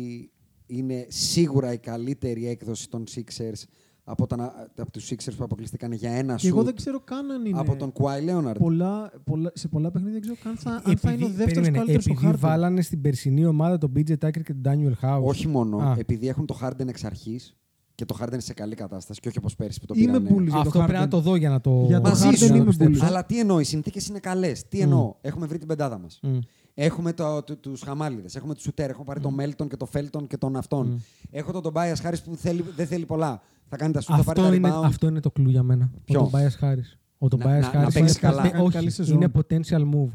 [0.65, 3.63] είναι σίγουρα η καλύτερη έκδοση των Sixers
[4.09, 6.99] από, τα, να- από τους Sixers που αποκλειστήκαν για ένα Και εγώ σουτ δεν ξέρω
[7.03, 7.59] καν αν είναι.
[7.59, 8.55] από τον Kawhi Leonard.
[8.59, 11.77] πολλά, πολλά, σε πολλά παιχνίδια δεν ξέρω καν θα, αν θα είναι ο δεύτερος περίμενε,
[11.77, 12.41] καλύτερος στο επειδή χάρτη.
[12.41, 15.21] βάλανε στην περσινή ομάδα τον BJ Tucker και τον Daniel House.
[15.23, 15.95] Όχι μόνο, Α.
[15.97, 17.55] επειδή έχουν το Harden εξ αρχής
[17.95, 20.29] και το Harden σε καλή κατάσταση και όχι όπως πέρσι που το Είμαι πήρανε.
[20.29, 20.99] bullies για το Αυτό πρέπει Harden.
[20.99, 21.83] να το δω για να το.
[21.87, 22.55] Για το Μαζί Harden σου.
[22.55, 23.03] είμαι πιστέψω.
[23.03, 23.07] bullies.
[23.07, 24.67] Αλλά τι εννοώ, οι συνθήκες είναι καλές.
[24.67, 26.19] Τι εννοώ, έχουμε βρει την πεντάδα μας.
[26.21, 26.37] Μμ.
[26.79, 30.27] Έχουμε το, το, τους χαμάλιδες, έχουμε τους σουτέρ, έχουμε πάρει τον Μέλτον και τον Φέλτον
[30.27, 31.01] και τον αυτόν.
[31.31, 33.41] Έχω τον Τομπάια Χάρη που θέλει, δεν θέλει πολλά.
[33.69, 34.83] Θα κάνει τα σουτ, θα πάρει Αυτό τα είναι, rebound.
[34.85, 35.91] αυτό είναι το κλου για μένα.
[36.05, 36.97] Ποιο; Ο Tobias Harris.
[37.17, 38.35] Ο Tobias να- να Harris παίξεις είναι, καλά.
[38.41, 39.15] ποτε- Να κάνεις καλή όχι, σεζόν.
[39.15, 40.11] είναι potential move.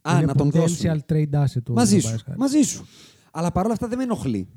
[0.00, 1.04] Α, είναι να τον potential δώσουμε.
[1.08, 2.18] trade asset ο Μαζί Tobias σου.
[2.26, 2.34] Harris.
[2.36, 2.86] Μαζί σου.
[3.30, 4.48] Αλλά παρόλα αυτά δεν με ενοχλεί.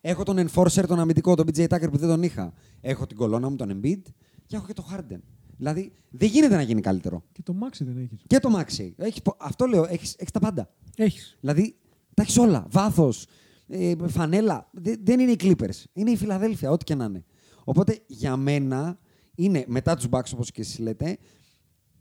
[0.00, 2.52] Έχω τον enforcer, τον αμυντικό, τον BJ Tucker που δεν τον είχα.
[2.80, 4.00] Έχω την κολόνα μου, τον Embiid
[4.46, 5.20] και έχω και τον Harden.
[5.56, 7.22] Δηλαδή δεν γίνεται να γίνει καλύτερο.
[7.32, 8.22] Και το Maxi δεν έχεις.
[8.26, 8.90] Και το Maxi.
[8.96, 10.70] Έχεις, πο- αυτό λέω, έχεις τα πάντα.
[10.96, 11.36] Έχεις.
[11.40, 11.74] Δηλαδή
[12.14, 12.66] τα έχεις όλα.
[12.70, 13.26] Βάθος,
[13.68, 14.68] ε, φανέλα.
[14.72, 15.84] Δε- δεν είναι οι Clippers.
[15.92, 17.24] Είναι η Φιλαδέλφια, ό,τι και να είναι.
[17.64, 18.98] Οπότε για μένα
[19.34, 21.18] είναι μετά τους Bucks όπως και εσείς λέτε,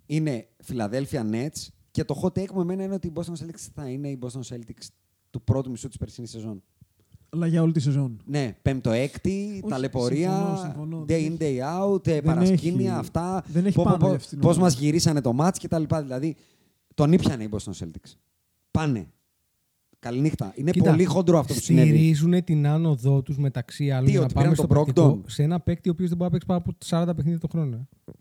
[0.05, 3.89] είναι Φιλαδέλφια Nets και το hot take μου εμένα είναι ότι η Boston Celtics θα
[3.89, 4.87] είναι η Boston Celtics
[5.29, 6.63] του πρώτου μισού της περσινής σεζόν.
[7.29, 8.21] Αλλά για όλη τη σεζόν.
[8.25, 11.01] Ναι, πέμπτο-έκτη, ταλαιπωρία, συμφωνώ, συμφωνώ.
[11.01, 13.43] day Δεν in, day out, ε, δεν παρασκήνια, έχει- αυτά.
[13.47, 14.71] δεν έχει Πώ- πάνω πώ- για αυτήν την Πώς ομάδα.
[14.71, 16.01] μας γυρίσανε το μάτς και τα λοιπά.
[16.01, 16.35] Δηλαδή,
[16.93, 18.13] τον ήπιανε η Boston Celtics.
[18.71, 19.11] Πάνε.
[20.01, 20.51] Καληνύχτα.
[20.55, 21.87] Είναι Κοίτα, πολύ χοντρό αυτό που συνέβη.
[21.89, 24.05] Στηρίζουν την άνοδό τους μεταξύ άλλων.
[24.05, 25.31] Τι, για ότι να πάμε πήραν στο τον πρακτικό, Brogdon?
[25.31, 27.75] Σε ένα παίκτη ο οποίος δεν μπορεί να παίξει πάνω από 40 παιχνίδια το χρόνο.
[27.75, 28.11] ε.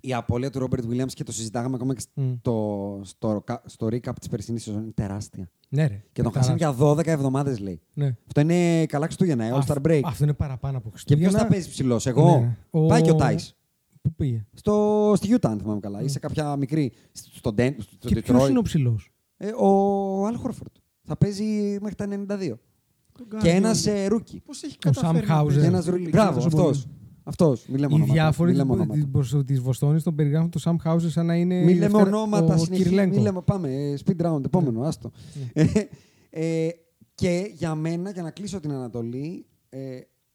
[0.00, 2.32] Η απώλεια του Ρόμπερτ Williams και το συζητάγαμε ακόμα και Μμ.
[2.38, 5.50] στο, στο, στο recap της περσινής σεζόν είναι τεράστια.
[5.68, 6.02] Ναι, ρε.
[6.12, 6.44] Και τον Καλά.
[6.44, 7.80] χάσαν για 12 εβδομάδες λέει.
[7.94, 8.14] Ναι.
[8.26, 10.00] Αυτό είναι καλά Χριστούγεννα, ε, All-Star Break.
[10.04, 11.28] Αυτό είναι παραπάνω από Και Χριστούγεννα.
[11.28, 12.86] ποιος θα παίζει ψηλός, εγώ; Ναι.
[12.88, 13.54] Πάει και ο Τάις.
[14.02, 16.00] Πού πήγε; Στο, στη Utah, αν θυμάμαι καλά.
[16.02, 16.92] Ή σε κάποια μικρή.
[17.12, 18.48] Στο, Den- στο Και ποιος Detroit.
[18.50, 20.70] είναι ο ψηλός; Ε, ο Αλ Χόρφορντ.
[21.08, 21.44] Θα παίζει
[21.80, 22.58] μέχρι τα 92.
[23.12, 23.96] Τον Και κάνει ένας όλοι.
[23.98, 24.40] ε, rookie.
[24.44, 25.46] Πώς έχει Ο Sam καταφέρει να Hauser.
[25.46, 26.02] παίζει; Ένας τόσο rookie.
[26.02, 26.82] πολύ Μπράβο, και τόσο αυτός.
[26.82, 26.94] πολύ.
[27.22, 27.66] Αυτός.
[27.68, 28.12] Μη λέμε Οι ονόματα.
[28.12, 29.44] διάφοροι Μη λέμε ονόματα.
[29.44, 31.54] της Βοστόνης τον περιγράφουν το Sam Hauser σαν να είναι.
[31.54, 32.76] Μη η λέμε δεύτερα- ονόματα ο συνεχεία.
[32.84, 33.16] Κυριλένκο.
[33.16, 33.68] Μη λέμε, πάμε.
[33.74, 35.10] ε, Speed round, επόμενο, άστο.
[35.52, 35.64] Ε,
[36.30, 36.68] ε,
[37.14, 39.78] και για μένα, για να κλείσω την Ανατολή, ε,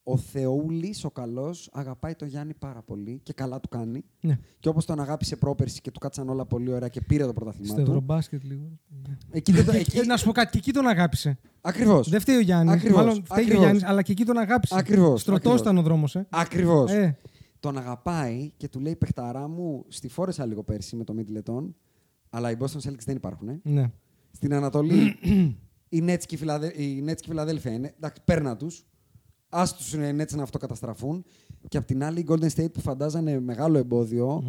[0.03, 4.03] ο Θεούλης, ο καλός, αγαπάει τον Γιάννη πάρα πολύ και καλά του κάνει.
[4.21, 4.39] Ναι.
[4.59, 7.67] Και όπως τον αγάπησε πρόπερση και του κάτσαν όλα πολύ ωραία και πήρε το πρωτάθλημά
[7.73, 7.89] Στο του.
[7.89, 8.79] Ευρωμπάσκετ λίγο.
[9.31, 11.39] Εκεί δεν το, Ε, εκεί, Να σου πω κάτι, και εκεί τον αγάπησε.
[11.61, 12.09] ακριβώς.
[12.09, 12.71] Δεν φταίει ο Γιάννη.
[12.71, 13.63] Ακριβώς, Μάλλον φταίει και ο ακριβώς.
[13.63, 14.75] Γιάννης, αλλά και εκεί τον αγάπησε.
[14.77, 15.59] Ακριβώς, Στρωτό ακριβώς.
[15.59, 16.15] ήταν ο δρόμος.
[16.15, 16.27] Ε.
[16.29, 16.91] Ακριβώς.
[16.91, 17.17] Ε,
[17.59, 21.69] Τον αγαπάει και του λέει παιχταρά μου, στη φόρεσα λίγο πέρσι με το Middleton,
[22.29, 23.47] αλλά οι Boston Celtics δεν υπάρχουν.
[23.49, 23.59] Ε.
[23.63, 23.91] ναι.
[24.31, 25.15] Στην Ανατολή,
[25.89, 26.67] οι Nets και η, Φιλαδε...
[26.67, 27.93] οι Nets και η Φιλαδέλφια είναι.
[27.97, 28.85] Εντάξει, παίρνα τους.
[29.57, 31.25] Α τους Nets να αυτοκαταστραφούν.
[31.67, 34.43] Και απ' την άλλη, οι Golden State που φαντάζανε μεγάλο εμπόδιο,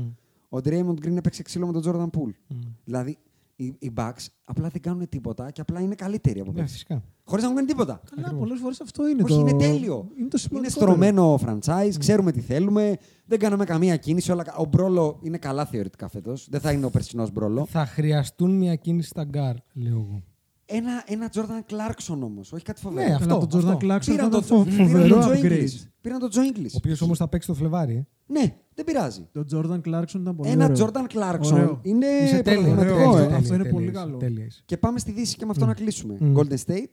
[0.49, 2.57] ο Draymond Green έπαιξε ξύλο με τον Jordan Poole.
[2.85, 3.19] Δηλαδή,
[3.57, 6.73] οι, οι Bucks απλά δεν κάνουν τίποτα και απλά είναι καλύτεροι από ναι, πέρσι.
[6.73, 7.03] φυσικά.
[7.25, 8.01] Χωρίς να κάνουν τίποτα.
[8.17, 9.41] Καλά, πολλές φορές αυτό είναι Όχι, το.
[9.41, 9.95] είναι τέλειο.
[9.95, 10.69] Είναι το Είναι σημαντικότερο.
[10.93, 12.97] στρωμένο franchise, ξέρουμε τι θέλουμε.
[13.27, 14.33] Δεν κάναμε καμία κίνηση.
[14.33, 14.43] Όλα...
[14.43, 16.47] κα- Ο Μπρόλο είναι καλά θεωρητικά φέτος.
[16.51, 17.67] Δεν θα είναι ο περσινός Μπρόλο.
[17.67, 20.23] Θα χρειαστούν μια κίνηση στα γκαρντ, λέω εγώ.
[20.67, 23.09] Ένα, ένα Jordan Clarkson όμως, όχι κάτι φοβερό.
[23.09, 23.87] Ναι, Καλά, αυτό, τον Jordan αυτό.
[23.87, 25.63] Clarkson Πήραν ήταν τον φο- πήραν φοβερό τον Joe upgrade.
[25.63, 25.71] Ingles.
[26.01, 26.67] Πήραν τον Joe Ingles.
[26.73, 27.95] Ο οποίος όμως θα παίξει το Φλεβάρι.
[27.95, 28.07] Ε.
[28.27, 29.29] Ναι, δεν πειράζει.
[29.33, 30.77] Το Jordan Clarkson ήταν πολύ Ένα ωραίο.
[30.87, 31.79] Jordan Clarkson Ωραίο.
[31.83, 32.65] είναι Είσαι τέλειος.
[32.75, 33.11] πραγματικό.
[33.11, 33.19] ωραίο.
[33.19, 33.35] ε.
[33.35, 34.17] Αυτό τέλεια, είναι τέλεια πολύ είσαι, καλό.
[34.17, 34.63] τέλεια είσαι.
[34.65, 36.17] Και πάμε στη Δύση και με αυτό να κλείσουμε.
[36.21, 36.35] Μμ.
[36.39, 36.87] Golden State,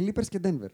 [0.00, 0.68] Clippers και Denver.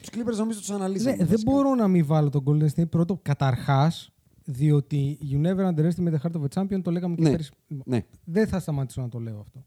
[0.00, 1.10] Τους Clippers νομίζω τους αναλύσαμε.
[1.10, 1.50] Ναι, δεν βασικά.
[1.50, 4.12] μπορώ να μην βάλω τον Golden State πρώτο καταρχάς,
[4.44, 7.30] διότι you never underestimate the heart of a champion, το λέγαμε και Ναι.
[7.30, 7.50] πέρυσι.
[7.84, 8.00] Ναι.
[8.24, 9.64] Δεν θα σταματήσω να το λέω αυτό.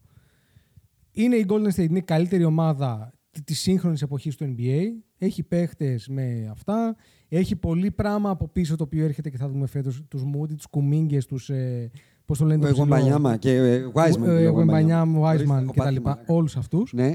[1.22, 3.12] Είναι η Golden State, είναι η καλύτερη ομάδα
[3.44, 4.82] τη σύγχρονης εποχής του NBA.
[5.18, 6.96] Έχει παίχτες με αυτά.
[7.28, 10.66] Έχει πολύ πράγμα από πίσω το οποίο έρχεται και θα δούμε φέτος τους Moody, τους
[10.66, 11.50] Κουμίγκε, τους.
[11.50, 11.90] Ε,
[12.24, 14.22] Πώς το λένε, Ο Εγουαμπανιάμα και ε, Wiseman.
[14.22, 15.76] Ε, λέω, Wembanyama, Ορίστε, Wiseman έχω κτλ.
[15.76, 16.24] πάθει μαλάκα.
[16.26, 16.92] Όλους αυτούς.
[16.92, 17.12] Ναι.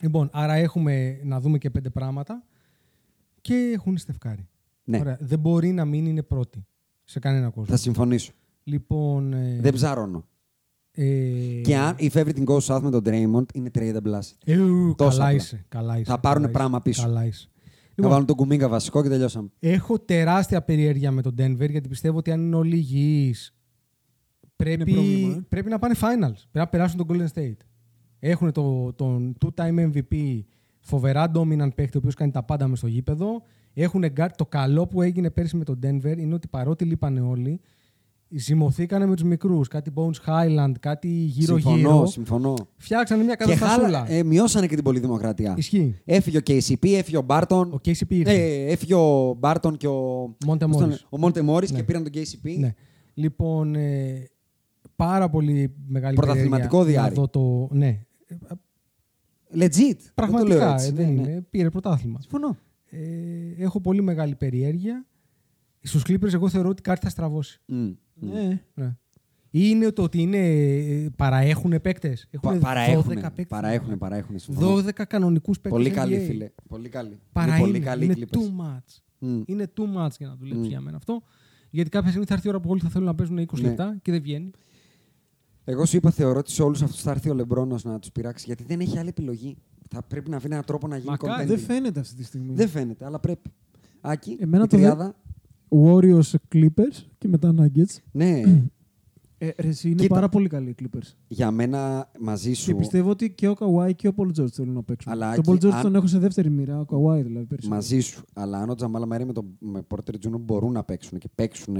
[0.00, 2.44] Λοιπόν, άρα έχουμε να δούμε και πέντε πράγματα
[3.40, 4.48] και έχουν στεφκάρει.
[4.84, 4.98] Ναι.
[4.98, 5.16] Ωραία.
[5.20, 6.66] Δεν μπορεί να μην είναι πρώτη
[7.04, 7.64] σε κανένα κόσμο.
[7.64, 8.32] Θα συμφωνήσω.
[8.64, 9.32] Λοιπόν.
[9.32, 10.24] Ε, Δεν ψάρωνω.
[11.02, 14.32] Ε, Και αν if everything goes south με τον Draymond, είναι trade blast.
[14.44, 15.32] ε, ου, Τόσο καλά απλά.
[15.36, 16.10] είσαι, καλά είσαι.
[16.10, 17.02] Θα πάρουν καλά πράγμα είσαι, πίσω.
[17.02, 17.48] Καλά είσαι.
[17.54, 17.64] Να
[17.94, 19.48] Λοιπόν, βάλουν τον Κουμίγκα βασικό και τελειώσαμε.
[19.58, 23.54] έχω τεράστια περιέργεια με τον Denver γιατί πιστεύω ότι αν είναι όλοι υγιείς
[24.56, 25.44] πρέπει, πρόβλημα, ε.
[25.48, 26.32] πρέπει να πάνε finals.
[26.32, 27.56] Πρέπει να περάσουν τον Golden State.
[28.18, 30.40] Έχουν το, τον two-time MVP
[30.80, 33.42] φοβερά dominant παίχτη, ο οποίος κάνει τα πάντα μες στο γήπεδο.
[33.74, 34.28] Έχουν guard.
[34.36, 37.60] Το καλό που έγινε πέρσι με τον Denver είναι ότι παρότι λείπανε όλοι,
[38.30, 39.68] ζυμωθήκανε με τους μικρούς.
[39.68, 41.72] Κάτι Bones Highland, κάτι γύρω-γύρω.
[41.76, 42.54] Συμφωνώ, συμφωνώ.
[42.76, 43.98] Φτιάξανε μια Και καταστασούλα.
[43.98, 45.54] χάλα, ε, μειώσανε και την πολυδημοκρατία.
[45.56, 45.94] Ισχύει.
[46.04, 47.72] Έφυγε ο KCP, έφυγε ο Μπάρτον.
[47.72, 48.32] Ο KCP ήρθε.
[48.34, 50.34] Ε, έφυγε ο Μπάρτον και ο.
[50.46, 50.86] Μόντε πώς τον Μόρις.
[50.86, 51.76] λένε, Ο Μόντε Μόρις Ναι.
[51.78, 52.56] και πήραν τον KCP.
[52.58, 52.74] Ναι.
[53.14, 54.28] Λοιπόν, ε,
[54.96, 57.14] πάρα πολύ μεγάλη Πρωταθληματικό περιέργεια να διάρρη.
[57.14, 57.28] δω
[57.68, 57.74] το.
[57.74, 58.00] Ναι.
[59.54, 59.98] Legit.
[60.14, 60.86] Πραγματικά Δεν το λέω έτσι.
[60.88, 61.32] ε, δεν Ναι, είναι.
[61.34, 61.40] ναι.
[61.40, 62.20] Πήρε πρωτάθλημα.
[62.20, 62.56] Συμφωνώ.
[62.90, 62.98] Ε,
[63.64, 65.06] έχω πολύ μεγάλη περιέργεια.
[65.82, 67.60] Στους Clippers εγώ θεωρώ ότι κάτι θα στραβώσει.
[67.66, 67.90] Μμ.
[68.14, 68.62] Ναι.
[68.74, 68.96] Ναι.
[69.50, 72.28] Ή είναι το ότι είναι, ε, παραέχουν παίκτες.
[72.40, 73.30] Πα- Παραέχουνε.
[73.48, 74.38] Παραέχουνε, παραέχουνε.
[74.38, 74.76] συμφωνώ.
[74.82, 75.82] 12 κανονικούς παίκτες.
[75.82, 76.50] Πολύ καλή, φίλε.
[76.68, 77.18] Πολύ καλή.
[77.32, 78.36] Παρά είναι είναι, πολύ καλή είναι οι Clippers.
[78.36, 79.00] too much.
[79.18, 79.40] Μμ.
[79.46, 80.68] Είναι too much για να δουλέψει Μμ.
[80.68, 81.22] για μένα αυτό.
[81.70, 83.68] Γιατί κάποια στιγμή θα έρθει η ώρα που όλοι θα θέλουν να παίζουν 20 Ναι.
[83.68, 84.50] λεπτά και δεν βγαίνει.
[85.64, 88.44] Εγώ σου είπα, θεωρώ ότι σε όλους αυτούς θα έρθει ο Λεμπρόνος να τους πειράξει
[88.46, 89.56] γιατί δεν έχει άλλη επιλογή.
[89.90, 91.42] Θα πρέπει να βρει έναν τρόπο να γίνει Μακάρι.
[91.44, 91.48] contending.
[91.48, 92.54] Δεν φαίνεται αυτή τη στιγμή.
[92.54, 93.50] Δεν φαίνεται, αλλά πρέπει.
[94.00, 95.14] Άκη, Εμένα η το δε- τριάδα.
[95.68, 97.96] Warriors Clippers και μετά Nuggets.
[98.12, 98.40] Ναι,
[99.40, 100.14] Ε, ρε, εσύ είναι Κοίτα.
[100.14, 101.14] πάρα πολύ καλοί οι Clippers.
[101.28, 102.76] για μένα μαζί Και σου.
[102.76, 105.12] πιστεύω ότι και ο Kawhi και ο Paul George θέλουν να παίξουν.
[105.12, 107.74] Αλλά, τον Paul Άκη, George αν- τον έχω σε δεύτερη μοίρα, ο Kawhi δηλαδή περισσότερο.
[107.74, 108.22] Μαζί σου.
[108.32, 110.40] Αλλά αν ο Τζαμάλα Μαρή με τον με Porter Jr.
[110.40, 111.76] μπορούν να παίξουν και παίξουν,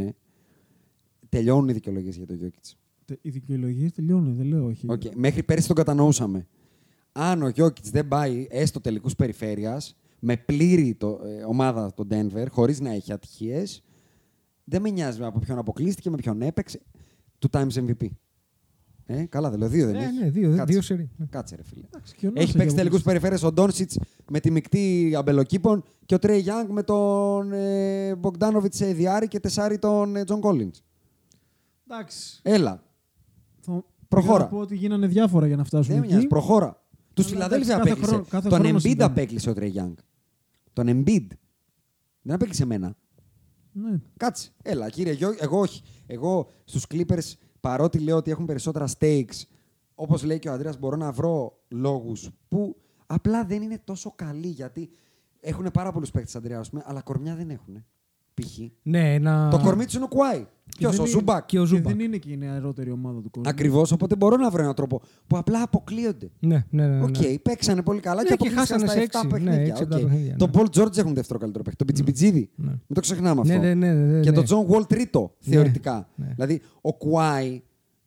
[1.28, 2.72] τελειώνουν οι δικαιολογίες για το Jokic.
[3.04, 4.86] Τε- Οι δικαιολογίες τελειώνουν, δεν λέω όχι.
[4.90, 5.14] Okay.
[5.16, 6.46] Μέχρι πέρυσι τον κατανοούσαμε.
[7.12, 12.46] Αν ο Jokic δεν πάει έστω τελικούς περιφέρειας, με πλήρη το, ε, ομάδα το Denver,
[12.50, 13.82] χωρίς να έχει ατυχίες,
[14.64, 16.80] δεν με νοιάζει από ποιον αποκλείστηκε, με ποιον έπαιξε.
[17.38, 18.06] Two times MVP.
[19.06, 19.68] Ε, καλά, δεν λέω.
[19.68, 20.18] Δύο δεν Ναι, έχει.
[20.18, 20.64] ναι, δύο- Κάτσε.
[20.64, 21.10] δύο σερί.
[21.16, 21.26] Ναι.
[21.26, 21.84] Κάτσε, ρε φίλε.
[21.86, 23.04] Εντάξει, και ο Nurse Έχει παίξει έχει τελικούς αποκλείσει.
[23.04, 23.98] περιφέρειες ο Ντόνσιτς
[24.30, 29.40] με τη μεικτή Αμπελοκήπων και ο Τρέι Γιάνγκ με τον ε, Μπογκδάνοβιτ σε δυάρι και
[29.40, 30.70] τεσσάρι τον ε, Τζον Κόλινς.
[31.90, 32.40] Εντάξει.
[32.42, 32.82] Έλα.
[33.60, 33.84] Θα...
[34.08, 34.32] Προχώρα.
[34.36, 36.12] πήγα να πω ότι γίνανε διάφορα για να φτάσουν Δεν με εκεί.
[36.12, 36.82] νοιάζει, προχώρα.
[37.22, 38.10] Τους Αλλά Φιλαδέλφια εντάξει, κάθε απέκλεισε.
[38.10, 39.10] χρόνο- κάθε τον χρόνο Embiid συμβαίνει.
[39.10, 39.94] απέκλεισε ο Τρέι Γιάνγκ.
[40.72, 41.26] Τον Embiid.
[42.22, 42.96] Δεν απέκλεισε εμένα.
[43.72, 44.00] Ναι.
[44.16, 44.50] Κάτσε.
[44.62, 45.82] Έλα, κύριε Γιώ, εγώ όχι.
[46.06, 49.42] Εγώ στους Clippers, παρότι λέω ότι έχουν περισσότερα stakes,
[49.94, 52.76] όπως λέει και ο Αντρέα, μπορώ να βρω λόγους που
[53.06, 54.46] απλά δεν είναι τόσο καλοί.
[54.48, 54.90] Γιατί
[55.40, 57.84] έχουν πάρα πολλούς παίκτες, Αντρέα, ας πούμε, αλλά κορμιά δεν έχουν.
[58.42, 58.58] Π.χ.
[58.82, 59.48] Ναι, ένα...
[59.50, 60.46] Το κορμί του είναι ο Κουάι.
[60.78, 61.46] Ποιος, δεν ο είναι- Ζούμπακ.
[61.46, 61.84] Και ο Και Ζούμπακ.
[61.86, 63.50] δεν είναι και η νεαρότερη ομάδα του κόσμου.
[63.50, 66.30] Ακριβώς, οπότε μπορώ να βρω έναν τρόπο που απλά αποκλείονται.
[66.38, 66.96] Ναι, ναι, ναι.
[66.96, 67.02] ναι.
[67.04, 69.44] Οκ, παίξανε πολύ καλά Ναι, και και αποκλείστηκαν χάσανε στα σε 7 έξι.
[69.44, 69.70] Ναι, παιχνίδια.
[69.72, 69.90] έξι, Οκ.
[69.92, 70.60] επτά παιχνίδια, Τον ναι.
[70.62, 71.76] Paul George έχουν δεύτερο καλύτερο παίκτη.
[71.78, 72.50] Τον Μπιτζιμπιτζίδη.
[72.54, 72.68] Ναι.
[72.70, 73.52] Μην το ξεχνάμε αυτό.
[73.52, 74.42] Ναι, ναι, ναι, ναι, Και ναι.
[74.42, 76.08] τον John Wall τρίτο, θεωρητικά.
[76.14, 76.32] ναι.
[76.34, 77.62] Δηλαδή, ο Κουάι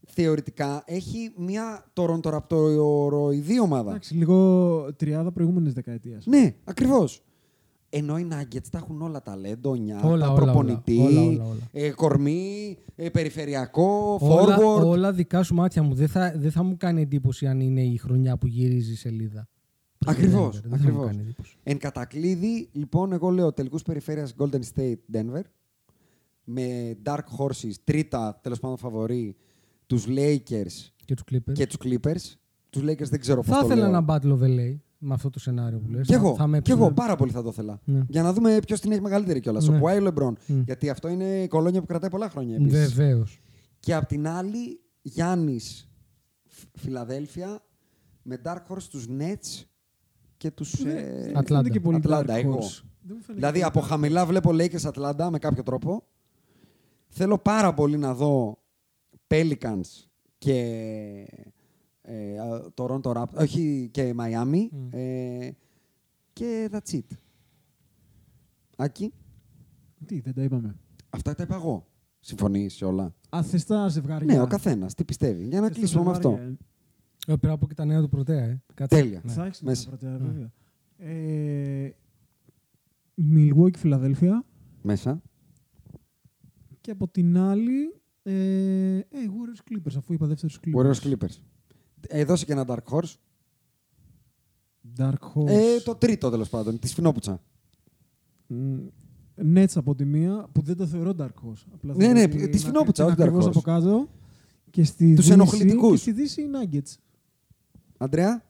[0.08, 3.90] θεωρητικά έχει μια τοροντοραπτοροειδή ομάδα.
[3.90, 6.26] Εντάξει, λίγο τριάδα προηγούμενης δεκαετίας.
[6.26, 7.24] Ναι, ακριβώς.
[7.94, 11.58] Ενώ οι Nuggets τα έχουν όλα ταλέντο, νιάτα, Όλα, όλα, προπονητή, όλα, όλα, όλα.
[11.72, 14.86] Ε, κορμί, ε, περιφερειακό, Όλα, forward.
[14.86, 15.94] όλα δικά σου μάτια μου.
[15.94, 19.48] Δεν θα, δεν θα μου κάνει εντύπωση αν είναι η χρονιά που γυρίζει η σελίδα.
[20.06, 20.62] Ακριβώς.
[20.62, 21.56] Δεν θα μου κάνει εντύπωση.
[21.64, 25.42] Εν κατακλείδη, λοιπόν, εγώ λέω τελικούς περιφέρειας Golden State Denver.
[26.44, 29.36] Με Dark Horses, τρίτα τέλος πάντων φαβορή,
[29.88, 31.54] τους Lakers Και τους Clippers.
[31.54, 32.36] και τους Clippers.
[32.70, 33.98] Τους Lakers δεν ξέρω πώς θα το ήθελα λέω.
[33.98, 36.08] ένα Battle of LA με αυτό το σενάριο που λες.
[36.08, 37.00] Κι Θα- εγώ, θα με κι εγώ έψηνε.
[37.02, 37.80] πάρα πολύ θα το ήθελα.
[37.84, 38.02] Ναι.
[38.10, 39.68] Για να δούμε ποιος την έχει μεγαλύτερη κιόλας.
[39.68, 39.76] Ναι.
[39.76, 40.38] Ο Κουάι ή ο Λεμπρόν.
[40.48, 40.62] Mm.
[40.66, 42.94] Γιατί αυτό είναι η κολόνια που κρατάει πολλά χρόνια επίσης.
[42.94, 43.40] Βεβαίως.
[43.80, 45.90] Και απ' την άλλη, Γιάννης
[46.74, 47.64] Φιλαδέλφια
[48.22, 49.64] με Dark Horse τους Nets
[50.38, 50.84] και τους.
[50.84, 51.70] Ναι, Ε, Ατλάντα.
[51.70, 52.58] και πολύ Ατλάντα, dark εγώ.
[52.58, 52.84] horse.
[53.04, 56.04] Δεν μου φαίνεται Δηλαδή πολύ από dark χαμηλά βλέπω Lakers Ατλάντα με κάποιο τρόπο.
[57.08, 58.58] Θέλω πάρα πολύ να δω
[59.28, 60.06] Pelicans
[60.38, 60.54] και
[61.30, 61.52] ε, α,
[62.76, 64.88] Toronto Raptors, όχι και Miami Mm.
[64.92, 65.50] ε,
[66.34, 67.18] και that's it.
[68.78, 69.14] Άκη,
[70.06, 70.76] Τι, δεν τα είπαμε.
[71.10, 71.88] αυτά τα είπα εγώ.
[72.20, 73.16] Συμφωνείς σε όλα.
[73.36, 74.34] Α, θες τα ζευγάρια.
[74.34, 75.48] Ναι, ο καθένας τι πιστεύει.
[75.48, 76.30] Για να Θες τα κλείσουμε με αυτό.
[76.30, 76.58] ζευγάρια,
[77.28, 77.32] ε.
[77.32, 78.44] Ε, Πρέπει να πω και τα νέα του πρωτέα.
[78.44, 78.62] Ε.
[78.74, 78.98] Κάτσε.
[79.02, 79.22] Τέλεια.
[79.26, 79.32] Ναι.
[79.32, 79.90] Θα έχεις Μέσα.
[79.90, 80.52] τα πρώτα, βέβαια.
[80.98, 81.92] Ε,
[83.34, 84.46] Milwaukee, Φιλαδέλφια.
[84.82, 85.22] Μέσα.
[86.82, 90.82] Και από την άλλη, ε, ε, Warriors Clippers, αφού είπα δεύτερους Clippers.
[90.86, 91.36] Warriors Clippers.
[92.08, 93.14] Ε, δώσε και ένα Dark Horse.
[94.98, 95.48] Dark Horse.
[95.48, 97.42] Ε, το τρίτο τέλος πάντων, τη Σφινόπουτσα.
[98.48, 98.78] Μ,
[99.56, 101.64] Nets από τη μία, που δεν το θεωρώ Dark Horse.
[101.74, 103.50] Απλά Ναι, θεωρώ ναι, ότι τη είναι Σφινόπουτσα, ακ- όχι είναι Dark ακριβώς Horse.
[103.50, 104.10] από κάτω.
[104.70, 105.92] Και στη Τους Δύση, ενοχλητικούς.
[105.92, 106.96] Και στη Δύση οι Nuggets.
[107.98, 108.44] Αντρέα;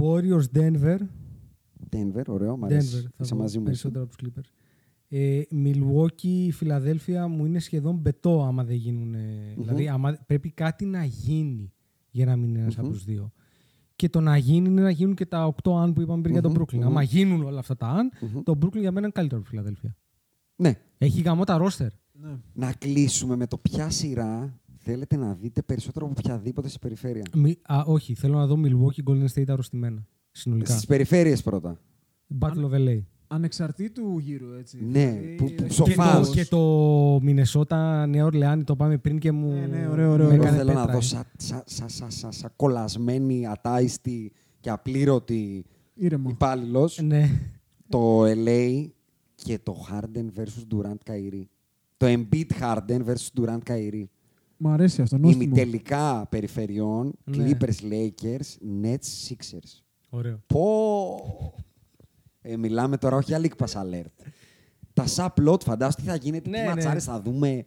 [0.00, 0.98] Warriors Denver.
[1.90, 2.64] Denver, ωραίο, μ' Denver.
[2.64, 3.00] αρέσει.
[3.00, 3.68] Θα Είσαι δω μαζί μου.
[3.68, 3.82] εσύ.
[3.82, 4.50] περισσότερο από τους Clippers.
[5.08, 9.14] Ε, Milwaukee, Φιλαδέλφια μου είναι σχεδόν μπετό άμα δεν γίνουν.
[9.56, 11.72] Δηλαδή, άμα, πρέπει κάτι να γίνει
[12.12, 12.84] για να μην είναι ένας Μμμ.
[12.84, 13.32] από τους δύο.
[13.96, 16.42] Και το να γίνει είναι να γίνουν και τα 8 αν που είπαμε πριν για
[16.42, 16.76] τον Μμμ, Brooklyn.
[16.78, 16.86] μμμ.
[16.86, 18.42] Άμα γίνουν όλα αυτά τα αν, Μμμ.
[18.42, 19.96] το Brooklyn για μένα είναι καλύτερο από τη Φιλαδέλφια.
[20.56, 20.74] Ναι.
[20.98, 21.88] Έχει γαμό τα ρόστερ.
[22.12, 22.36] Ναι.
[22.52, 27.22] Να κλείσουμε με το ποια σειρά θέλετε να δείτε περισσότερο από οποιαδήποτε σε περιφέρεια.
[27.34, 30.06] Μη- α, όχι, θέλω να δω Milwaukee Golden State αρρωστημένα.
[30.30, 30.72] Συνολικά.
[30.72, 31.80] Στις περιφέρειες πρώτα.
[32.38, 33.00] Battle of LA.
[33.34, 34.78] Ανεξαρτήτου γύρου, έτσι.
[34.84, 36.26] Ναι, Δηλαδή, που- που ε, Και Σοφάς.
[36.28, 39.52] το, και το Μινεσότα Νέα Ορλεάνη το πάμε πριν και μου.
[39.52, 40.26] Ναι, ναι, ωραίο, ωραίο, με ωραίο.
[40.32, 41.00] Εγώ έκανε θέλω να πέτρα, δω ε.
[41.00, 45.64] σαν σα, σα, σα, σα, σα κολλασμένη, ατάιστη και απλήρωτη
[45.94, 46.28] Ήρεμο.
[46.30, 47.30] υπάλληλος Ναι.
[47.88, 48.86] το LA
[49.34, 51.44] και το Harden versus Durant Kyrie.
[51.96, 54.04] Το Embiid Harden versus Durant Kyrie.
[54.56, 55.18] Μ' αρέσει αυτό.
[55.18, 55.42] Νόστιμο.
[55.44, 57.36] Ημιτελικά περιφερειών, Ναι.
[57.50, 59.80] Clippers Lakers, Nets Sixers.
[60.10, 60.40] Ωραίο.
[60.46, 61.54] Πω!
[62.42, 64.30] Ε, μιλάμε τώρα όχι για League Pass Alert.
[64.94, 66.68] Τα subplot, φαντάσου τι θα γίνεται, Ναι, τι ναι.
[66.68, 67.64] ματσάρες θα δούμε.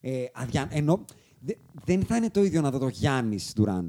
[0.00, 0.66] Ε, αδια...
[0.70, 1.04] Ενώ
[1.40, 1.52] δε-
[1.84, 3.88] δεν θα είναι το ίδιο να δω το Γιάννης Durant.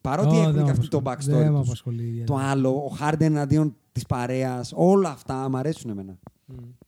[0.00, 1.36] Παρότι Ω, έχουν δεν και μ' αυτοί το απασχολεί.
[1.36, 1.66] Δεν backstory μ' τους.
[1.68, 2.38] απασχολεί ιδιαίτερα.
[2.38, 6.18] Το άλλο, ο Harden εναντίον της παρέας, όλα αυτά μ' αρέσουν εμένα.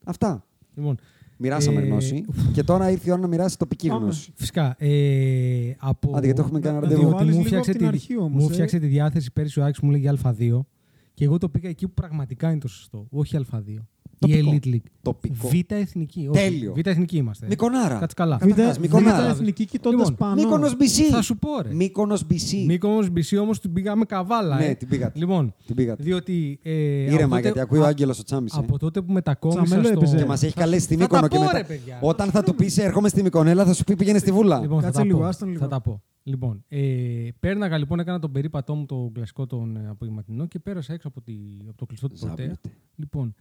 [0.05, 0.45] Αυτά.
[0.75, 0.97] Λοιπόν,
[1.39, 2.25] Μοιράσαμε Ε, γνώση.
[2.53, 4.01] Και τώρα ήρθε η ώρα να μοιράσει τοπική Πάμε.
[4.03, 4.33] γνώση.
[4.35, 4.75] φυσικά.
[4.79, 6.17] Ε, από...
[6.17, 7.03] Άντε, γιατί έχουμε κάνει Να- ραντεβού.
[7.03, 8.53] να Διότι βάλεις μου λίγο φτιάξε, από την τη, αρχή όμως, μου ε.
[8.53, 10.61] φτιάξε τη διάθεση πέρυσι ο Άκης μου λέγει Α2
[11.15, 13.07] και εγώ το πήγα εκεί που πραγματικά είναι το σωστό.
[13.11, 13.77] Όχι Α2.
[14.19, 14.51] Η Τοπικό.
[14.63, 14.83] Elite League.
[15.03, 15.49] Τοπικό.
[15.49, 16.29] Β' εθνική.
[16.31, 16.41] όχι.
[16.43, 16.73] Τέλειο.
[16.77, 17.47] Β' εθνική είμαστε.
[17.47, 17.99] Μικονάρα.
[17.99, 18.37] Κάτσε καλά.
[18.37, 19.27] Καταρχάς, Β' Μυκονάρα.
[19.27, 20.43] Β' εθνική κοιτώντας Λοιπόν, πάνω.
[20.43, 21.01] Μύκονος BC.
[21.11, 21.75] Θα σου πω ρε.
[21.75, 22.65] Μύκονος BC.
[22.67, 24.57] Μύκονος BC όμως την πήγαμε καβάλα.
[24.57, 24.75] Ναι, ε.
[24.75, 25.19] την πήγατε.
[25.19, 26.03] Λοιπόν, Την πήγατε.
[26.03, 26.59] διότι...
[26.63, 28.55] Ε, Ήρεμα, από τότε- γιατί ακούει ο α- Άγγελος ο Τσάμις.
[28.55, 28.59] ε.
[28.59, 29.99] Από τότε που μετακόμισα Τσαμέλο στο...
[29.99, 30.17] έπαιζε.
[30.17, 31.59] Και μας έχει καλέσει στη Θα Μύκονο τα και πω, μετά.
[31.59, 31.99] ρε, παιδιά.
[32.01, 34.61] Όταν θα του πεις έρχομαι στη Μυκονέλα, θα σου πει πήγαινε στη Βούλα.
[34.61, 35.25] Λοιπόν, θα Κάτσε τα λίγο, πω.
[35.25, 35.61] άστον λίγο.
[35.61, 36.03] Θα τα πω.
[36.27, 36.79] Λοιπόν, ε,
[37.41, 41.21] πέρναγα λοιπόν, έκανα τον περίπατό μου τον κλασικό τον ε, απογευματινό και πέρασα έξω από,
[41.21, 41.33] τη,
[41.69, 42.37] από το κλειστό του πρωτέα.
[42.47, 42.71] Ζάμπλωτε.
[42.97, 43.35] Λοιπόν,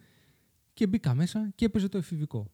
[0.74, 2.52] και μπήκα μέσα και έπαιζε το εφηβικό.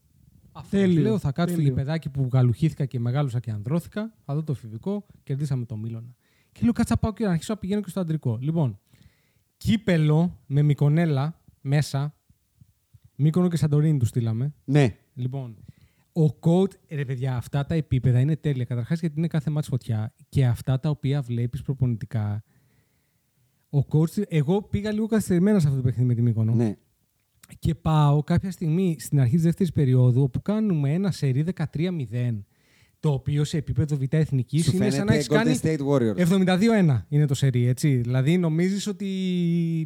[0.52, 1.74] Αυτός Τέλειο, λέω, θα κάτσω τέλειο.
[1.74, 4.14] παιδάκι που γαλουχήθηκα και μεγάλωσα και ανδρώθηκα.
[4.26, 6.16] Θα δω το εφηβικό, κερδίσαμε το Μίλωνα.
[6.52, 8.38] Και λέω, κάτσα πάω και να αρχίσω να πηγαίνω και στο αντρικό.
[8.42, 8.80] Λοιπόν,
[9.58, 12.14] κύπελο με Μικονέλα μέσα.
[13.16, 14.54] Μύκονο και Σαντορίνη τους στείλαμε.
[14.66, 14.96] Ναι.
[15.14, 15.58] Λοιπόν,
[16.14, 18.66] ο coach, ρε παιδιά, αυτά τα επίπεδα είναι τέλεια.
[18.66, 22.44] Καταρχάς γιατί είναι κάθε μάτς φωτιά και αυτά τα οποία βλέπεις προπονητικά.
[23.70, 26.54] Ο coach, εγώ πήγα λίγο καθυστερημένα σε αυτό το παιχνίδι με τη Μύκονο.
[26.56, 26.76] ναι.
[27.60, 31.46] Και πάω κάποια στιγμή στην αρχή της δεύτερης περίοδου όπου κάνουμε ένα σερί
[31.76, 32.44] 13-0.
[33.00, 35.78] Το οποίο σε επίπεδο β' εθνικής Σου είναι σαν να φαίνεται έχεις Golden κάνει.
[35.82, 36.18] State Warriors.
[36.96, 37.96] 72-1 είναι το σερί, έτσι.
[37.96, 39.06] Δηλαδή νομίζεις ότι.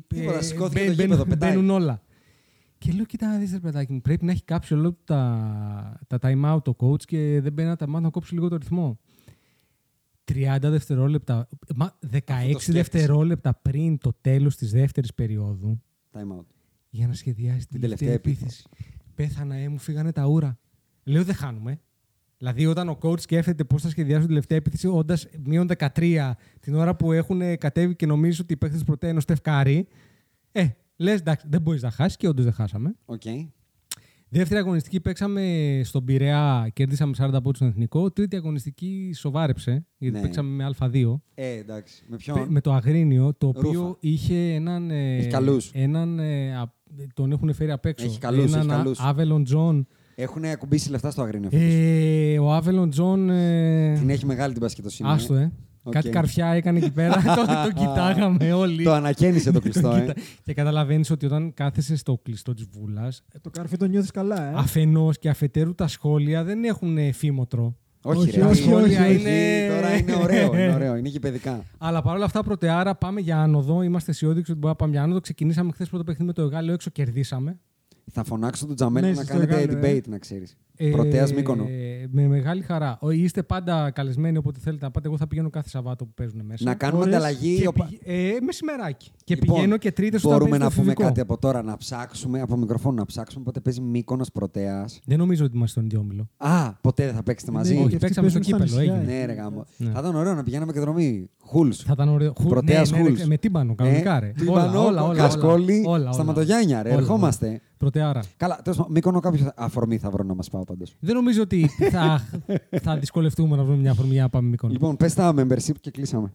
[0.08, 1.52] Τίποτα, ε, σηκώθηκε μπαι- το μπαίνουν- γήπεδο, πετάει.
[1.54, 2.02] Μπαίνουν όλα.
[2.78, 6.20] Και λέω, κοίτα να δεις ρε παιδάκι μου, πρέπει να έχει κάψει όλο τα, τα
[6.22, 9.00] time out ο coach και δεν μπαίνει να τα μάθει να κόψει λίγο το ρυθμό.
[10.26, 12.72] 30 δευτερόλεπτα, μα, 16 σκέφτεσαι.
[12.72, 15.82] δευτερόλεπτα πριν το τέλος της δεύτερης περίοδου
[16.14, 16.46] Time out.
[16.94, 18.64] Για να σχεδιάσει την Την τελευταία τελευταία επίθεση.
[19.16, 20.60] Πέθανα, ε, μου φύγανε τα ούρα.
[21.04, 21.80] Λέω, δεν χάνουμε.
[22.38, 26.76] Δηλαδή, όταν ο coach σκέφτεται πώς θα σχεδιάσουν την τελευταία επίθεση, όντας μείον 13 την
[26.76, 29.88] ώρα που έχουν κατέβει και νομίζει ότι ο παίχτης Πρωτέα είναι ο Στεφ Κάρι,
[30.52, 32.96] ε, λες εντάξει, δεν μπορείς να χάσεις και όντως δεν χάσαμε.
[33.06, 33.22] Οκ.
[34.30, 38.12] Δεύτερη αγωνιστική παίξαμε στον Πειραιά, κερδίσαμε 40 πόντους στον Εθνικό.
[38.12, 40.22] Τρίτη αγωνιστική σοβάρεψε, γιατί Ναι.
[40.22, 41.22] παίξαμε με Α2.
[41.34, 42.04] Ε, εντάξει.
[42.08, 43.98] Με Πε- ποιον; Με το Αγρίνιο, το οποίο Ρούφα.
[44.00, 44.92] είχε έναν.
[44.92, 45.72] ε, Έχει καλούς.
[45.74, 46.20] Έναν.
[47.00, 48.06] Ε, α- τον έχουν φέρει απ' έξω.
[48.06, 49.00] Έχει καλούς, έναν έχει καλούς.
[49.00, 49.88] Άβελον Τζον.
[50.16, 51.50] Έχουν ακουμπήσει λεφτά στο Αγρίνιο.
[51.50, 51.66] φέτος.
[51.70, 53.30] Ε, ο Άβελον Τζον.
[53.30, 55.10] Ε, Την έχει μεγάλη την μπασκετοσύνη.
[55.10, 55.52] άστο, ε.
[55.86, 55.94] Οκ.
[55.94, 57.22] Κάτι καρφιά έκανε εκεί πέρα.
[57.36, 58.84] Τότε τον κοιτάγαμε όλοι.
[58.84, 60.00] Το ανακαίνισε το κλειστό, ε.
[60.00, 60.14] Κοίτα,
[60.44, 64.54] και καταλαβαίνεις ότι όταν κάθεσαι στο κλειστό της Βούλας, Το καρφί το νιώθεις καλά, ε.
[64.56, 67.76] αφενός και αφετέρου τα σχόλια δεν έχουν ε, φίμωτρο.
[68.06, 68.46] Όχι, Όχι, ρε.
[68.46, 70.96] όχι, όχι, όχι, όχι, είναι- Τώρα είναι ωραίο, είναι ωραίο.
[70.96, 71.64] Είναι γηπεδικά.
[71.78, 73.82] Αλλά παρόλα αυτά, Πρωτεάρα πάμε για άνοδο.
[73.82, 75.20] Είμαστε αισιόδοξοι ότι μπορούμε να πάμε για άνοδο.
[75.20, 77.60] Ξεκινήσαμε χθες πρώτο παιχνίδι με το Αιγάλεω έξω, κερδίσαμε.
[78.12, 79.98] Θα φωνάξω τον Τζαμέλ Ναι, να στο κάνετε Εγάλεο, ε.
[79.98, 80.58] debate, να ξέρεις.
[80.92, 81.64] Πρωτέας Μύκονο.
[81.64, 82.98] Ε, με μεγάλη χαρά.
[83.02, 85.08] Ο- Είστε πάντα καλεσμένοι όποτε θέλετε να πάτε.
[85.08, 86.64] Εγώ θα πηγαίνω κάθε Σαββάτο που παίζουν μέσα.
[86.64, 87.16] Να κάνουμε Ωραίες.
[87.16, 87.58] ανταλλαγή.
[87.60, 89.12] και ο πα- πηγ- ε, μεσημεράκι.
[89.24, 91.08] Και Λοιπόν, πηγαίνω και τρίτες όταν Μπορούμε παίζει να το πούμε εφηβικό.
[91.08, 95.00] κάτι από τώρα, να ψάξουμε από μικροφόνο, να ψάξουμε πότε παίζει Μύκονος Πρωτέας.
[95.06, 96.30] Δεν νομίζω ότι είμαστε στον ίδιο όμιλο.
[96.38, 97.74] Α, ποτέ δεν θα παίξετε μαζί.
[97.74, 99.20] Ναι, Όχι, και αυτοί παίξαμε στο παίζουν στα κύπελο, νησιά, έγινε.
[99.20, 99.66] Ναι, ρε γάμο.
[99.78, 99.90] Ναι.
[99.92, 101.30] Θα ήταν ωραίο να πηγαίναμε και δρομή.
[101.46, 101.78] Χούλς.
[101.78, 102.34] Θα ήταν ωραίο.
[102.38, 103.20] Χου- Πρωτέας ναι, ναι, Χουλς.
[103.20, 104.28] ναι, με τύμπανο, κανονικά ρε.
[104.28, 106.32] Ε, Τύμπανο, όλα, όλα, όλα, Κασκόλη, όλα, όλα, στα όλα.
[106.32, 106.90] Ματογιάννια, ρε.
[106.90, 107.62] Όλα, Ερχόμαστε.
[107.84, 107.92] Όλα.
[107.92, 108.24] Πρωτεάρα.
[108.38, 110.96] Καλά, τέλος πάντων, Μύκονο κάποιος αφορμή θα βρω να μας πάω πάντως.
[111.00, 112.28] Δεν νομίζω ότι θα,
[112.82, 114.74] θα δυσκολευτούμε να βρούμε μια αφορμή για να πάμε Μύκονο.
[114.74, 116.34] Λοιπόν, πες τα membership και κλείσαμε.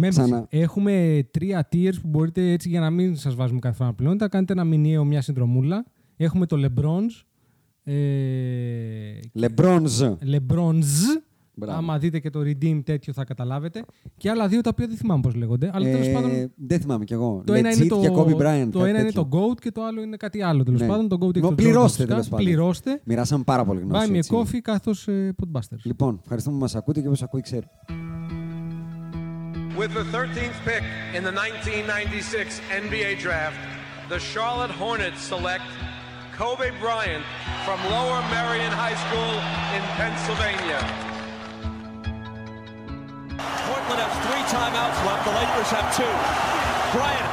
[0.00, 0.08] Membership.
[0.08, 0.46] ξανά.
[0.48, 4.28] Έχουμε τρία tiers που μπορείτε έτσι για να μην σας βάζουμε κάθε φορά να πληρώνετε.
[4.28, 5.84] Κάνετε ένα μηνιαίο, μια συνδρομούλα.
[6.16, 7.22] Έχουμε το Lebrons.
[7.82, 7.94] Ε,
[9.32, 10.02] Λεμπρόνζ.
[10.02, 11.22] Lebrons.
[11.58, 11.78] Μπράβο.
[11.78, 13.84] Άμα δείτε και το redeem τέτοιο θα καταλάβετε.
[14.16, 15.70] Και άλλα δύο τα οποία δεν θυμάμαι πώς λέγονται.
[15.74, 16.30] Αλλά τέλος πάντων.
[16.30, 17.42] Ε, δεν θυμάμαι κι εγώ.
[17.46, 18.68] Το ένα, είναι Legit το, και Kobe Bryant.
[18.72, 19.26] το κάτι ένα είναι τέτοιο.
[19.30, 20.62] το GOAT και το άλλο είναι κάτι άλλο.
[20.62, 20.86] Τέλος Ναι.
[20.86, 22.36] πάντων, το GOAT έχει Μο- το πληρώστε, Jordan, τέλος φυσικά.
[22.36, 22.52] πάντων.
[22.52, 23.00] Πληρώστε.
[23.04, 24.06] Μοιράσαμε πάρα πολύ γνώση.
[24.08, 24.30] Buy me a έτσι.
[24.34, 25.82] coffee καθώς ε, Podbusters.
[25.82, 27.64] Λοιπόν, ευχαριστούμε που μας ακούτε και όποιο ακούει ξέρει.
[29.80, 30.84] With the 13th pick
[31.16, 33.60] in the 1996 NBA Draft,
[34.12, 35.68] the Charlotte Hornets select
[36.38, 37.24] Kobe Bryant
[37.66, 39.34] from Lower Merion High School
[39.76, 40.80] in Pennsylvania.
[44.48, 45.24] Timeouts left.
[45.24, 46.14] The Lakers have two.
[46.96, 47.30] Bryant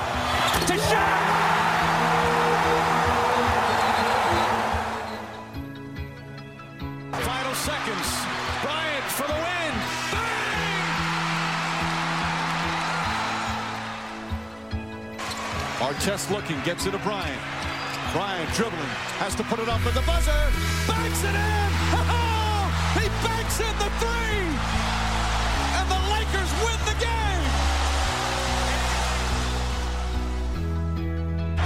[0.68, 1.22] to Shaq.
[7.24, 8.08] Final seconds.
[8.64, 9.74] Bryant for the win.
[15.80, 17.42] Artest looking, gets it to Bryant.
[18.12, 18.92] Bryant dribbling,
[19.24, 20.32] has to put it up at the buzzer.
[20.88, 21.70] Banks it in!
[21.94, 22.32] Oh!
[22.96, 24.55] He banks in the three!
[26.64, 27.44] Win the game!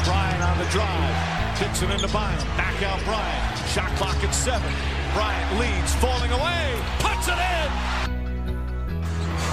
[0.06, 1.16] Bryant on the drive.
[1.58, 2.48] Kicks it into Bynum.
[2.56, 3.58] Back out Bryant.
[3.68, 4.72] Shot clock at seven.
[5.14, 6.80] Bryant leads, falling away.
[7.00, 7.70] Puts it in!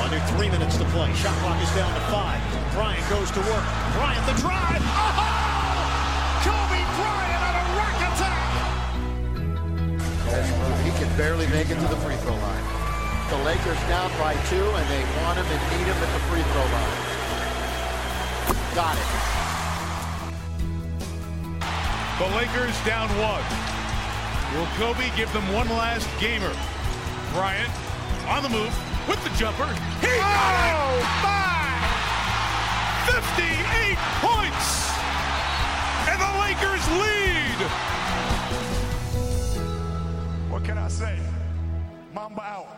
[0.00, 1.12] Under three minutes to play.
[1.14, 2.40] Shot clock is down to five.
[2.74, 3.64] Bryant goes to work.
[3.98, 4.80] Bryant the drive.
[4.80, 6.46] Oh!
[6.46, 8.52] Kobe Bryant on a rack attack.
[10.84, 12.75] He can barely make it to the free throw line.
[13.28, 16.42] The Lakers down by two, and they want him and need him at the free
[16.42, 16.98] throw line.
[18.72, 19.08] Got it.
[22.18, 23.42] The Lakers down one.
[24.54, 26.54] Will Kobe give them one last gamer?
[27.32, 27.68] Bryant
[28.28, 28.72] on the move
[29.08, 29.66] with the jumper.
[30.00, 30.76] He got it!
[30.78, 31.82] Oh, my!
[33.10, 34.86] 58 points!
[36.06, 37.58] And the Lakers lead!
[40.48, 41.18] What can I say?
[42.14, 42.75] Mamba out.